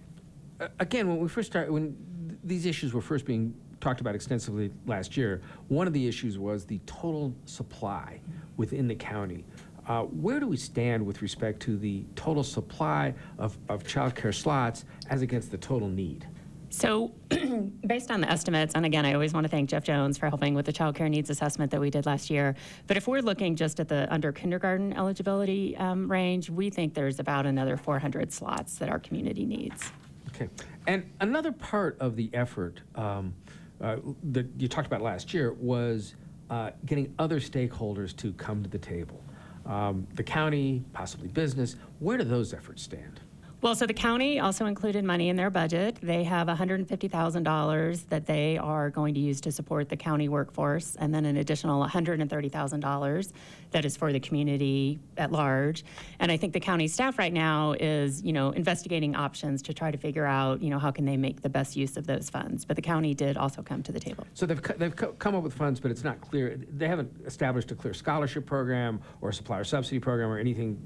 Uh, 0.60 0.68
again, 0.78 1.08
when 1.08 1.18
we 1.18 1.28
first 1.28 1.50
started, 1.50 1.72
when 1.72 1.96
th- 2.28 2.38
these 2.44 2.66
issues 2.66 2.94
were 2.94 3.00
first 3.00 3.24
being 3.24 3.52
talked 3.80 4.00
about 4.00 4.14
extensively 4.14 4.70
last 4.86 5.16
year, 5.16 5.42
one 5.68 5.86
of 5.86 5.92
the 5.92 6.06
issues 6.06 6.38
was 6.38 6.64
the 6.64 6.80
total 6.86 7.34
supply 7.44 8.20
within 8.56 8.86
the 8.86 8.94
county. 8.94 9.44
Uh, 9.86 10.02
where 10.02 10.38
do 10.38 10.46
we 10.46 10.56
stand 10.56 11.04
with 11.04 11.22
respect 11.22 11.60
to 11.60 11.76
the 11.76 12.04
total 12.14 12.44
supply 12.44 13.14
of, 13.38 13.56
of 13.68 13.82
childcare 13.84 14.34
slots 14.34 14.84
as 15.08 15.22
against 15.22 15.50
the 15.50 15.56
total 15.56 15.88
need? 15.88 16.26
So, 16.70 17.12
based 17.86 18.10
on 18.10 18.20
the 18.20 18.30
estimates, 18.30 18.74
and 18.74 18.84
again, 18.84 19.06
I 19.06 19.14
always 19.14 19.32
want 19.32 19.44
to 19.44 19.48
thank 19.48 19.70
Jeff 19.70 19.84
Jones 19.84 20.18
for 20.18 20.28
helping 20.28 20.54
with 20.54 20.66
the 20.66 20.72
child 20.72 20.94
care 20.94 21.08
needs 21.08 21.30
assessment 21.30 21.70
that 21.70 21.80
we 21.80 21.90
did 21.90 22.06
last 22.06 22.30
year. 22.30 22.54
But 22.86 22.96
if 22.96 23.06
we're 23.06 23.20
looking 23.20 23.56
just 23.56 23.80
at 23.80 23.88
the 23.88 24.12
under 24.12 24.32
kindergarten 24.32 24.92
eligibility 24.92 25.76
um, 25.78 26.10
range, 26.10 26.50
we 26.50 26.70
think 26.70 26.94
there's 26.94 27.18
about 27.20 27.46
another 27.46 27.76
400 27.76 28.32
slots 28.32 28.76
that 28.76 28.88
our 28.88 28.98
community 28.98 29.46
needs. 29.46 29.90
Okay. 30.28 30.48
And 30.86 31.10
another 31.20 31.52
part 31.52 31.96
of 32.00 32.16
the 32.16 32.30
effort 32.34 32.80
um, 32.94 33.34
uh, 33.80 33.96
that 34.30 34.46
you 34.58 34.68
talked 34.68 34.86
about 34.86 35.00
last 35.00 35.32
year 35.32 35.52
was 35.54 36.14
uh, 36.50 36.70
getting 36.86 37.14
other 37.18 37.40
stakeholders 37.40 38.14
to 38.16 38.32
come 38.34 38.62
to 38.62 38.68
the 38.68 38.78
table. 38.78 39.22
Um, 39.66 40.06
the 40.14 40.22
county, 40.22 40.82
possibly 40.92 41.28
business. 41.28 41.76
Where 41.98 42.16
do 42.16 42.24
those 42.24 42.54
efforts 42.54 42.82
stand? 42.82 43.20
Well, 43.60 43.74
so 43.74 43.86
the 43.86 43.94
county 43.94 44.38
also 44.38 44.66
included 44.66 45.04
money 45.04 45.30
in 45.30 45.34
their 45.34 45.50
budget. 45.50 45.98
They 46.00 46.22
have 46.22 46.46
$150,000 46.46 48.08
that 48.08 48.24
they 48.24 48.56
are 48.56 48.88
going 48.88 49.14
to 49.14 49.20
use 49.20 49.40
to 49.40 49.50
support 49.50 49.88
the 49.88 49.96
county 49.96 50.28
workforce, 50.28 50.94
and 50.94 51.12
then 51.12 51.24
an 51.24 51.36
additional 51.36 51.84
$130,000 51.84 53.32
that 53.70 53.84
is 53.84 53.96
for 53.96 54.12
the 54.12 54.20
community 54.20 54.98
at 55.16 55.32
large. 55.32 55.84
And 56.18 56.30
I 56.32 56.36
think 56.36 56.52
the 56.52 56.60
county 56.60 56.88
staff 56.88 57.18
right 57.18 57.32
now 57.32 57.72
is, 57.78 58.22
you 58.22 58.32
know, 58.32 58.50
investigating 58.50 59.14
options 59.16 59.62
to 59.62 59.74
try 59.74 59.90
to 59.90 59.98
figure 59.98 60.24
out, 60.24 60.62
you 60.62 60.70
know, 60.70 60.78
how 60.78 60.90
can 60.90 61.04
they 61.04 61.16
make 61.16 61.42
the 61.42 61.48
best 61.48 61.76
use 61.76 61.96
of 61.96 62.06
those 62.06 62.30
funds. 62.30 62.64
But 62.64 62.76
the 62.76 62.82
county 62.82 63.14
did 63.14 63.36
also 63.36 63.62
come 63.62 63.82
to 63.82 63.92
the 63.92 64.00
table. 64.00 64.26
So 64.34 64.46
they've, 64.46 64.62
they've 64.78 64.94
co- 64.94 65.12
come 65.12 65.34
up 65.34 65.42
with 65.42 65.54
funds, 65.54 65.80
but 65.80 65.90
it's 65.90 66.04
not 66.04 66.20
clear. 66.20 66.58
They 66.76 66.88
haven't 66.88 67.12
established 67.26 67.70
a 67.70 67.74
clear 67.74 67.94
scholarship 67.94 68.46
program 68.46 69.00
or 69.20 69.30
a 69.30 69.34
supplier 69.34 69.64
subsidy 69.64 69.98
program 69.98 70.30
or 70.30 70.38
anything 70.38 70.78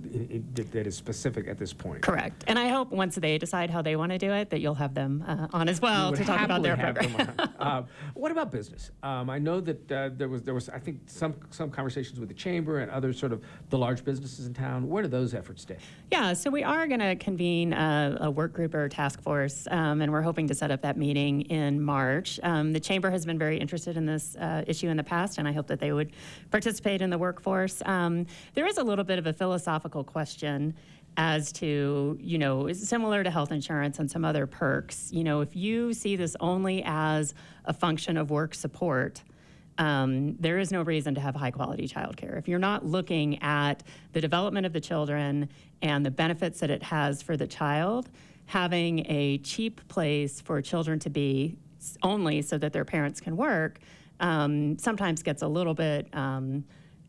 that- 0.54 0.72
is 0.82 0.96
specific 0.96 1.46
at 1.46 1.58
this 1.58 1.72
point. 1.72 2.02
Correct. 2.02 2.42
And 2.48 2.58
I 2.58 2.68
hope 2.68 2.90
once 2.90 3.14
they 3.14 3.38
decide 3.38 3.70
how 3.70 3.82
they 3.82 3.94
want 3.94 4.10
to 4.10 4.18
do 4.18 4.32
it, 4.32 4.50
that 4.50 4.60
you'll 4.60 4.74
have 4.74 4.94
them 4.94 5.22
uh, 5.26 5.46
on 5.52 5.68
as 5.68 5.80
well 5.80 6.12
to 6.12 6.24
talk 6.24 6.40
about 6.40 6.62
their 6.62 6.76
program. 6.76 7.30
Uh, 7.60 7.82
What 8.14 8.32
about 8.32 8.50
business? 8.50 8.90
Um, 9.02 9.30
I 9.30 9.38
know 9.38 9.60
that 9.60 9.92
uh, 9.92 10.10
there 10.16 10.28
was, 10.28 10.42
there 10.42 10.54
was, 10.54 10.68
I 10.68 10.78
think, 10.78 11.02
some, 11.06 11.34
some 11.50 11.70
conversations 11.70 12.18
with 12.18 12.28
the 12.30 12.34
chamber 12.34 12.71
and 12.78 12.90
other 12.90 13.12
sort 13.12 13.32
of 13.32 13.42
the 13.70 13.78
large 13.78 14.04
businesses 14.04 14.46
in 14.46 14.54
town. 14.54 14.88
Where 14.88 15.02
do 15.02 15.08
those 15.08 15.34
efforts 15.34 15.62
stand? 15.62 15.80
Yeah, 16.10 16.32
so 16.32 16.50
we 16.50 16.62
are 16.62 16.86
going 16.86 17.00
to 17.00 17.16
convene 17.16 17.72
a, 17.72 18.18
a 18.22 18.30
work 18.30 18.52
group 18.52 18.74
or 18.74 18.88
task 18.88 19.20
force, 19.22 19.66
um, 19.70 20.00
and 20.02 20.12
we're 20.12 20.22
hoping 20.22 20.48
to 20.48 20.54
set 20.54 20.70
up 20.70 20.82
that 20.82 20.96
meeting 20.96 21.42
in 21.42 21.80
March. 21.80 22.38
Um, 22.42 22.72
the 22.72 22.80
chamber 22.80 23.10
has 23.10 23.24
been 23.24 23.38
very 23.38 23.58
interested 23.58 23.96
in 23.96 24.06
this 24.06 24.36
uh, 24.36 24.64
issue 24.66 24.88
in 24.88 24.96
the 24.96 25.04
past, 25.04 25.38
and 25.38 25.48
I 25.48 25.52
hope 25.52 25.66
that 25.68 25.80
they 25.80 25.92
would 25.92 26.12
participate 26.50 27.02
in 27.02 27.10
the 27.10 27.18
workforce. 27.18 27.82
Um, 27.86 28.26
there 28.54 28.66
is 28.66 28.78
a 28.78 28.84
little 28.84 29.04
bit 29.04 29.18
of 29.18 29.26
a 29.26 29.32
philosophical 29.32 30.04
question 30.04 30.74
as 31.16 31.52
to, 31.52 32.16
you 32.20 32.38
know, 32.38 32.72
similar 32.72 33.22
to 33.22 33.30
health 33.30 33.52
insurance 33.52 33.98
and 33.98 34.10
some 34.10 34.24
other 34.24 34.46
perks. 34.46 35.12
You 35.12 35.24
know, 35.24 35.40
if 35.40 35.54
you 35.54 35.92
see 35.92 36.16
this 36.16 36.36
only 36.40 36.82
as 36.84 37.34
a 37.66 37.72
function 37.72 38.16
of 38.16 38.30
work 38.30 38.54
support, 38.54 39.22
um, 39.78 40.36
there 40.38 40.58
is 40.58 40.70
no 40.70 40.82
reason 40.82 41.14
to 41.14 41.20
have 41.20 41.34
high 41.34 41.50
quality 41.50 41.88
childcare. 41.88 42.38
If 42.38 42.48
you're 42.48 42.58
not 42.58 42.84
looking 42.84 43.42
at 43.42 43.82
the 44.12 44.20
development 44.20 44.66
of 44.66 44.72
the 44.72 44.80
children 44.80 45.48
and 45.80 46.04
the 46.04 46.10
benefits 46.10 46.60
that 46.60 46.70
it 46.70 46.82
has 46.82 47.22
for 47.22 47.36
the 47.36 47.46
child, 47.46 48.10
having 48.46 49.06
a 49.10 49.38
cheap 49.38 49.86
place 49.88 50.40
for 50.40 50.60
children 50.60 50.98
to 51.00 51.10
be 51.10 51.56
only 52.02 52.42
so 52.42 52.58
that 52.58 52.72
their 52.72 52.84
parents 52.84 53.20
can 53.20 53.36
work 53.36 53.80
um, 54.22 54.78
sometimes 54.78 55.22
gets 55.22 55.42
a 55.42 55.48
little 55.48 55.74
bit. 55.74 56.08
Um, 56.14 56.64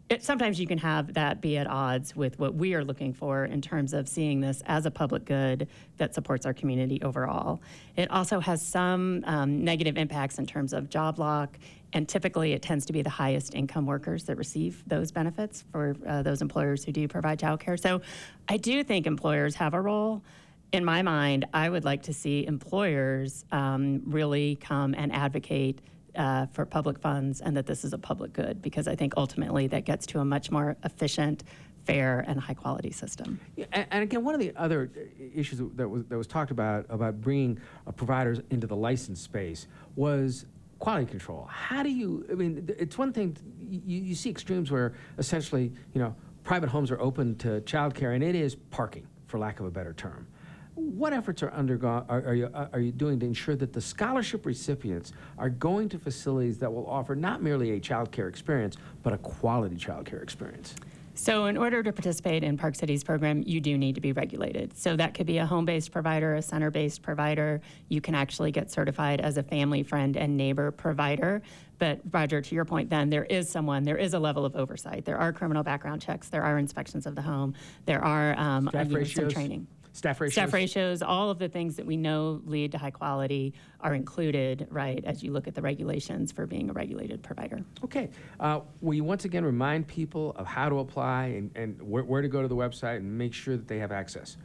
it, 0.10 0.24
sometimes 0.24 0.60
you 0.60 0.68
can 0.68 0.78
have 0.80 1.14
that 1.14 1.42
be 1.42 1.58
at 1.58 1.66
odds 1.68 2.16
with 2.16 2.38
what 2.38 2.56
we 2.56 2.74
are 2.74 2.84
looking 2.84 3.14
for 3.14 3.46
in 3.46 3.62
terms 3.62 3.94
of 3.94 4.08
seeing 4.10 4.42
this 4.42 4.62
as 4.66 4.86
a 4.86 4.92
public 4.92 5.24
good 5.24 5.68
that 5.98 6.14
supports 6.14 6.46
our 6.46 6.54
community 6.54 7.02
overall. 7.04 7.62
It 7.96 8.12
also 8.12 8.40
has 8.40 8.62
some 8.62 9.24
um, 9.26 9.64
negative 9.64 9.98
impacts 9.98 10.40
in 10.40 10.46
terms 10.46 10.74
of 10.74 10.90
job 10.90 11.20
lock, 11.20 11.58
and 11.94 12.10
typically 12.10 12.54
it 12.54 12.62
tends 12.62 12.86
to 12.88 12.94
be 12.94 13.02
the 13.02 13.10
highest 13.10 13.54
income 13.54 13.86
workers 13.86 14.24
that 14.24 14.36
receive 14.36 14.84
those 14.88 15.12
benefits 15.12 15.64
for 15.72 15.96
uh, 16.08 16.22
those 16.24 16.42
employers 16.42 16.84
who 16.84 16.92
do 16.92 17.08
provide 17.08 17.40
childcare. 17.40 17.80
So 17.80 18.02
I 18.50 18.58
do 18.58 18.84
think 18.84 19.06
employers 19.06 19.56
have 19.56 19.74
a 19.74 19.82
role. 19.82 20.24
In 20.72 20.84
my 20.84 21.04
mind, 21.04 21.46
I 21.54 21.70
would 21.70 21.86
like 21.86 22.04
to 22.04 22.14
see 22.14 22.46
employers 22.48 23.46
um, 23.52 24.02
really 24.06 24.56
come 24.56 24.96
and 24.96 25.14
advocate 25.14 25.80
uh, 26.16 26.48
for 26.48 26.66
public 26.66 27.00
funds 27.00 27.42
and 27.42 27.56
that 27.58 27.66
this 27.66 27.84
is 27.84 27.94
a 27.94 27.98
public 27.98 28.34
good 28.34 28.62
because 28.62 28.88
I 28.88 28.96
think 28.96 29.14
ultimately 29.18 29.68
that 29.68 29.86
gets 29.86 30.06
to 30.08 30.20
a 30.20 30.26
much 30.26 30.52
more 30.52 30.76
efficient, 30.84 31.44
fair, 31.86 32.24
and 32.28 32.40
high 32.40 32.54
quality 32.54 32.92
system. 32.92 33.40
Yeah, 33.56 33.66
and, 33.72 34.04
again, 34.04 34.24
one 34.24 34.34
of 34.34 34.40
the 34.40 34.54
other 34.56 34.92
uh, 34.96 35.24
issues 35.34 35.62
that 35.76 35.88
was 35.88 36.06
that 36.06 36.18
was 36.18 36.28
talked 36.28 36.52
about 36.52 36.86
about 36.90 37.20
bringing 37.22 37.60
uh, 37.88 37.92
providers 37.92 38.42
into 38.52 38.68
the 38.68 38.76
license 38.76 39.22
space 39.22 39.68
was 39.96 40.46
quality 40.84 41.06
control. 41.06 41.48
How 41.50 41.82
do 41.82 41.90
you? 41.90 42.26
I 42.30 42.34
mean, 42.34 42.70
it's 42.78 42.98
one 42.98 43.14
thing 43.14 43.38
you, 43.70 44.02
you 44.02 44.14
see 44.14 44.30
extremes 44.30 44.70
where 44.70 44.92
essentially, 45.18 45.72
you 45.94 46.02
know, 46.02 46.14
private 46.44 46.68
homes 46.68 46.92
are 46.92 47.00
open 47.00 47.38
to 47.38 47.62
childcare, 47.62 48.16
and 48.16 48.22
it 48.22 48.36
is 48.36 48.56
parking, 48.70 49.08
for 49.28 49.40
lack 49.40 49.62
of 49.62 49.66
a 49.66 49.72
better 49.72 49.94
term. 49.94 50.28
What 50.76 51.14
efforts 51.14 51.42
are 51.42 51.54
undergo 51.54 51.88
are, 51.88 52.26
are 52.26 52.36
you 52.36 52.50
are 52.74 52.82
you 52.82 52.92
doing 52.92 53.18
to 53.22 53.26
ensure 53.26 53.56
that 53.56 53.72
the 53.72 53.80
scholarship 53.80 54.46
recipients 54.46 55.14
are 55.38 55.50
going 55.50 55.88
to 55.88 55.98
facilities 55.98 56.58
that 56.58 56.74
will 56.74 56.86
offer 56.86 57.16
not 57.16 57.42
merely 57.42 57.72
a 57.72 57.80
childcare 57.80 58.28
experience, 58.28 58.76
but 59.04 59.14
a 59.14 59.18
quality 59.20 59.78
childcare 59.78 60.22
experience? 60.22 60.76
So, 61.16 61.46
in 61.46 61.58
order 61.58 61.84
to 61.84 61.92
participate 61.92 62.44
in 62.44 62.58
Park 62.58 62.76
City's 62.76 63.04
program, 63.04 63.44
you 63.46 63.62
do 63.62 63.78
need 63.78 63.96
to 63.96 64.02
be 64.02 64.14
regulated. 64.14 64.76
So, 64.76 64.96
that 64.96 65.14
could 65.14 65.28
be 65.28 65.38
a 65.38 65.46
home 65.46 65.66
based 65.66 65.92
provider, 65.92 66.36
a 66.36 66.42
center 66.42 66.72
based 66.72 67.02
provider. 67.02 67.62
You 67.90 68.02
can 68.02 68.16
actually 68.16 68.52
get 68.52 68.72
certified 68.72 69.22
as 69.22 69.38
a 69.38 69.44
family, 69.44 69.84
friend, 69.84 70.18
and 70.18 70.36
neighbor 70.36 70.72
provider. 70.72 71.42
But, 71.78 72.00
Roger, 72.12 72.42
to 72.42 72.56
your 72.56 72.66
point, 72.66 72.90
then, 72.90 73.10
there 73.10 73.26
is 73.26 73.48
someone, 73.50 73.84
there 73.84 73.98
is 73.98 74.14
a 74.14 74.20
level 74.20 74.44
of 74.44 74.56
oversight. 74.56 75.06
There 75.06 75.18
are 75.18 75.32
criminal 75.32 75.64
background 75.64 76.02
checks, 76.02 76.30
there 76.30 76.44
are 76.44 76.58
inspections 76.58 77.06
of 77.06 77.16
the 77.16 77.22
home, 77.22 77.54
there 77.86 78.04
are 78.04 78.38
um, 78.40 78.70
some 78.74 79.30
training. 79.30 79.68
Staff 79.94 80.20
ratios. 80.20 80.34
Staff 80.34 80.54
ratios, 80.54 81.02
all 81.04 81.30
of 81.30 81.38
the 81.38 81.48
things 81.48 81.76
that 81.76 81.86
we 81.86 81.96
know 81.96 82.42
lead 82.46 82.72
to 82.72 82.78
high 82.80 82.92
quality 82.92 83.54
are 83.80 83.94
included, 83.94 84.68
right, 84.72 85.04
as 85.06 85.24
you 85.24 85.32
look 85.32 85.48
at 85.48 85.54
the 85.54 85.62
regulations 85.62 86.32
for 86.32 86.48
being 86.48 86.70
a 86.70 86.74
regulated 86.74 87.22
provider. 87.22 87.64
Okay. 87.84 88.10
Uh, 88.40 88.62
will 88.82 88.96
you 88.96 89.04
once 89.04 89.24
again 89.26 89.46
remind 89.46 89.88
people 89.88 90.34
of 90.36 90.48
how 90.48 90.68
to 90.68 90.80
apply 90.80 91.26
and, 91.26 91.52
and 91.56 91.82
where, 91.82 92.04
where 92.04 92.24
to 92.24 92.28
go 92.28 92.42
to 92.42 92.48
the 92.48 92.56
website 92.56 92.98
and 92.98 93.18
make 93.18 93.34
sure 93.34 93.56
that 93.56 93.68
they 93.68 93.78
have 93.78 93.92
access? 93.92 94.38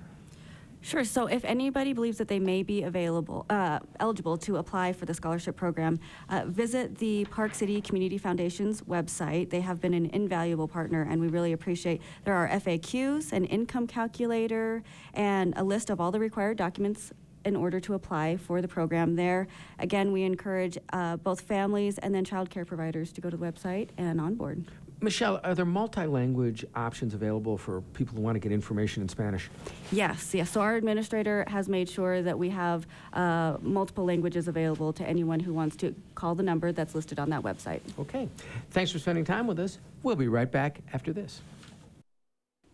Sure. 0.80 1.04
So 1.04 1.26
if 1.26 1.44
anybody 1.44 1.92
believes 1.92 2.18
that 2.18 2.28
they 2.28 2.38
may 2.38 2.62
be 2.62 2.82
available, 2.84 3.46
uh, 3.50 3.80
eligible 3.98 4.38
to 4.38 4.56
apply 4.56 4.92
for 4.92 5.06
the 5.06 5.14
scholarship 5.14 5.56
program, 5.56 5.98
uh, 6.28 6.44
visit 6.46 6.98
the 6.98 7.24
Park 7.26 7.54
City 7.54 7.80
Community 7.80 8.16
Foundation's 8.16 8.82
website. 8.82 9.50
They 9.50 9.60
have 9.60 9.80
been 9.80 9.92
an 9.92 10.06
invaluable 10.06 10.68
partner, 10.68 11.02
and 11.02 11.20
we 11.20 11.28
really 11.28 11.52
appreciate. 11.52 12.00
There 12.24 12.34
are 12.34 12.48
FAQs, 12.48 13.32
an 13.32 13.44
income 13.46 13.86
calculator, 13.86 14.82
and 15.14 15.52
a 15.56 15.64
list 15.64 15.90
of 15.90 16.00
all 16.00 16.12
the 16.12 16.20
required 16.20 16.56
documents 16.56 17.12
in 17.44 17.56
order 17.56 17.80
to 17.80 17.94
apply 17.94 18.36
for 18.36 18.62
the 18.62 18.68
program. 18.68 19.16
There, 19.16 19.48
again, 19.78 20.12
we 20.12 20.22
encourage 20.22 20.78
uh, 20.92 21.16
both 21.16 21.40
families 21.40 21.98
and 21.98 22.14
then 22.14 22.24
child 22.24 22.50
care 22.50 22.64
providers 22.64 23.12
to 23.12 23.20
go 23.20 23.30
to 23.30 23.36
the 23.36 23.44
website 23.44 23.88
and 23.96 24.20
on 24.20 24.34
board. 24.34 24.64
Michelle, 25.00 25.40
are 25.44 25.54
there 25.54 25.64
multi-language 25.64 26.64
options 26.74 27.14
available 27.14 27.56
for 27.56 27.82
people 27.94 28.16
who 28.16 28.22
want 28.22 28.34
to 28.34 28.40
get 28.40 28.50
information 28.50 29.00
in 29.00 29.08
Spanish? 29.08 29.48
Yes, 29.92 30.34
yes. 30.34 30.50
So 30.50 30.60
our 30.60 30.74
administrator 30.74 31.44
has 31.46 31.68
made 31.68 31.88
sure 31.88 32.20
that 32.22 32.36
we 32.36 32.48
have 32.48 32.84
uh, 33.12 33.58
multiple 33.60 34.04
languages 34.04 34.48
available 34.48 34.92
to 34.94 35.04
anyone 35.06 35.38
who 35.38 35.54
wants 35.54 35.76
to 35.76 35.94
call 36.16 36.34
the 36.34 36.42
number 36.42 36.72
that's 36.72 36.96
listed 36.96 37.20
on 37.20 37.30
that 37.30 37.42
website. 37.42 37.80
Okay. 38.00 38.28
Thanks 38.70 38.90
for 38.90 38.98
spending 38.98 39.24
time 39.24 39.46
with 39.46 39.60
us. 39.60 39.78
We'll 40.02 40.16
be 40.16 40.26
right 40.26 40.50
back 40.50 40.80
after 40.92 41.12
this. 41.12 41.42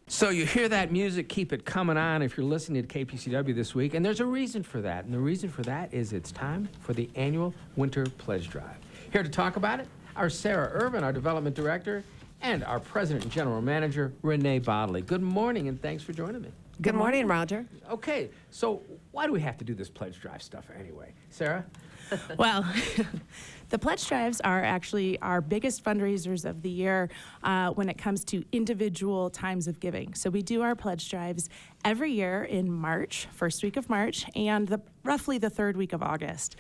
So 0.07 0.31
you 0.31 0.47
hear 0.47 0.69
that 0.69 0.93
music, 0.93 1.29
keep 1.29 1.53
it 1.53 1.65
coming 1.67 1.97
on 1.97 2.23
if 2.23 2.37
you're 2.37 2.47
listening 2.47 2.87
to 2.87 3.05
KPCW 3.05 3.55
this 3.55 3.75
week. 3.75 3.93
And 3.95 4.05
there's 4.05 4.21
a 4.21 4.27
reason 4.27 4.63
for 4.63 4.81
that. 4.81 5.05
And 5.05 5.13
the 5.13 5.19
reason 5.19 5.51
for 5.51 5.63
that 5.63 5.93
is 5.93 6.15
it's 6.15 6.33
time 6.33 6.71
for 6.81 6.95
the 6.95 7.09
annual 7.17 7.53
Winter 7.77 8.07
Pledge 8.19 8.49
Drive. 8.49 8.77
Here 9.13 9.23
to 9.23 9.29
talk 9.29 9.57
about 9.57 9.81
it, 9.81 9.89
our 10.17 10.31
Sarah 10.31 10.71
Ervin, 10.73 11.03
our 11.03 11.13
development 11.13 11.57
director, 11.57 12.05
and 12.45 12.63
our 12.65 12.79
president 12.79 13.25
and 13.25 13.33
general 13.33 13.63
manager, 13.63 14.13
Renai 14.23 14.63
Bodley. 14.63 15.01
Good 15.01 15.23
morning 15.23 15.67
and 15.69 15.81
thanks 15.81 16.03
for 16.03 16.13
joining 16.13 16.43
me. 16.43 16.51
Good 16.83 16.95
morning, 16.95 17.27
Roger. 17.27 17.65
Okay, 17.91 18.29
so 18.51 18.83
why 19.13 19.27
do 19.27 19.33
we 19.33 19.41
have 19.41 19.57
to 19.59 19.65
do 19.65 19.75
this 19.75 19.89
pledge 19.89 20.21
drive 20.21 20.43
stuff 20.43 20.67
anyway? 20.79 21.13
Sarah? 21.31 21.65
Well, 22.39 22.71
the 23.71 23.79
pledge 23.79 24.07
drives 24.07 24.41
are 24.43 24.63
actually 24.63 25.19
our 25.21 25.41
biggest 25.41 25.83
fundraisers 25.83 26.45
of 26.45 26.61
the 26.61 26.69
year 26.69 27.09
uh, 27.43 27.71
when 27.71 27.89
it 27.89 27.97
comes 27.97 28.25
to 28.27 28.45
individual 28.53 29.31
times 29.31 29.67
of 29.67 29.81
giving. 29.81 30.13
So 30.13 30.29
we 30.29 30.43
do 30.43 30.61
our 30.61 30.77
pledge 30.77 31.09
drives 31.09 31.49
every 31.83 32.13
year 32.13 32.45
in 32.45 32.71
March, 32.71 33.27
first 33.33 33.63
week 33.65 33.79
of 33.79 33.89
March, 33.89 34.27
and 34.37 34.69
the, 34.69 34.83
roughly 35.03 35.39
the 35.39 35.49
third 35.49 35.79
week 35.79 35.95
of 35.95 36.03
August. 36.03 36.57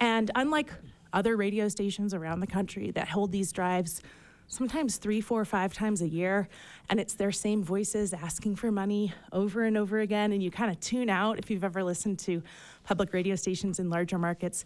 And 0.00 0.32
unlike 0.34 0.72
other 1.12 1.36
radio 1.36 1.68
stations 1.68 2.12
around 2.12 2.40
the 2.40 2.48
country 2.48 2.90
that 2.90 3.08
hold 3.08 3.30
these 3.30 3.52
drives 3.52 4.02
sometimes 4.50 4.96
three, 4.96 5.20
four, 5.20 5.44
five 5.44 5.72
times 5.72 6.02
a 6.02 6.08
year, 6.08 6.48
and 6.90 7.00
it's 7.00 7.14
their 7.14 7.32
same 7.32 7.62
voices 7.62 8.12
asking 8.12 8.56
for 8.56 8.70
money 8.70 9.14
over 9.32 9.64
and 9.64 9.78
over 9.78 10.00
again, 10.00 10.32
and 10.32 10.42
you 10.42 10.50
kind 10.50 10.70
of 10.70 10.78
tune 10.80 11.08
out 11.08 11.38
if 11.38 11.50
you've 11.50 11.64
ever 11.64 11.82
listened 11.82 12.18
to 12.18 12.42
public 12.84 13.14
radio 13.14 13.36
stations 13.36 13.78
in 13.78 13.88
larger 13.88 14.18
markets. 14.18 14.64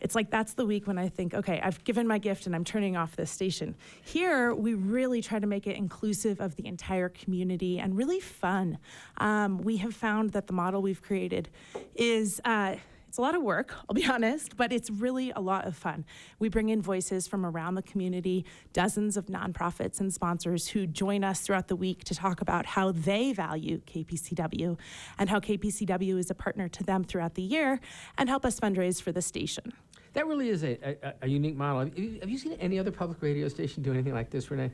It's 0.00 0.14
like 0.14 0.30
that's 0.30 0.54
the 0.54 0.66
week 0.66 0.86
when 0.86 0.98
I 0.98 1.08
think, 1.08 1.32
okay, 1.32 1.60
I've 1.62 1.82
given 1.84 2.06
my 2.08 2.18
gift 2.18 2.46
and 2.46 2.56
I'm 2.56 2.64
turning 2.64 2.96
off 2.96 3.14
this 3.14 3.30
station. 3.30 3.74
Here, 4.04 4.52
we 4.52 4.74
really 4.74 5.22
try 5.22 5.38
to 5.38 5.46
make 5.46 5.66
it 5.66 5.76
inclusive 5.76 6.40
of 6.40 6.56
the 6.56 6.66
entire 6.66 7.08
community 7.08 7.78
and 7.78 7.96
really 7.96 8.18
fun. 8.18 8.78
Um, 9.18 9.58
we 9.58 9.76
have 9.78 9.94
found 9.94 10.30
that 10.30 10.48
the 10.48 10.52
model 10.52 10.82
we've 10.82 11.02
created 11.02 11.48
is. 11.94 12.40
Uh, 12.44 12.76
it's 13.12 13.18
a 13.18 13.20
lot 13.20 13.34
of 13.34 13.42
work, 13.42 13.74
I'll 13.90 13.94
be 13.94 14.06
honest, 14.10 14.56
but 14.56 14.72
it's 14.72 14.88
really 14.88 15.32
a 15.32 15.38
lot 15.38 15.66
of 15.66 15.76
fun. 15.76 16.06
We 16.38 16.48
bring 16.48 16.70
in 16.70 16.80
voices 16.80 17.26
from 17.26 17.44
around 17.44 17.74
the 17.74 17.82
community, 17.82 18.46
dozens 18.72 19.18
of 19.18 19.26
nonprofits 19.26 20.00
and 20.00 20.10
sponsors 20.10 20.68
who 20.68 20.86
join 20.86 21.22
us 21.22 21.42
throughout 21.42 21.68
the 21.68 21.76
week 21.76 22.04
to 22.04 22.14
talk 22.14 22.40
about 22.40 22.64
how 22.64 22.90
they 22.90 23.34
value 23.34 23.82
KPCW 23.82 24.78
and 25.18 25.28
how 25.28 25.40
KPCW 25.40 26.18
is 26.18 26.30
a 26.30 26.34
partner 26.34 26.70
to 26.70 26.82
them 26.84 27.04
throughout 27.04 27.34
the 27.34 27.42
year 27.42 27.80
and 28.16 28.30
help 28.30 28.46
us 28.46 28.58
fundraise 28.58 29.02
for 29.02 29.12
the 29.12 29.20
station. 29.20 29.74
That 30.14 30.26
really 30.26 30.48
is 30.48 30.64
a, 30.64 30.78
a, 30.82 31.12
a 31.20 31.28
unique 31.28 31.54
model. 31.54 31.80
Have 31.80 31.98
you, 31.98 32.18
have 32.20 32.30
you 32.30 32.38
seen 32.38 32.54
any 32.60 32.78
other 32.78 32.90
public 32.90 33.20
radio 33.20 33.46
station 33.48 33.82
do 33.82 33.92
anything 33.92 34.14
like 34.14 34.30
this, 34.30 34.46
Renai? 34.46 34.70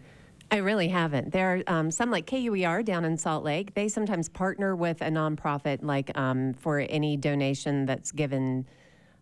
I 0.50 0.58
really 0.58 0.88
haven't. 0.88 1.32
There 1.32 1.56
are 1.56 1.62
um, 1.66 1.90
some 1.90 2.10
like 2.10 2.26
KUER 2.26 2.82
down 2.82 3.04
in 3.04 3.18
Salt 3.18 3.44
Lake. 3.44 3.74
They 3.74 3.88
sometimes 3.88 4.28
partner 4.28 4.74
with 4.74 5.02
a 5.02 5.08
nonprofit, 5.10 5.82
like 5.82 6.16
um, 6.16 6.54
for 6.54 6.78
any 6.78 7.18
donation 7.18 7.84
that's 7.84 8.12
given 8.12 8.66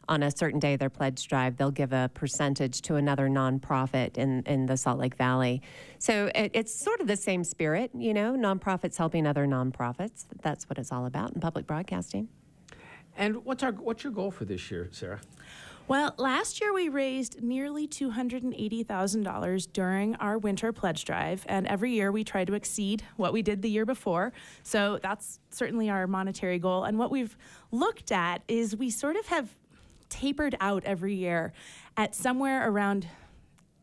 on 0.08 0.22
a 0.22 0.30
certain 0.30 0.60
day, 0.60 0.76
their 0.76 0.90
pledge 0.90 1.26
drive, 1.26 1.56
they'll 1.56 1.70
give 1.70 1.92
a 1.92 2.10
percentage 2.14 2.80
to 2.82 2.94
another 2.94 3.28
nonprofit 3.28 4.16
in, 4.16 4.42
in 4.46 4.66
the 4.66 4.76
Salt 4.76 4.98
Lake 4.98 5.16
Valley. 5.16 5.62
So 5.98 6.30
it, 6.34 6.52
it's 6.54 6.72
sort 6.72 7.00
of 7.00 7.08
the 7.08 7.16
same 7.16 7.42
spirit, 7.42 7.90
you 7.92 8.14
know, 8.14 8.34
nonprofits 8.34 8.96
helping 8.96 9.26
other 9.26 9.46
nonprofits. 9.46 10.26
That's 10.42 10.68
what 10.68 10.78
it's 10.78 10.92
all 10.92 11.06
about 11.06 11.34
in 11.34 11.40
public 11.40 11.66
broadcasting. 11.66 12.28
And 13.16 13.44
what's 13.44 13.62
our 13.62 13.72
what's 13.72 14.04
your 14.04 14.12
goal 14.12 14.30
for 14.30 14.44
this 14.44 14.70
year, 14.70 14.88
Sarah? 14.92 15.20
Well, 15.88 16.14
last 16.18 16.60
year 16.60 16.72
we 16.74 16.88
raised 16.88 17.44
nearly 17.44 17.86
$280,000 17.86 19.72
during 19.72 20.16
our 20.16 20.36
winter 20.36 20.72
pledge 20.72 21.04
drive, 21.04 21.46
and 21.48 21.64
every 21.68 21.92
year 21.92 22.10
we 22.10 22.24
try 22.24 22.44
to 22.44 22.54
exceed 22.54 23.04
what 23.14 23.32
we 23.32 23.40
did 23.40 23.62
the 23.62 23.70
year 23.70 23.86
before. 23.86 24.32
So 24.64 24.98
that's 25.00 25.38
certainly 25.50 25.88
our 25.88 26.08
monetary 26.08 26.58
goal. 26.58 26.82
And 26.82 26.98
what 26.98 27.12
we've 27.12 27.36
looked 27.70 28.10
at 28.10 28.42
is 28.48 28.74
we 28.74 28.90
sort 28.90 29.14
of 29.14 29.26
have 29.26 29.48
tapered 30.08 30.56
out 30.60 30.82
every 30.84 31.14
year 31.14 31.52
at 31.96 32.16
somewhere 32.16 32.68
around 32.68 33.06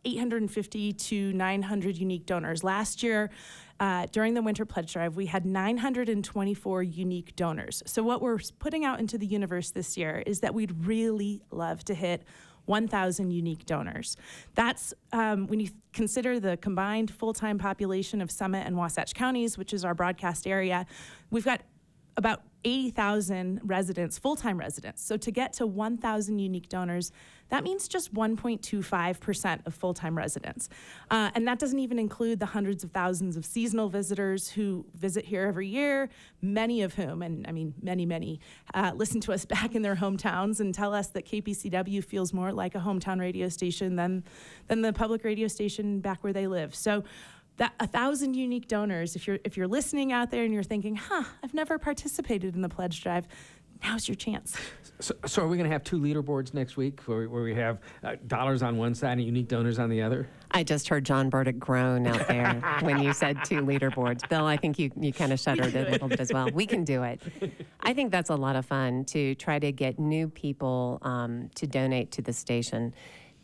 850 0.04 0.91
to 0.91 1.32
900 1.32 1.97
unique 1.97 2.26
donors. 2.26 2.66
Last 2.66 3.01
year, 3.01 3.30
uh, 3.80 4.08
during 4.12 4.34
the 4.34 4.42
Winter 4.42 4.66
Pledge 4.66 4.94
Drive, 4.94 5.16
we 5.16 5.26
had 5.26 5.46
924 5.46 6.84
unique 6.84 7.36
donors. 7.36 7.84
So, 7.86 8.04
what 8.04 8.22
we're 8.22 8.40
putting 8.60 8.86
out 8.86 9.00
into 9.00 9.18
the 9.18 9.26
universe 9.26 9.72
this 9.72 9.98
year 9.98 10.24
is 10.26 10.40
that 10.42 10.54
we'd 10.54 10.86
really 10.86 11.42
love 11.52 11.84
to 11.86 11.94
hit 11.94 12.24
1,000 12.66 13.32
unique 13.32 13.66
donors. 13.66 14.16
That's 14.56 14.94
um, 15.12 15.48
when 15.48 15.60
you 15.60 15.70
consider 15.92 16.40
the 16.40 16.58
combined 16.58 17.12
full 17.12 17.34
time 17.34 17.58
population 17.58 18.22
of 18.22 18.32
Summit 18.32 18.66
and 18.66 18.78
Wasatch 18.78 19.14
counties, 19.14 19.58
which 19.58 19.74
is 19.74 19.84
our 19.84 19.94
broadcast 19.94 20.48
area, 20.48 20.86
we've 21.30 21.46
got 21.46 21.62
about 22.18 22.41
80,000 22.66 23.59
residents, 23.64 24.18
full 24.18 24.36
time 24.36 24.57
residents. 24.57 25.03
So 25.03 25.18
to 25.18 25.32
get 25.32 25.53
to 25.53 25.68
1,000 25.68 26.39
unique 26.39 26.70
donors, 26.70 27.11
that 27.49 27.64
means 27.64 27.88
just 27.88 28.14
1.25% 28.14 29.68
of 29.68 29.76
full 29.76 29.93
time 29.93 30.18
residents. 30.18 30.70
Uh, 31.11 31.30
and 31.36 31.47
that 31.47 31.59
doesn't 31.59 31.80
even 31.80 31.99
include 31.99 32.39
the 32.39 32.47
hundreds 32.47 32.84
of 32.84 32.91
thousands 32.91 33.38
of 33.38 33.45
seasonal 33.45 33.89
visitors 33.89 34.49
who 34.49 34.86
visit 34.95 35.26
here 35.26 35.43
every 35.43 35.68
year, 35.68 36.09
many 36.41 36.82
of 36.82 36.95
whom, 36.95 37.22
and 37.22 37.45
I 37.45 37.51
mean 37.51 37.74
many, 37.82 38.05
many, 38.05 38.39
uh, 38.74 38.93
listen 38.95 39.22
to 39.22 39.34
us 39.34 39.45
back 39.53 39.76
in 39.76 39.82
their 39.82 39.95
hometowns 39.95 40.59
and 40.59 40.74
tell 40.74 40.93
us 40.93 41.07
that 41.09 41.26
KPCW 41.28 42.03
feels 42.03 42.34
more 42.34 42.51
like 42.51 42.76
a 42.76 42.80
hometown 42.80 43.20
radio 43.20 43.49
station 43.49 43.97
than, 43.97 44.24
than 44.68 44.82
the 44.82 44.93
public 44.93 45.24
radio 45.24 45.47
station 45.47 45.99
back 45.99 46.24
where 46.24 46.34
they 46.34 46.47
live. 46.47 46.74
So 46.74 47.03
that 47.58 47.74
a 47.80 47.88
thousand 47.88 48.34
unique 48.34 48.68
donors 48.68 49.16
if 49.16 49.28
you're 49.28 49.39
if 49.43 49.58
you're 49.58 49.68
listening 49.68 50.12
out 50.12 50.32
there 50.32 50.43
and 50.43 50.54
you're 50.54 50.64
thinking 50.64 50.95
huh 50.95 51.24
i've 51.43 51.54
never 51.54 51.78
participated 51.78 52.56
in 52.56 52.62
the 52.62 52.70
pledge 52.70 53.01
drive 53.01 53.28
now's 53.84 54.08
your 54.08 54.16
chance. 54.16 54.56
So, 54.99 55.14
so 55.26 55.43
are 55.43 55.47
we 55.47 55.58
going 55.58 55.70
to 55.70 55.74
have 55.74 55.84
two 55.84 55.99
leaderboards 55.99 56.54
next 56.54 56.78
week 56.78 57.01
where, 57.01 57.28
where 57.28 57.43
we 57.43 57.54
have 57.56 57.80
uh, 58.04 58.16
dollars 58.28 58.64
on 58.64 58.78
one 58.78 58.95
side 58.95 59.14
and 59.14 59.24
unique 59.24 59.47
donors 59.47 59.80
on 59.80 59.89
the 59.89 60.01
other? 60.01 60.28
I 60.51 60.64
just 60.64 60.88
heard 60.88 61.04
John 61.04 61.30
Burdick 61.30 61.60
groan 61.60 62.08
out 62.08 62.28
there 62.28 62.54
when 62.82 63.01
you 63.01 63.12
said 63.14 63.43
two 63.43 63.62
leaderboards. 63.62 64.28
Bill, 64.30 64.45
I 64.45 64.56
think 64.56 64.80
you, 64.80 64.91
you 64.95 65.12
kind 65.12 65.34
of 65.34 65.39
shuddered 65.39 65.76
a 65.76 65.89
little 65.89 66.08
bit 66.08 66.20
as 66.20 66.32
well. 66.32 66.49
We 66.54 66.66
can 66.66 66.84
do 66.84 67.04
it. 67.04 67.22
I 67.82 67.93
think 67.93 68.12
that's 68.12 68.30
a 68.30 68.36
lot 68.36 68.56
of 68.56 68.66
fun 68.66 69.06
to 69.06 69.36
try 69.36 69.60
to 69.60 69.72
get 69.72 69.99
new 69.99 70.30
people 70.30 70.99
um, 71.01 71.49
to 71.56 71.68
donate 71.68 72.12
to 72.12 72.22
the 72.22 72.34
station. 72.34 72.93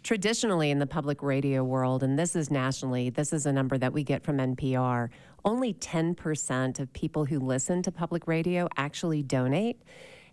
Traditionally, 0.02 0.72
in 0.72 0.80
the 0.80 0.88
public 0.88 1.22
radio 1.22 1.64
world, 1.64 2.04
and 2.04 2.18
this 2.18 2.36
is 2.36 2.50
nationally, 2.50 3.10
this 3.10 3.34
is 3.34 3.46
a 3.46 3.52
number 3.52 3.78
that 3.78 3.92
we 3.92 4.04
get 4.04 4.24
from 4.24 4.38
NPR, 4.38 5.10
only 5.44 5.74
10% 5.74 6.80
of 6.80 6.94
people 6.94 7.26
who 7.26 7.40
listen 7.40 7.82
to 7.84 7.92
public 7.92 8.26
radio 8.26 8.70
actually 8.78 9.24
donate. 9.24 9.82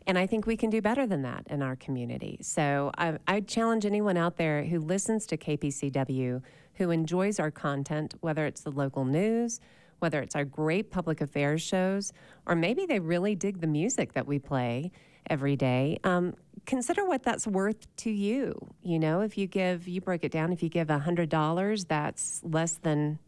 And 0.07 0.17
I 0.17 0.27
think 0.27 0.47
we 0.47 0.57
can 0.57 0.71
do 0.71 0.81
better 0.81 1.05
than 1.05 1.23
that 1.23 1.49
in 1.51 1.63
our 1.63 1.75
community. 1.75 2.39
So 2.43 2.93
I, 2.97 3.19
I 3.27 3.41
challenge 3.41 3.85
anyone 3.85 4.17
out 4.17 4.37
there 4.37 4.65
who 4.65 4.79
listens 4.79 5.27
to 5.27 5.37
KPCW, 5.37 6.43
who 6.75 6.91
enjoys 6.91 7.41
our 7.41 7.51
content, 7.51 8.15
whether 8.21 8.47
it's 8.47 8.61
the 8.61 8.71
local 8.71 9.05
news, 9.05 9.61
whether 9.99 10.21
it's 10.21 10.37
our 10.37 10.45
great 10.45 10.93
public 10.93 11.21
affairs 11.21 11.61
shows, 11.61 12.13
or 12.47 12.55
maybe 12.55 12.87
they 12.87 13.01
really 13.01 13.35
dig 13.35 13.61
the 13.61 13.67
music 13.67 14.13
that 14.13 14.29
we 14.29 14.39
play 14.39 14.93
every 15.29 15.57
day. 15.57 15.99
Um, 16.05 16.35
consider 16.67 17.05
what 17.05 17.23
that's 17.23 17.47
worth 17.47 17.87
to 17.97 18.11
you. 18.11 18.55
You 18.83 18.99
know, 18.99 19.21
if 19.21 19.39
you 19.39 19.47
give, 19.47 19.87
you 19.89 20.01
break 20.01 20.25
it 20.25 20.33
down, 20.33 20.53
if 20.53 20.63
you 20.63 20.69
give 20.69 20.89
$100, 20.89 21.89
that's 21.89 22.41
less 22.45 22.75
than 22.75 23.19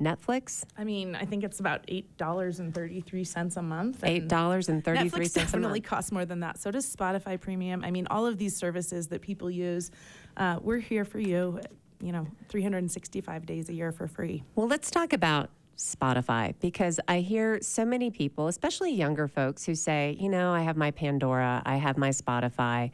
Netflix. 0.00 0.64
I 0.76 0.84
mean, 0.84 1.16
I 1.16 1.24
think 1.24 1.42
it's 1.42 1.58
about 1.60 1.84
eight 1.88 2.16
dollars 2.16 2.60
and 2.60 2.72
thirty 2.72 3.00
three 3.00 3.24
cents 3.24 3.56
a 3.56 3.62
month. 3.62 4.04
Eight 4.04 4.28
dollars 4.28 4.68
and 4.68 4.84
thirty 4.84 5.08
three 5.08 5.24
cents 5.24 5.34
a 5.34 5.40
month. 5.40 5.52
definitely 5.52 5.80
costs 5.80 6.12
more 6.12 6.24
than 6.24 6.38
that. 6.40 6.58
So 6.58 6.70
does 6.70 6.86
Spotify 6.94 7.40
Premium. 7.40 7.84
I 7.84 7.90
mean, 7.90 8.06
all 8.08 8.24
of 8.24 8.38
these 8.38 8.56
services 8.56 9.08
that 9.08 9.22
people 9.22 9.50
use, 9.50 9.90
uh, 10.36 10.60
we're 10.62 10.78
here 10.78 11.04
for 11.04 11.18
you. 11.18 11.60
You 12.00 12.12
know, 12.12 12.28
three 12.48 12.62
hundred 12.62 12.78
and 12.78 12.92
sixty 12.92 13.20
five 13.20 13.44
days 13.44 13.68
a 13.70 13.74
year 13.74 13.90
for 13.90 14.06
free. 14.06 14.44
Well, 14.54 14.68
let's 14.68 14.88
talk 14.88 15.12
about 15.12 15.50
Spotify 15.78 16.54
because 16.60 16.98
I 17.08 17.20
hear 17.20 17.60
so 17.62 17.84
many 17.84 18.10
people, 18.10 18.48
especially 18.48 18.92
younger 18.92 19.28
folks, 19.28 19.64
who 19.64 19.74
say, 19.74 20.16
you 20.18 20.28
know, 20.28 20.52
I 20.52 20.62
have 20.62 20.76
my 20.76 20.90
Pandora, 20.90 21.62
I 21.64 21.76
have 21.76 21.96
my 21.96 22.10
Spotify. 22.10 22.90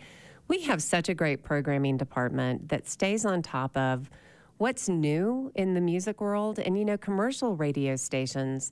We 0.48 0.62
have 0.62 0.82
such 0.82 1.08
a 1.08 1.14
great 1.14 1.42
programming 1.42 1.96
department 1.96 2.68
that 2.68 2.86
stays 2.86 3.24
on 3.24 3.40
top 3.40 3.74
of 3.76 4.10
what's 4.58 4.88
new 4.88 5.50
in 5.54 5.74
the 5.74 5.80
music 5.80 6.20
world. 6.20 6.58
And, 6.58 6.78
you 6.78 6.84
know, 6.84 6.98
commercial 6.98 7.56
radio 7.56 7.96
stations, 7.96 8.70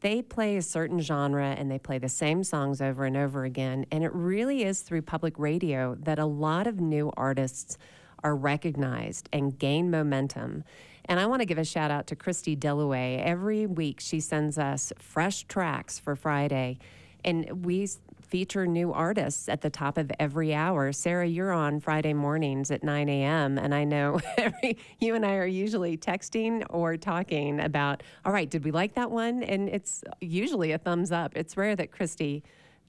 they 0.00 0.20
play 0.20 0.56
a 0.56 0.62
certain 0.62 1.00
genre 1.00 1.54
and 1.56 1.70
they 1.70 1.78
play 1.78 1.98
the 1.98 2.08
same 2.08 2.42
songs 2.42 2.80
over 2.80 3.04
and 3.04 3.16
over 3.16 3.44
again. 3.44 3.86
And 3.92 4.02
it 4.02 4.12
really 4.12 4.64
is 4.64 4.82
through 4.82 5.02
public 5.02 5.38
radio 5.38 5.96
that 6.00 6.18
a 6.18 6.26
lot 6.26 6.66
of 6.66 6.80
new 6.80 7.12
artists 7.16 7.78
are 8.24 8.34
recognized 8.34 9.28
and 9.32 9.56
gain 9.56 9.90
momentum. 9.90 10.64
And 11.06 11.18
I 11.18 11.26
want 11.26 11.40
to 11.40 11.46
give 11.46 11.58
a 11.58 11.64
shout 11.64 11.90
out 11.90 12.06
to 12.08 12.16
Christy 12.16 12.56
Dillaway. 12.56 13.22
Every 13.22 13.66
week 13.66 14.00
she 14.00 14.20
sends 14.20 14.58
us 14.58 14.92
fresh 14.98 15.44
tracks 15.44 15.98
for 15.98 16.14
Friday, 16.14 16.78
and 17.24 17.64
we 17.64 17.88
feature 18.32 18.66
new 18.66 18.94
artists 18.94 19.46
at 19.46 19.60
the 19.60 19.68
top 19.68 19.98
of 19.98 20.10
every 20.18 20.54
hour. 20.54 20.90
Sarah, 20.90 21.26
you're 21.26 21.52
on 21.52 21.80
Friday 21.80 22.14
mornings 22.14 22.70
at 22.70 22.82
9 22.82 23.08
a.m., 23.10 23.58
and 23.58 23.74
I 23.74 23.84
know 23.84 24.20
every, 24.38 24.78
you 25.00 25.14
and 25.14 25.26
I 25.26 25.34
are 25.34 25.46
usually 25.46 25.98
texting 25.98 26.64
or 26.70 26.96
talking 26.96 27.60
about, 27.60 28.02
all 28.24 28.32
right, 28.32 28.48
did 28.48 28.64
we 28.64 28.70
like 28.70 28.94
that 28.94 29.10
one? 29.10 29.42
And 29.42 29.68
it's 29.68 30.02
usually 30.22 30.72
a 30.72 30.78
thumbs 30.78 31.12
up. 31.12 31.36
It's 31.36 31.58
rare 31.58 31.76
that 31.76 31.92
Christy 31.92 32.42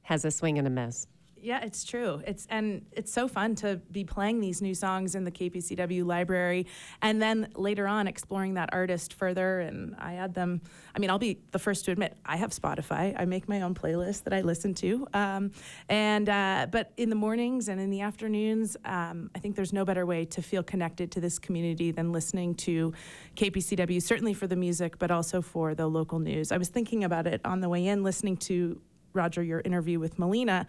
has 0.03 0.23
a 0.23 0.31
swing 0.31 0.57
and 0.57 0.65
a 0.65 0.69
miss. 0.69 1.07
Yeah, 1.43 1.59
it's 1.61 1.83
true. 1.83 2.21
It's 2.25 2.47
and 2.49 2.85
it's 2.93 3.11
so 3.11 3.27
fun 3.27 3.55
to 3.55 3.75
be 3.91 4.05
playing 4.05 4.39
these 4.39 4.61
new 4.61 4.73
songs 4.73 5.13
in 5.13 5.25
the 5.25 5.31
KPCW 5.31 6.05
library, 6.05 6.67
and 7.01 7.21
then 7.21 7.49
later 7.53 7.85
on 7.85 8.07
exploring 8.07 8.53
that 8.53 8.69
artist 8.71 9.13
further. 9.13 9.59
And 9.59 9.93
I 9.99 10.15
add 10.15 10.33
them. 10.33 10.61
I 10.95 10.99
mean, 10.99 11.09
I'll 11.09 11.19
be 11.19 11.39
the 11.51 11.59
first 11.59 11.83
to 11.85 11.91
admit 11.91 12.15
I 12.25 12.37
have 12.37 12.51
Spotify. 12.51 13.13
I 13.19 13.25
make 13.25 13.49
my 13.49 13.61
own 13.61 13.75
playlist 13.75 14.23
that 14.23 14.33
I 14.33 14.39
listen 14.39 14.73
to. 14.75 15.05
Um, 15.13 15.51
and 15.89 16.29
uh, 16.29 16.67
but 16.71 16.93
in 16.95 17.09
the 17.09 17.15
mornings 17.15 17.67
and 17.67 17.81
in 17.81 17.89
the 17.89 17.99
afternoons, 17.99 18.77
um, 18.85 19.29
I 19.35 19.39
think 19.39 19.57
there's 19.57 19.73
no 19.73 19.83
better 19.83 20.05
way 20.05 20.23
to 20.23 20.41
feel 20.41 20.63
connected 20.63 21.11
to 21.11 21.19
this 21.19 21.39
community 21.39 21.91
than 21.91 22.13
listening 22.13 22.55
to 22.55 22.93
KPCW. 23.35 24.01
Certainly 24.01 24.35
for 24.35 24.47
the 24.47 24.55
music, 24.55 24.97
but 24.97 25.11
also 25.11 25.41
for 25.41 25.75
the 25.75 25.87
local 25.87 26.19
news. 26.19 26.53
I 26.53 26.57
was 26.57 26.69
thinking 26.69 27.03
about 27.03 27.27
it 27.27 27.41
on 27.43 27.59
the 27.59 27.67
way 27.67 27.85
in, 27.85 28.01
listening 28.01 28.37
to 28.37 28.79
Roger 29.11 29.43
your 29.43 29.59
interview 29.59 29.99
with 29.99 30.17
Malena 30.17 30.67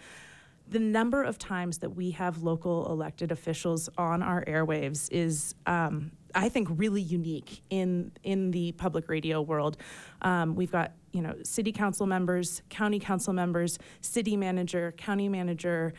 the 0.69 0.79
number 0.79 1.23
of 1.23 1.39
times 1.39 1.79
that 1.79 1.91
we 1.91 2.11
have 2.13 2.43
local 2.43 2.91
elected 2.91 3.31
officials 3.31 3.89
on 3.99 4.23
our 4.23 4.45
airwaves 4.45 5.09
is, 5.13 5.55
um, 5.67 6.13
I 6.35 6.49
think, 6.49 6.69
really 6.71 7.03
unique 7.03 7.63
in 7.71 8.13
in 8.23 8.51
the 8.51 8.73
public 8.73 9.09
radio 9.09 9.43
world. 9.43 9.77
Um, 10.23 10.55
we've 10.55 10.73
got 10.73 10.93
you 11.13 11.21
know 11.21 11.35
city 11.43 11.71
council 11.71 12.07
members, 12.07 12.63
county 12.71 12.99
council 12.99 13.33
members, 13.33 13.79
city 14.01 14.37
manager, 14.37 14.93
county 14.97 15.29
manager, 15.29 15.93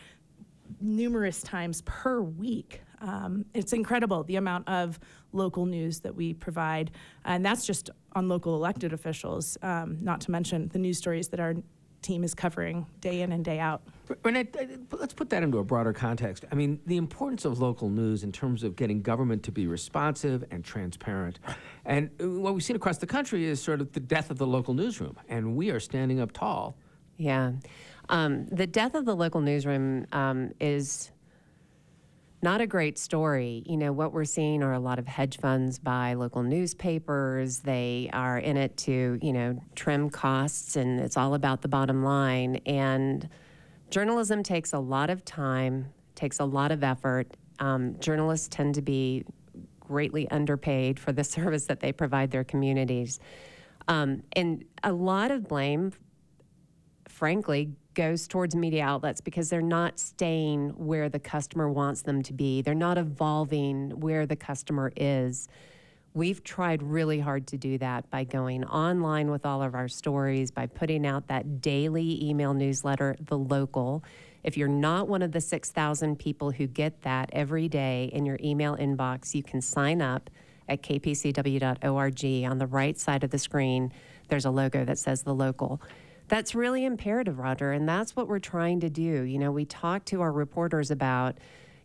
numerous 0.82 1.41
times 1.41 1.82
per 1.84 2.22
week. 2.22 2.82
Um, 3.01 3.45
it's 3.53 3.74
incredible 3.74 4.24
the 4.24 4.38
amount 4.38 4.68
of 4.68 4.99
local 5.32 5.66
news 5.66 5.99
that 5.99 6.16
we 6.16 6.34
provide, 6.34 6.91
and 7.24 7.45
that's 7.45 7.68
just 7.68 7.91
on 8.13 8.30
local 8.30 8.55
elected 8.55 8.93
officials. 8.93 9.57
Um, 9.61 9.99
not 10.01 10.22
to 10.22 10.32
mention 10.32 10.70
the 10.70 10.80
news 10.80 10.97
stories 10.97 11.28
that 11.28 11.39
our 11.39 11.55
team 12.06 12.24
is 12.24 12.34
covering 12.34 12.86
day 13.01 13.22
in 13.22 13.32
and 13.32 13.43
day 13.43 13.60
out. 13.60 13.82
Renai, 14.24 14.45
uh, 14.56 14.97
let's 14.97 15.14
put 15.14 15.30
that 15.32 15.41
into 15.41 15.58
a 15.58 15.64
broader 15.64 15.91
context. 15.91 16.45
I 16.51 16.56
mean, 16.56 16.80
the 16.86 16.97
importance 16.97 17.43
of 17.43 17.60
local 17.60 17.89
news 17.89 18.24
in 18.24 18.32
terms 18.32 18.64
of 18.64 18.76
getting 18.76 19.01
government 19.01 19.43
to 19.43 19.51
be 19.51 19.66
responsive 19.68 20.43
and 20.51 20.64
transparent. 20.64 21.39
And 21.86 22.12
what 22.20 22.53
we've 22.53 22.64
seen 22.64 22.76
across 22.76 22.99
the 22.99 23.08
country 23.08 23.45
is 23.45 23.62
sort 23.62 23.82
of 23.82 23.91
the 23.93 23.99
death 23.99 24.30
of 24.30 24.38
the 24.38 24.47
local 24.47 24.74
newsroom. 24.74 25.18
And 25.28 25.56
we 25.56 25.72
are 25.72 25.80
standing 25.80 26.20
up 26.20 26.32
tall. 26.32 26.78
Yeah. 27.18 27.53
Um, 28.10 28.45
the 28.47 28.68
death 28.68 28.93
of 28.93 29.06
the 29.06 29.16
local 29.16 29.41
newsroom 29.41 30.06
um, 30.12 30.51
is 30.60 31.12
not 32.41 32.61
a 32.61 32.67
great 32.67 32.97
story. 32.97 33.63
You 33.65 33.77
know, 33.77 33.91
what 33.91 34.13
we're 34.13 34.25
seeing 34.25 34.61
are 34.61 34.73
a 34.73 34.79
lot 34.79 34.99
of 34.99 35.07
hedge 35.07 35.38
funds 35.39 35.79
buy 35.79 36.13
local 36.13 36.43
newspapers. 36.43 37.59
They 37.59 38.09
are 38.13 38.38
in 38.38 38.57
it 38.57 38.77
to, 38.77 39.17
you 39.21 39.33
know, 39.33 39.59
trim 39.75 40.09
costs, 40.09 40.75
and 40.75 40.99
it's 40.99 41.17
all 41.17 41.33
about 41.33 41.61
the 41.61 41.67
bottom 41.67 42.03
line. 42.03 42.57
And 42.65 43.27
journalism 43.89 44.43
takes 44.43 44.73
a 44.73 44.79
lot 44.79 45.09
of 45.09 45.25
time, 45.25 45.93
takes 46.13 46.39
a 46.39 46.45
lot 46.45 46.71
of 46.71 46.83
effort. 46.83 47.36
Um, 47.59 47.99
journalists 47.99 48.47
tend 48.49 48.75
to 48.75 48.81
be 48.81 49.23
greatly 49.79 50.29
underpaid 50.29 50.99
for 50.99 51.11
the 51.11 51.23
service 51.36 51.65
that 51.65 51.79
they 51.79 51.91
provide 51.91 52.31
their 52.31 52.43
communities. 52.43 53.19
Um, 53.88 54.23
and 54.33 54.65
a 54.83 54.91
lot 54.91 55.31
of 55.31 55.47
blame 55.47 55.93
frankly, 57.15 57.71
goes 57.95 58.27
towards 58.27 58.55
media 58.55 58.83
outlets 58.83 59.21
because 59.21 59.49
they're 59.49 59.61
not 59.61 59.99
staying 59.99 60.69
where 60.77 61.09
the 61.09 61.19
customer 61.19 61.69
wants 61.69 62.03
them 62.03 62.21
to 62.23 62.33
be. 62.33 62.61
They're 62.61 62.75
not 62.75 62.97
evolving 62.97 63.99
where 63.99 64.25
the 64.25 64.35
customer 64.35 64.91
is. 64.95 65.47
We've 66.13 66.43
tried 66.43 66.83
really 66.83 67.19
hard 67.19 67.47
to 67.47 67.57
do 67.57 67.77
that 67.79 68.09
by 68.09 68.23
going 68.23 68.63
online 68.65 69.31
with 69.31 69.45
all 69.45 69.61
of 69.61 69.75
our 69.75 69.87
stories, 69.87 70.51
by 70.51 70.67
putting 70.67 71.05
out 71.05 71.27
that 71.27 71.61
daily 71.61 72.23
email 72.23 72.53
newsletter, 72.53 73.15
The 73.19 73.37
Local. 73.37 74.03
If 74.43 74.55
you're 74.55 74.67
not 74.67 75.07
one 75.07 75.21
of 75.21 75.31
the 75.31 75.41
6,000 75.41 76.17
people 76.17 76.51
who 76.51 76.67
get 76.67 77.01
that 77.01 77.31
every 77.33 77.67
day 77.67 78.09
in 78.13 78.25
your 78.25 78.37
email 78.41 78.77
inbox, 78.77 79.33
you 79.33 79.43
can 79.43 79.59
sign 79.59 80.01
up 80.01 80.29
at 80.69 80.81
kpcw.org. 80.83 82.51
On 82.51 82.57
the 82.59 82.67
right 82.67 82.97
side 82.97 83.23
of 83.23 83.31
the 83.31 83.39
screen, 83.39 83.91
there's 84.29 84.45
a 84.45 84.51
logo 84.51 84.85
that 84.85 84.97
says 84.97 85.23
The 85.23 85.33
Local. 85.33 85.81
That's 86.28 86.55
really 86.55 86.86
imperative, 86.86 87.38
Roger, 87.38 87.71
and 87.71 87.88
that's 87.88 88.15
what 88.15 88.28
we're 88.28 88.39
trying 88.39 88.80
to 88.80 88.89
do. 88.89 89.21
You 89.23 89.38
know, 89.38 89.51
we 89.51 89.65
talk 89.65 90.05
to 90.05 90.21
our 90.21 90.32
reporters 90.32 90.89
about 90.89 91.38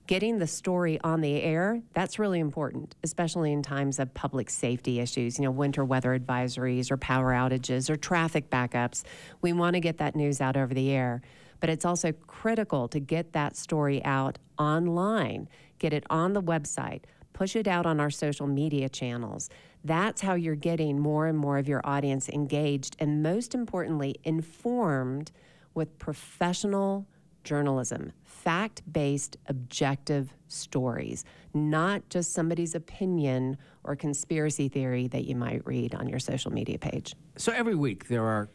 getting 0.07 0.38
the 0.38 0.47
story 0.47 0.99
on 1.05 1.20
the 1.20 1.43
air. 1.43 1.82
That's 1.93 2.18
really 2.18 2.41
important, 2.41 2.97
especially 3.03 3.53
in 3.53 3.62
times 3.62 3.99
of 3.99 4.12
public 4.14 4.49
safety 4.49 4.99
issues, 4.99 5.38
you 5.38 5.45
know, 5.45 5.51
winter 5.51 5.84
weather 5.84 6.18
advisories 6.18 6.91
or 6.91 6.97
power 6.97 7.32
outages 7.32 7.91
or 7.91 7.97
traffic 7.97 8.49
backups. 8.49 9.05
We 9.43 9.53
want 9.53 9.74
to 9.74 9.80
get 9.80 9.99
that 9.99 10.16
news 10.16 10.41
out 10.41 10.57
over 10.57 10.72
the 10.72 10.91
air. 10.91 11.20
But 11.61 11.68
it's 11.68 11.84
also 11.84 12.12
critical 12.26 12.88
to 12.88 12.99
get 12.99 13.34
that 13.34 13.55
story 13.55 14.03
out 14.05 14.38
online, 14.59 15.49
get 15.78 15.93
it 15.93 16.05
on 16.09 16.32
the 16.32 16.43
website, 16.43 17.03
push 17.33 17.57
it 17.57 17.66
out 17.66 17.87
on 17.87 18.01
our 18.01 18.11
social 18.11 18.47
media 18.47 18.89
channels. 18.89 19.49
That's 19.85 20.20
how 20.20 20.35
you're 20.35 20.55
getting 20.55 20.99
more 20.99 21.26
and 21.26 21.39
more 21.39 21.59
of 21.59 21.68
your 21.68 21.81
audience 21.85 22.28
engaged 22.28 22.97
and, 22.99 23.22
most 23.22 23.55
importantly, 23.55 24.16
informed 24.24 25.33
with 25.74 25.99
professional 25.99 27.07
journalism, 27.45 28.12
fact 28.22 28.83
based, 28.93 29.37
objective 29.47 30.35
stories, 30.49 31.24
not 31.55 32.07
just 32.11 32.33
somebody's 32.33 32.74
opinion 32.74 33.57
or 33.85 33.97
conspiracy 33.97 34.68
theory 34.68 35.09
that 35.09 35.24
you 35.24 35.35
might 35.35 35.64
read 35.66 35.95
on 35.95 36.09
your 36.09 36.18
social 36.18 36.53
media 36.53 36.78
page. 36.78 37.14
So 37.37 37.53
every 37.53 37.74
week 37.74 38.09
there 38.09 38.24
are 38.24 38.51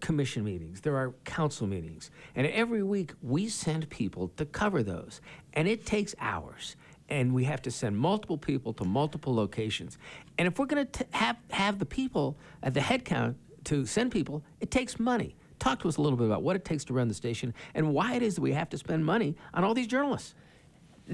commission 0.00 0.44
meetings, 0.44 0.82
there 0.82 0.96
are 0.96 1.12
council 1.24 1.66
meetings, 1.66 2.10
and 2.34 2.46
every 2.48 2.82
week 2.82 3.14
we 3.22 3.48
send 3.48 3.88
people 3.90 4.28
to 4.36 4.44
cover 4.44 4.82
those. 4.82 5.20
And 5.54 5.66
it 5.66 5.86
takes 5.86 6.14
hours. 6.20 6.76
And 7.08 7.32
we 7.32 7.44
have 7.44 7.62
to 7.62 7.70
send 7.70 7.96
multiple 7.96 8.36
people 8.36 8.72
to 8.74 8.84
multiple 8.84 9.34
locations. 9.34 9.96
And 10.36 10.46
if 10.46 10.58
we're 10.58 10.66
going 10.66 10.86
to 10.86 11.06
have, 11.12 11.36
have 11.50 11.78
the 11.78 11.86
people 11.86 12.36
at 12.62 12.74
the 12.74 12.80
headcount 12.80 13.36
to 13.64 13.86
send 13.86 14.12
people, 14.12 14.42
it 14.60 14.70
takes 14.70 15.00
money. 15.00 15.34
Talk 15.58 15.80
to 15.80 15.88
us 15.88 15.96
a 15.96 16.02
little 16.02 16.18
bit 16.18 16.26
about 16.26 16.42
what 16.42 16.54
it 16.54 16.64
takes 16.64 16.84
to 16.84 16.92
run 16.92 17.08
the 17.08 17.14
station 17.14 17.54
and 17.74 17.92
why 17.92 18.14
it 18.14 18.22
is 18.22 18.36
that 18.36 18.42
we 18.42 18.52
have 18.52 18.68
to 18.70 18.78
spend 18.78 19.04
money 19.04 19.36
on 19.54 19.64
all 19.64 19.74
these 19.74 19.86
journalists. 19.86 20.34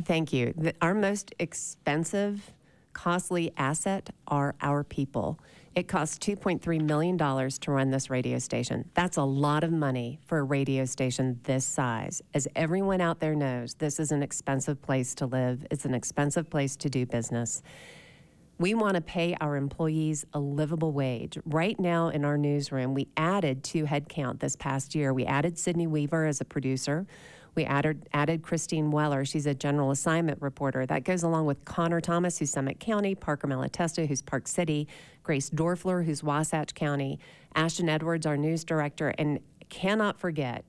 Thank 0.05 0.32
you. 0.32 0.53
The, 0.57 0.74
our 0.82 0.95
most 0.95 1.34
expensive, 1.38 2.53
costly 2.92 3.53
asset 3.57 4.11
are 4.26 4.55
our 4.61 4.84
people. 4.84 5.38
It 5.75 5.89
costs 5.89 6.18
$2.3 6.18 6.81
million 6.83 7.18
to 7.18 7.70
run 7.72 7.91
this 7.91 8.09
radio 8.09 8.39
station. 8.39 8.89
That's 8.95 9.16
a 9.16 9.25
lot 9.25 9.64
of 9.64 9.72
money 9.72 10.20
for 10.25 10.39
a 10.39 10.43
radio 10.45 10.85
station 10.85 11.41
this 11.43 11.64
size. 11.64 12.22
As 12.33 12.47
everyone 12.55 13.01
out 13.01 13.18
there 13.18 13.35
knows, 13.35 13.75
this 13.75 13.99
is 13.99 14.12
an 14.12 14.22
expensive 14.22 14.81
place 14.81 15.16
to 15.16 15.27
live, 15.27 15.66
it's 15.72 15.85
an 15.85 15.93
expensive 15.93 16.49
place 16.49 16.77
to 16.77 16.89
do 16.89 17.07
business. 17.07 17.61
We 18.57 18.75
want 18.75 18.95
to 18.95 19.01
pay 19.01 19.37
our 19.41 19.57
employees 19.57 20.25
a 20.33 20.39
livable 20.39 20.93
wage. 20.93 21.39
Right 21.45 21.79
now 21.81 22.07
in 22.09 22.25
our 22.25 22.39
newsroom, 22.39 22.95
we 22.95 23.09
added 23.16 23.64
two 23.64 23.83
headcount 23.83 24.39
this 24.39 24.55
past 24.55 24.95
year. 24.95 25.12
We 25.12 25.25
added 25.25 25.59
Sydney 25.59 25.89
Weaver 25.89 26.25
as 26.27 26.41
a 26.41 26.45
producer. 26.45 27.05
We 27.55 27.65
added, 27.65 28.09
added 28.13 28.43
Christine 28.43 28.91
Weller. 28.91 29.25
She's 29.25 29.47
a 29.47 29.55
general 29.55 29.91
assignment 29.91 30.43
reporter. 30.43 30.87
That 30.87 31.05
goes 31.05 31.23
along 31.23 31.47
with 31.47 31.65
Connor 31.65 32.01
Thomas, 32.01 32.39
who's 32.39 32.51
Summit 32.51 32.81
County, 32.81 33.15
Parker 33.15 33.47
Malatesta, 33.47 34.07
who's 34.07 34.23
Park 34.23 34.49
City, 34.49 34.89
Grace 35.23 35.51
Doerfler, 35.51 36.05
who's 36.05 36.23
Wasatch 36.23 36.75
County, 36.75 37.19
Ashton 37.55 37.89
Edwards, 37.89 38.27
our 38.27 38.37
news 38.37 38.65
director, 38.65 39.15
and 39.19 39.39
cannot 39.69 40.19
forget 40.19 40.65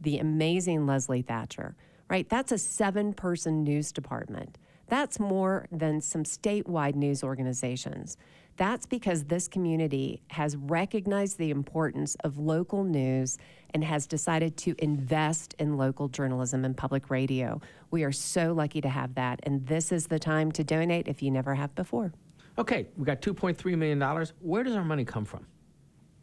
the 0.00 0.18
amazing 0.18 0.86
Leslie 0.86 1.22
Thatcher, 1.22 1.76
right? 2.08 2.28
That's 2.28 2.52
a 2.52 2.58
seven 2.58 3.12
person 3.12 3.62
news 3.62 3.92
department. 3.92 4.58
That's 4.88 5.20
more 5.20 5.66
than 5.70 6.00
some 6.00 6.24
statewide 6.24 6.96
news 6.96 7.22
organizations. 7.22 8.16
That's 8.62 8.86
because 8.86 9.24
this 9.24 9.48
community 9.48 10.22
has 10.28 10.54
recognized 10.54 11.36
the 11.36 11.50
importance 11.50 12.14
of 12.22 12.38
local 12.38 12.84
news 12.84 13.36
and 13.74 13.82
has 13.82 14.06
decided 14.06 14.56
to 14.58 14.76
invest 14.78 15.56
in 15.58 15.76
local 15.76 16.06
journalism 16.06 16.64
and 16.64 16.76
public 16.76 17.10
radio. 17.10 17.60
We 17.90 18.04
are 18.04 18.12
so 18.12 18.52
lucky 18.52 18.80
to 18.80 18.88
have 18.88 19.16
that, 19.16 19.40
and 19.42 19.66
this 19.66 19.90
is 19.90 20.06
the 20.06 20.20
time 20.20 20.52
to 20.52 20.62
donate 20.62 21.08
if 21.08 21.24
you 21.24 21.32
never 21.32 21.56
have 21.56 21.74
before. 21.74 22.12
Okay, 22.56 22.86
we 22.96 23.04
got 23.04 23.20
$2.3 23.20 23.76
million. 23.76 24.28
Where 24.38 24.62
does 24.62 24.76
our 24.76 24.84
money 24.84 25.04
come 25.04 25.24
from? 25.24 25.44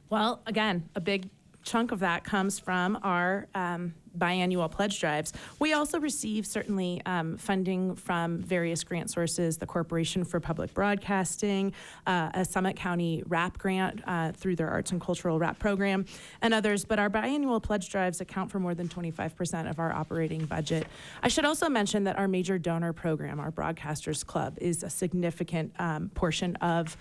Well, 0.10 0.42
again, 0.46 0.88
a 0.96 1.02
big 1.02 1.30
chunk 1.64 1.92
of 1.92 2.00
that 2.00 2.24
comes 2.24 2.58
from 2.58 3.00
our 3.04 3.50
um, 3.54 3.94
biannual 4.18 4.70
pledge 4.70 5.00
drives. 5.00 5.34
We 5.60 5.74
also 5.74 6.00
receive 6.00 6.46
certainly 6.46 7.02
um, 7.06 7.38
funding 7.38 7.96
from 7.96 8.40
various 8.40 8.84
grant 8.84 9.10
sources, 9.10 9.58
the 9.58 9.66
Corporation 9.66 10.24
for 10.24 10.40
Public 10.40 10.74
Broadcasting, 10.74 11.74
uh, 12.08 12.32
a 12.34 12.46
Summit 12.46 12.76
County 12.76 13.24
RAP 13.28 13.58
grant 13.58 14.02
uh, 14.08 14.32
through 14.32 14.56
their 14.56 14.70
Arts 14.70 14.92
and 14.92 15.02
Cultural 15.02 15.40
RAP 15.40 15.60
program, 15.60 16.06
and 16.42 16.54
others. 16.54 16.86
But 16.86 17.00
our 17.00 17.10
biannual 17.10 17.62
pledge 17.62 17.90
drives 17.90 18.22
account 18.22 18.52
for 18.52 18.60
more 18.60 18.76
than 18.76 18.88
25% 18.88 19.70
of 19.70 19.80
our 19.80 19.92
operating 19.94 20.46
budget. 20.46 20.88
I 21.22 21.28
should 21.28 21.46
also 21.46 21.70
mention 21.70 22.04
that 22.06 22.18
our 22.18 22.28
major 22.28 22.58
donor 22.58 22.94
program, 22.94 23.40
our 23.40 23.52
Broadcasters 23.52 24.26
Club, 24.26 24.58
is 24.60 24.84
a 24.84 24.90
significant 24.90 25.74
um, 25.80 26.10
portion 26.10 26.56
of 26.58 26.98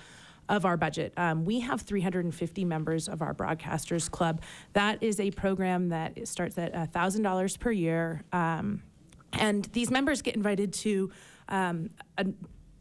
of 0.49 0.64
our 0.64 0.76
budget. 0.76 1.12
Um, 1.16 1.44
we 1.44 1.61
have 1.61 1.82
350 1.82 2.64
members 2.64 3.09
of 3.09 3.22
our 3.22 3.34
Broadcasters 3.34 4.11
Club. 4.11 4.42
That 4.72 5.03
is 5.03 5.20
a 5.20 5.30
program 5.30 5.90
that 5.90 6.26
starts 6.26 6.57
at 6.59 6.72
$1,000 6.74 7.59
per 7.59 7.70
year. 7.70 8.22
Um, 8.32 8.82
and 9.32 9.64
these 9.66 9.90
members 9.90 10.22
get 10.22 10.36
invited 10.36 10.72
to 10.74 11.11
um, 11.49 11.90
a 12.16 12.26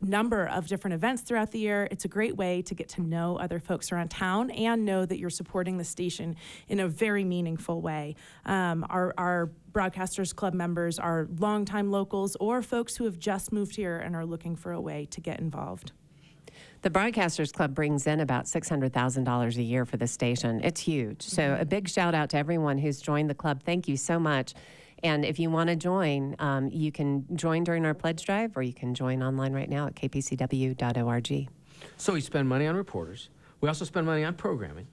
number 0.01 0.45
of 0.47 0.67
different 0.67 0.93
events 0.93 1.23
throughout 1.23 1.51
the 1.51 1.59
year. 1.59 1.87
It's 1.89 2.05
a 2.05 2.07
great 2.07 2.37
way 2.37 2.61
to 2.63 2.75
get 2.75 2.89
to 2.89 3.01
know 3.01 3.37
other 3.37 3.59
folks 3.59 3.91
around 3.91 4.09
town 4.09 4.51
and 4.51 4.85
know 4.85 5.05
that 5.05 5.17
you're 5.17 5.29
supporting 5.29 5.77
the 5.77 5.83
station 5.83 6.35
in 6.67 6.79
a 6.79 6.87
very 6.87 7.23
meaningful 7.23 7.81
way. 7.81 8.15
Um, 8.45 8.85
our, 8.89 9.13
our 9.17 9.51
Broadcasters 9.71 10.35
Club 10.35 10.53
members 10.53 10.99
are 10.99 11.27
longtime 11.39 11.91
locals 11.91 12.37
or 12.39 12.61
folks 12.61 12.95
who 12.95 13.05
have 13.05 13.17
just 13.17 13.51
moved 13.51 13.75
here 13.75 13.97
and 13.97 14.15
are 14.15 14.25
looking 14.25 14.55
for 14.55 14.71
a 14.71 14.81
way 14.81 15.07
to 15.11 15.21
get 15.21 15.39
involved. 15.39 15.91
The 16.87 16.97
Broadcasters 16.97 17.51
Club 17.51 17.75
brings 17.75 18.07
in 18.07 18.21
about 18.21 18.45
$600,000 18.45 19.57
a 19.57 19.61
year 19.61 19.83
for 19.83 19.97
the 19.97 20.07
station. 20.07 20.61
It's 20.63 20.79
huge. 20.79 21.21
So, 21.21 21.41
mm-hmm. 21.41 21.61
a 21.61 21.65
big 21.65 21.89
shout 21.89 22.15
out 22.15 22.29
to 22.29 22.37
everyone 22.37 22.77
who's 22.77 23.01
joined 23.01 23.29
the 23.29 23.35
club. 23.35 23.61
Thank 23.65 23.89
you 23.89 23.97
so 23.97 24.17
much. 24.17 24.53
And 25.03 25.25
if 25.25 25.37
you 25.37 25.49
want 25.49 25.69
to 25.69 25.75
join, 25.75 26.37
um, 26.39 26.69
you 26.69 26.93
can 26.93 27.25
join 27.35 27.65
during 27.65 27.85
our 27.85 27.93
pledge 27.93 28.23
drive 28.23 28.55
or 28.55 28.61
you 28.61 28.71
can 28.71 28.93
join 28.93 29.21
online 29.21 29.51
right 29.51 29.69
now 29.69 29.87
at 29.87 29.95
kpcw.org. 29.95 31.49
So, 31.97 32.13
we 32.13 32.21
spend 32.21 32.47
money 32.47 32.67
on 32.67 32.77
reporters, 32.77 33.27
we 33.59 33.67
also 33.67 33.83
spend 33.83 34.05
money 34.05 34.23
on 34.23 34.35
programming. 34.35 34.87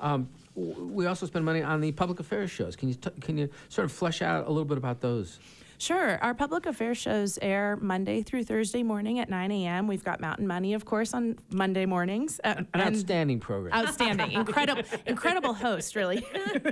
Um, 0.00 0.30
we 0.54 1.04
also 1.04 1.26
spend 1.26 1.44
money 1.44 1.60
on 1.60 1.82
the 1.82 1.92
public 1.92 2.20
affairs 2.20 2.50
shows. 2.52 2.74
Can 2.74 2.88
you, 2.88 2.94
t- 2.94 3.10
can 3.20 3.36
you 3.36 3.50
sort 3.68 3.84
of 3.84 3.92
flesh 3.92 4.22
out 4.22 4.46
a 4.46 4.48
little 4.48 4.64
bit 4.64 4.78
about 4.78 5.02
those? 5.02 5.40
Sure. 5.78 6.18
Our 6.22 6.34
public 6.34 6.66
affairs 6.66 6.98
shows 6.98 7.38
air 7.42 7.76
Monday 7.80 8.22
through 8.22 8.44
Thursday 8.44 8.82
morning 8.82 9.18
at 9.18 9.28
9 9.28 9.50
a.m. 9.50 9.86
We've 9.86 10.04
got 10.04 10.20
Mountain 10.20 10.46
Money, 10.46 10.74
of 10.74 10.84
course, 10.84 11.14
on 11.14 11.38
Monday 11.50 11.86
mornings. 11.86 12.40
Uh, 12.42 12.62
An 12.74 12.80
outstanding 12.80 13.40
program. 13.40 13.74
Outstanding. 13.74 14.32
incredible, 14.32 14.82
incredible 15.06 15.54
host, 15.54 15.96
really. 15.96 16.24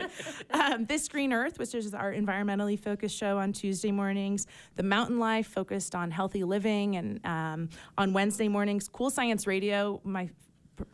um, 0.50 0.86
this 0.86 1.09
Green 1.09 1.32
Earth, 1.32 1.59
which 1.59 1.74
is 1.74 1.94
our 1.94 2.12
environmentally 2.12 2.78
focused 2.78 3.16
show 3.16 3.38
on 3.38 3.53
Tuesday 3.53 3.90
mornings. 3.90 4.46
The 4.76 4.82
Mountain 4.82 5.18
Life, 5.18 5.46
focused 5.46 5.94
on 5.94 6.11
healthy 6.11 6.44
living. 6.44 6.96
And 6.96 7.24
um, 7.26 7.68
on 7.98 8.12
Wednesday 8.12 8.48
mornings, 8.48 8.88
Cool 8.88 9.11
Science 9.11 9.46
Radio, 9.46 10.00
my 10.05 10.30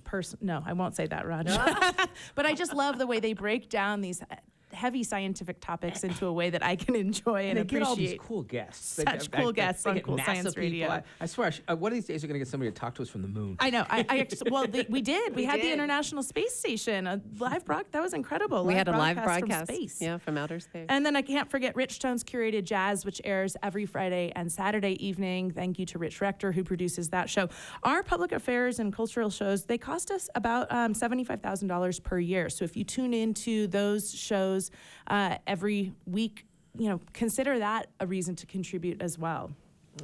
person 0.04 0.38
no 0.42 0.62
i 0.66 0.72
won't 0.72 0.96
say 0.96 1.06
that 1.06 1.24
raj 1.24 1.46
but 2.34 2.44
i 2.44 2.52
just 2.52 2.74
love 2.74 2.98
the 2.98 3.06
way 3.06 3.20
they 3.20 3.32
break 3.32 3.68
down 3.68 4.00
these 4.00 4.20
heavy 4.72 5.02
scientific 5.02 5.60
topics 5.60 6.04
into 6.04 6.26
a 6.26 6.32
way 6.32 6.50
that 6.50 6.64
I 6.64 6.76
can 6.76 6.94
enjoy 7.08 7.48
and, 7.48 7.58
and 7.58 7.60
appreciate. 7.60 7.78
Get 7.80 7.88
all 7.88 7.96
these 7.96 8.18
cool 8.20 8.42
guests. 8.42 9.02
Such 9.04 9.30
cool 9.30 9.52
guests 9.52 9.86
on 9.86 10.00
Cool 10.00 10.16
NASA 10.18 10.26
Science 10.26 10.48
people. 10.48 10.62
Radio. 10.62 10.88
I, 10.88 11.02
I 11.20 11.26
swear, 11.26 11.48
I 11.48 11.50
sh- 11.50 11.62
uh, 11.68 11.76
one 11.76 11.92
of 11.92 11.96
these 11.96 12.06
days 12.06 12.22
we're 12.22 12.28
going 12.28 12.40
to 12.40 12.44
get 12.44 12.48
somebody 12.48 12.70
to 12.70 12.78
talk 12.78 12.94
to 12.96 13.02
us 13.02 13.08
from 13.08 13.22
the 13.22 13.28
moon. 13.28 13.56
I 13.60 13.70
know. 13.70 13.84
I, 13.88 14.04
I 14.08 14.26
well, 14.50 14.66
they, 14.66 14.86
we 14.88 15.02
did. 15.02 15.18
We, 15.38 15.42
we 15.42 15.44
had 15.44 15.56
did. 15.56 15.66
the 15.66 15.72
International 15.72 16.22
Space 16.22 16.54
Station, 16.54 17.06
a 17.06 17.20
live 17.38 17.64
broadcast. 17.64 17.92
That 17.92 18.02
was 18.02 18.14
incredible. 18.14 18.64
We 18.64 18.74
live 18.74 18.86
had 18.86 18.88
a 18.88 18.98
live 18.98 19.22
broadcast 19.22 19.66
from 19.66 19.76
space. 19.76 20.00
Yeah, 20.00 20.18
from 20.18 20.38
outer 20.38 20.58
space. 20.58 20.86
And 20.88 21.04
then 21.04 21.16
I 21.16 21.22
can't 21.22 21.50
forget 21.50 21.76
Rich 21.76 21.98
Tone's 21.98 22.24
curated 22.24 22.64
jazz, 22.64 23.04
which 23.04 23.20
airs 23.24 23.56
every 23.62 23.86
Friday 23.86 24.32
and 24.34 24.50
Saturday 24.50 25.04
evening. 25.04 25.50
Thank 25.50 25.78
you 25.78 25.86
to 25.86 25.98
Rich 25.98 26.20
Rector 26.20 26.52
who 26.52 26.64
produces 26.64 27.10
that 27.10 27.28
show. 27.28 27.48
Our 27.82 28.02
public 28.02 28.32
affairs 28.32 28.78
and 28.78 28.92
cultural 28.92 29.30
shows 29.30 29.64
they 29.64 29.78
cost 29.78 30.10
us 30.10 30.28
about 30.34 30.70
um, 30.72 30.94
seventy-five 30.94 31.40
thousand 31.40 31.68
dollars 31.68 32.00
per 32.00 32.18
year. 32.18 32.48
So 32.48 32.64
if 32.64 32.76
you 32.76 32.84
tune 32.84 33.14
into 33.14 33.66
those 33.66 34.12
shows. 34.12 34.57
Uh, 35.06 35.36
every 35.46 35.92
week, 36.06 36.44
you 36.76 36.88
know, 36.88 37.00
consider 37.12 37.58
that 37.58 37.88
a 38.00 38.06
reason 38.06 38.34
to 38.36 38.46
contribute 38.46 39.00
as 39.02 39.18
well. 39.18 39.50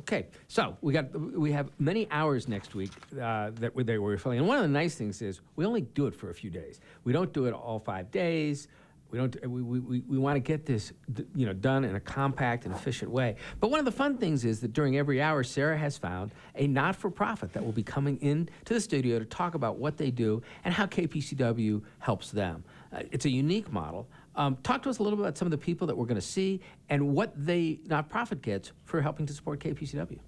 Okay, 0.00 0.26
so 0.48 0.76
we 0.80 0.92
got 0.92 1.14
we 1.18 1.52
have 1.52 1.70
many 1.78 2.08
hours 2.10 2.48
next 2.48 2.74
week 2.74 2.90
uh, 3.20 3.50
that 3.54 3.74
were 3.74 4.18
filling, 4.18 4.38
and 4.38 4.48
one 4.48 4.56
of 4.56 4.62
the 4.62 4.68
nice 4.68 4.94
things 4.96 5.22
is 5.22 5.40
we 5.56 5.64
only 5.64 5.82
do 5.82 6.06
it 6.06 6.14
for 6.14 6.30
a 6.30 6.34
few 6.34 6.50
days. 6.50 6.80
We 7.04 7.12
don't 7.12 7.32
do 7.32 7.46
it 7.46 7.52
all 7.52 7.78
five 7.78 8.10
days. 8.10 8.68
We 9.10 9.18
don't. 9.18 9.48
We, 9.48 9.62
we, 9.62 10.00
we 10.00 10.18
want 10.18 10.34
to 10.34 10.40
get 10.40 10.66
this, 10.66 10.92
you 11.36 11.46
know, 11.46 11.52
done 11.52 11.84
in 11.84 11.94
a 11.94 12.00
compact 12.00 12.64
and 12.64 12.74
efficient 12.74 13.10
way. 13.12 13.36
But 13.60 13.70
one 13.70 13.78
of 13.78 13.84
the 13.84 13.92
fun 13.92 14.18
things 14.18 14.44
is 14.44 14.60
that 14.60 14.72
during 14.72 14.96
every 14.96 15.22
hour, 15.22 15.44
Sarah 15.44 15.78
has 15.78 15.96
found 15.96 16.32
a 16.56 16.66
not-for-profit 16.66 17.52
that 17.52 17.64
will 17.64 17.72
be 17.72 17.84
coming 17.84 18.16
in 18.16 18.48
to 18.64 18.74
the 18.74 18.80
studio 18.80 19.20
to 19.20 19.24
talk 19.24 19.54
about 19.54 19.76
what 19.76 19.96
they 19.96 20.10
do 20.10 20.42
and 20.64 20.74
how 20.74 20.86
KPCW 20.86 21.82
helps 22.00 22.32
them. 22.32 22.64
Uh, 22.92 23.02
it's 23.12 23.24
a 23.24 23.30
unique 23.30 23.72
model. 23.72 24.08
Um, 24.36 24.56
talk 24.62 24.82
to 24.82 24.90
us 24.90 24.98
a 24.98 25.02
little 25.02 25.16
bit 25.16 25.24
about 25.24 25.38
some 25.38 25.46
of 25.46 25.52
the 25.52 25.58
people 25.58 25.86
that 25.86 25.96
we're 25.96 26.06
going 26.06 26.20
to 26.20 26.26
see 26.26 26.60
and 26.88 27.14
what 27.14 27.32
the 27.36 27.80
nonprofit 27.86 28.42
gets 28.42 28.72
for 28.84 29.00
helping 29.00 29.26
to 29.26 29.32
support 29.32 29.60
KPCW. 29.60 30.18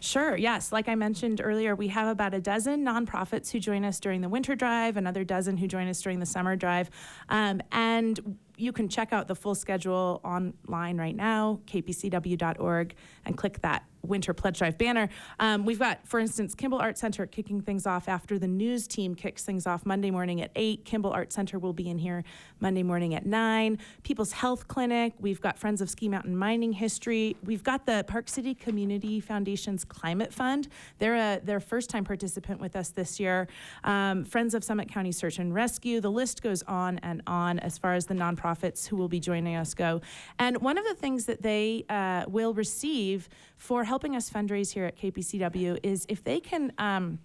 Sure, 0.00 0.36
yes. 0.36 0.72
Like 0.72 0.88
I 0.88 0.94
mentioned 0.94 1.40
earlier, 1.42 1.74
we 1.74 1.88
have 1.88 2.08
about 2.08 2.34
a 2.34 2.40
dozen 2.40 2.84
nonprofits 2.84 3.50
who 3.50 3.58
join 3.58 3.84
us 3.84 3.98
during 3.98 4.20
the 4.20 4.28
winter 4.28 4.54
drive, 4.54 4.96
another 4.96 5.24
dozen 5.24 5.56
who 5.56 5.66
join 5.66 5.88
us 5.88 6.00
during 6.02 6.20
the 6.20 6.26
summer 6.26 6.54
drive. 6.54 6.90
Um, 7.28 7.62
and 7.72 8.36
you 8.56 8.72
can 8.72 8.88
check 8.88 9.12
out 9.12 9.26
the 9.26 9.34
full 9.34 9.54
schedule 9.54 10.20
online 10.22 10.98
right 10.98 11.16
now, 11.16 11.60
kpcw.org, 11.66 12.94
and 13.26 13.36
click 13.36 13.60
that 13.62 13.84
Winter 14.08 14.32
Pledge 14.32 14.58
Drive 14.58 14.78
banner. 14.78 15.08
Um, 15.40 15.64
we've 15.64 15.78
got, 15.78 16.06
for 16.06 16.20
instance, 16.20 16.54
Kimball 16.54 16.78
Art 16.78 16.98
Center 16.98 17.26
kicking 17.26 17.60
things 17.60 17.86
off 17.86 18.08
after 18.08 18.38
the 18.38 18.46
news 18.46 18.86
team 18.86 19.14
kicks 19.14 19.44
things 19.44 19.66
off 19.66 19.84
Monday 19.84 20.10
morning 20.10 20.40
at 20.40 20.50
8. 20.54 20.84
Kimball 20.84 21.12
Art 21.12 21.32
Center 21.32 21.58
will 21.58 21.72
be 21.72 21.88
in 21.88 21.98
here 21.98 22.24
Monday 22.60 22.82
morning 22.82 23.14
at 23.14 23.26
9. 23.26 23.78
People's 24.02 24.32
Health 24.32 24.68
Clinic. 24.68 25.14
We've 25.20 25.40
got 25.40 25.58
Friends 25.58 25.80
of 25.80 25.90
Ski 25.90 26.08
Mountain 26.08 26.36
Mining 26.36 26.72
History. 26.72 27.36
We've 27.44 27.62
got 27.62 27.86
the 27.86 28.04
Park 28.06 28.28
City 28.28 28.54
Community 28.54 29.20
Foundation's 29.20 29.84
Climate 29.84 30.32
Fund. 30.32 30.68
They're 30.98 31.16
a 31.16 31.40
they're 31.42 31.60
first 31.60 31.90
time 31.90 32.04
participant 32.04 32.60
with 32.60 32.76
us 32.76 32.90
this 32.90 33.18
year. 33.18 33.48
Um, 33.84 34.24
Friends 34.24 34.54
of 34.54 34.64
Summit 34.64 34.90
County 34.90 35.12
Search 35.12 35.38
and 35.38 35.54
Rescue. 35.54 36.00
The 36.00 36.10
list 36.10 36.42
goes 36.42 36.62
on 36.64 36.98
and 36.98 37.22
on 37.26 37.58
as 37.58 37.78
far 37.78 37.94
as 37.94 38.06
the 38.06 38.14
nonprofits 38.14 38.86
who 38.86 38.96
will 38.96 39.08
be 39.08 39.20
joining 39.20 39.56
us 39.56 39.74
go. 39.74 40.00
And 40.38 40.58
one 40.60 40.78
of 40.78 40.84
the 40.84 40.94
things 40.94 41.26
that 41.26 41.42
they 41.42 41.84
uh, 41.88 42.24
will 42.28 42.54
receive 42.54 43.15
for 43.56 43.84
helping 43.84 44.16
us 44.16 44.30
fundraise 44.30 44.72
here 44.72 44.84
at 44.84 44.96
KPCW 44.96 45.78
is 45.82 46.06
if 46.08 46.22
they 46.24 46.40
can. 46.40 46.72
Um, 46.78 47.18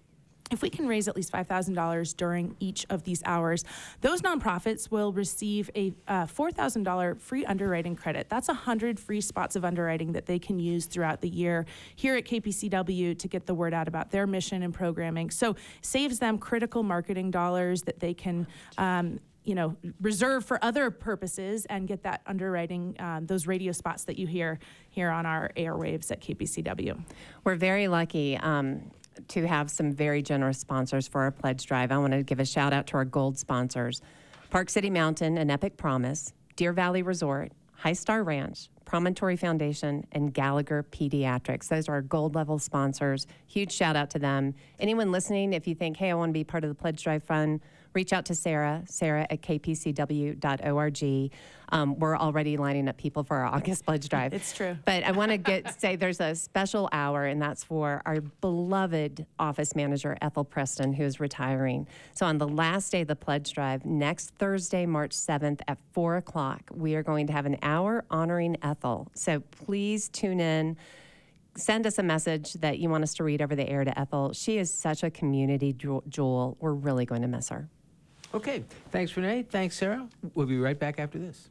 if 0.52 0.62
we 0.62 0.70
can 0.70 0.86
raise 0.88 1.08
at 1.08 1.16
least 1.16 1.32
$5,000 1.32 2.18
during 2.18 2.56
each 2.60 2.86
of 2.89 3.04
these 3.04 3.24
hours, 3.26 3.64
those 4.02 4.22
nonprofits 4.22 4.92
will 4.92 5.14
receive 5.14 5.70
a 5.76 5.94
uh, 6.08 6.26
$4,000 6.26 7.20
free 7.20 7.46
underwriting 7.46 7.96
credit. 7.96 8.28
That's 8.30 8.50
100 8.50 9.00
free 9.00 9.22
spots 9.22 9.56
of 9.56 9.64
underwriting 9.64 10.12
that 10.12 10.26
they 10.26 10.39
can 10.39 10.60
use 10.60 10.86
throughout 10.86 11.22
the 11.22 11.30
year 11.30 11.66
here 11.96 12.16
at 12.16 12.26
KPCW 12.26 13.18
to 13.18 13.28
get 13.28 13.46
the 13.46 13.56
word 13.56 13.74
out 13.74 13.88
about 13.88 14.12
their 14.12 14.28
mission 14.28 14.62
and 14.62 14.74
programming. 14.74 15.32
So 15.32 15.56
saves 15.82 16.20
them 16.20 16.38
critical 16.38 16.84
marketing 16.84 17.32
dollars 17.32 17.84
that 17.84 18.00
they 18.00 18.14
can 18.14 18.46
um, 18.78 19.20
you 19.44 19.56
know, 19.56 19.76
reserve 20.00 20.46
for 20.46 20.64
other 20.64 20.92
purposes 20.92 21.66
and 21.66 21.88
get 21.88 22.04
that 22.04 22.22
underwriting, 22.28 22.96
um, 23.00 23.26
those 23.26 23.48
radio 23.48 23.72
spots 23.72 24.04
that 24.06 24.18
you 24.18 24.28
hear 24.28 24.60
here 24.89 25.10
on 25.10 25.26
our 25.26 25.52
airwaves 25.58 26.12
at 26.12 26.22
KPCW. 26.22 27.04
We're 27.44 27.56
very 27.56 27.88
lucky 27.88 28.38
um, 28.38 28.92
to 29.30 29.48
have 29.48 29.72
some 29.72 29.92
very 29.92 30.22
generous 30.22 30.60
sponsors 30.60 31.08
for 31.08 31.22
our 31.22 31.32
pledge 31.32 31.66
drive. 31.66 31.92
I 31.92 31.98
want 31.98 32.14
to 32.14 32.24
give 32.24 32.39
a 32.39 32.46
shout 32.46 32.72
out 32.72 32.88
to 32.88 32.98
our 32.98 33.06
gold 33.06 33.38
sponsors 33.38 34.02
Park 34.50 34.70
City 34.70 34.89
Mountain 34.89 35.38
and 35.38 35.50
Epic 35.50 35.78
Promise, 35.78 36.34
Deer 36.58 36.74
Valley 36.74 37.04
Resort, 37.04 37.54
High 37.74 37.94
Star 37.94 38.22
Ranch, 38.22 38.70
Promontory 38.84 39.38
Foundation, 39.38 40.06
and 40.12 40.34
Gallagher 40.34 40.84
Pediatrics. 40.92 41.70
Those 41.70 41.88
are 41.88 41.94
our 41.94 42.02
gold 42.02 42.36
level 42.36 42.60
sponsors. 42.60 43.26
Huge 43.48 43.72
shout 43.72 43.96
out 43.96 44.10
to 44.10 44.20
them. 44.20 44.54
Anyone 44.78 45.12
listening, 45.12 45.54
if 45.54 45.68
you 45.68 45.74
think, 45.74 45.96
hey, 45.96 46.12
I 46.12 46.14
want 46.14 46.30
to 46.30 46.34
be 46.34 46.44
part 46.44 46.66
of 46.66 46.70
the 46.70 46.76
Pledge 46.76 47.02
Drive 47.02 47.24
Fund, 47.24 47.62
reach 47.94 48.14
out 48.14 48.26
to 48.26 48.36
Sarah, 48.36 48.84
Sarah 48.86 49.28
at 49.30 49.42
kpcw.org. 49.42 51.32
Um, 51.74 51.98
we're 52.00 52.18
already 52.18 52.58
lining 52.58 52.89
up 52.89 52.98
people 52.98 53.24
for 53.24 53.38
our 53.38 53.46
August 53.46 53.86
pledge 53.86 54.10
drive. 54.10 54.34
It's 54.34 54.54
true. 54.54 54.78
But 54.86 55.04
I 55.04 55.12
want 55.12 55.32
to 55.32 55.38
get 55.38 55.80
say 55.82 55.96
there's 55.96 56.20
a 56.20 56.36
special 56.36 56.89
hour, 56.92 57.26
and 57.26 57.42
that's 57.42 57.64
for 57.64 58.02
our 58.06 58.20
beloved 58.22 59.26
office 59.39 59.76
manager 59.76 60.18
Ethel 60.22 60.44
Preston, 60.44 60.94
who 60.94 61.04
is 61.04 61.20
retiring. 61.20 61.88
So 62.14 62.26
on 62.26 62.38
the 62.38 62.48
last 62.48 62.92
day 62.92 63.02
of 63.02 63.08
the 63.08 63.16
pledge 63.16 63.54
drive, 63.54 63.86
next 63.86 64.32
Thursday, 64.38 64.86
March 64.86 65.12
7th 65.12 65.62
at 65.68 65.78
four 65.94 66.18
o'clock, 66.18 66.70
we 66.74 66.96
are 66.96 67.04
going 67.04 67.28
to 67.28 67.34
have 67.34 67.46
an 67.46 67.58
hour 67.62 68.04
honoring 68.10 68.58
Ethel. 68.62 69.10
So 69.16 69.39
please 69.39 70.10
tune 70.10 70.39
in 70.39 70.78
send 71.56 71.86
us 71.86 71.98
a 71.98 72.04
message 72.04 72.54
that 72.54 72.80
you 72.80 72.89
want 72.89 73.04
us 73.04 73.14
to 73.16 73.24
read 73.24 73.42
over 73.42 73.56
the 73.56 73.68
air 73.68 73.84
to 73.84 74.00
Ethel. 74.00 74.34
She 74.34 74.58
is 74.58 74.74
such 74.74 75.04
a 75.04 75.12
community 75.12 75.74
jewel. 75.74 76.58
We're 76.60 76.74
really 76.74 77.06
going 77.06 77.22
to 77.24 77.28
miss 77.28 77.50
her. 77.50 77.70
Okay. 78.34 78.63
Thanks, 78.91 79.13
Renai. 79.13 79.47
Thanks, 79.47 79.75
Sarah. 79.75 80.07
We'll 80.36 80.47
be 80.47 80.57
right 80.57 80.77
back 80.79 80.99
after 80.99 81.19
this. 81.19 81.49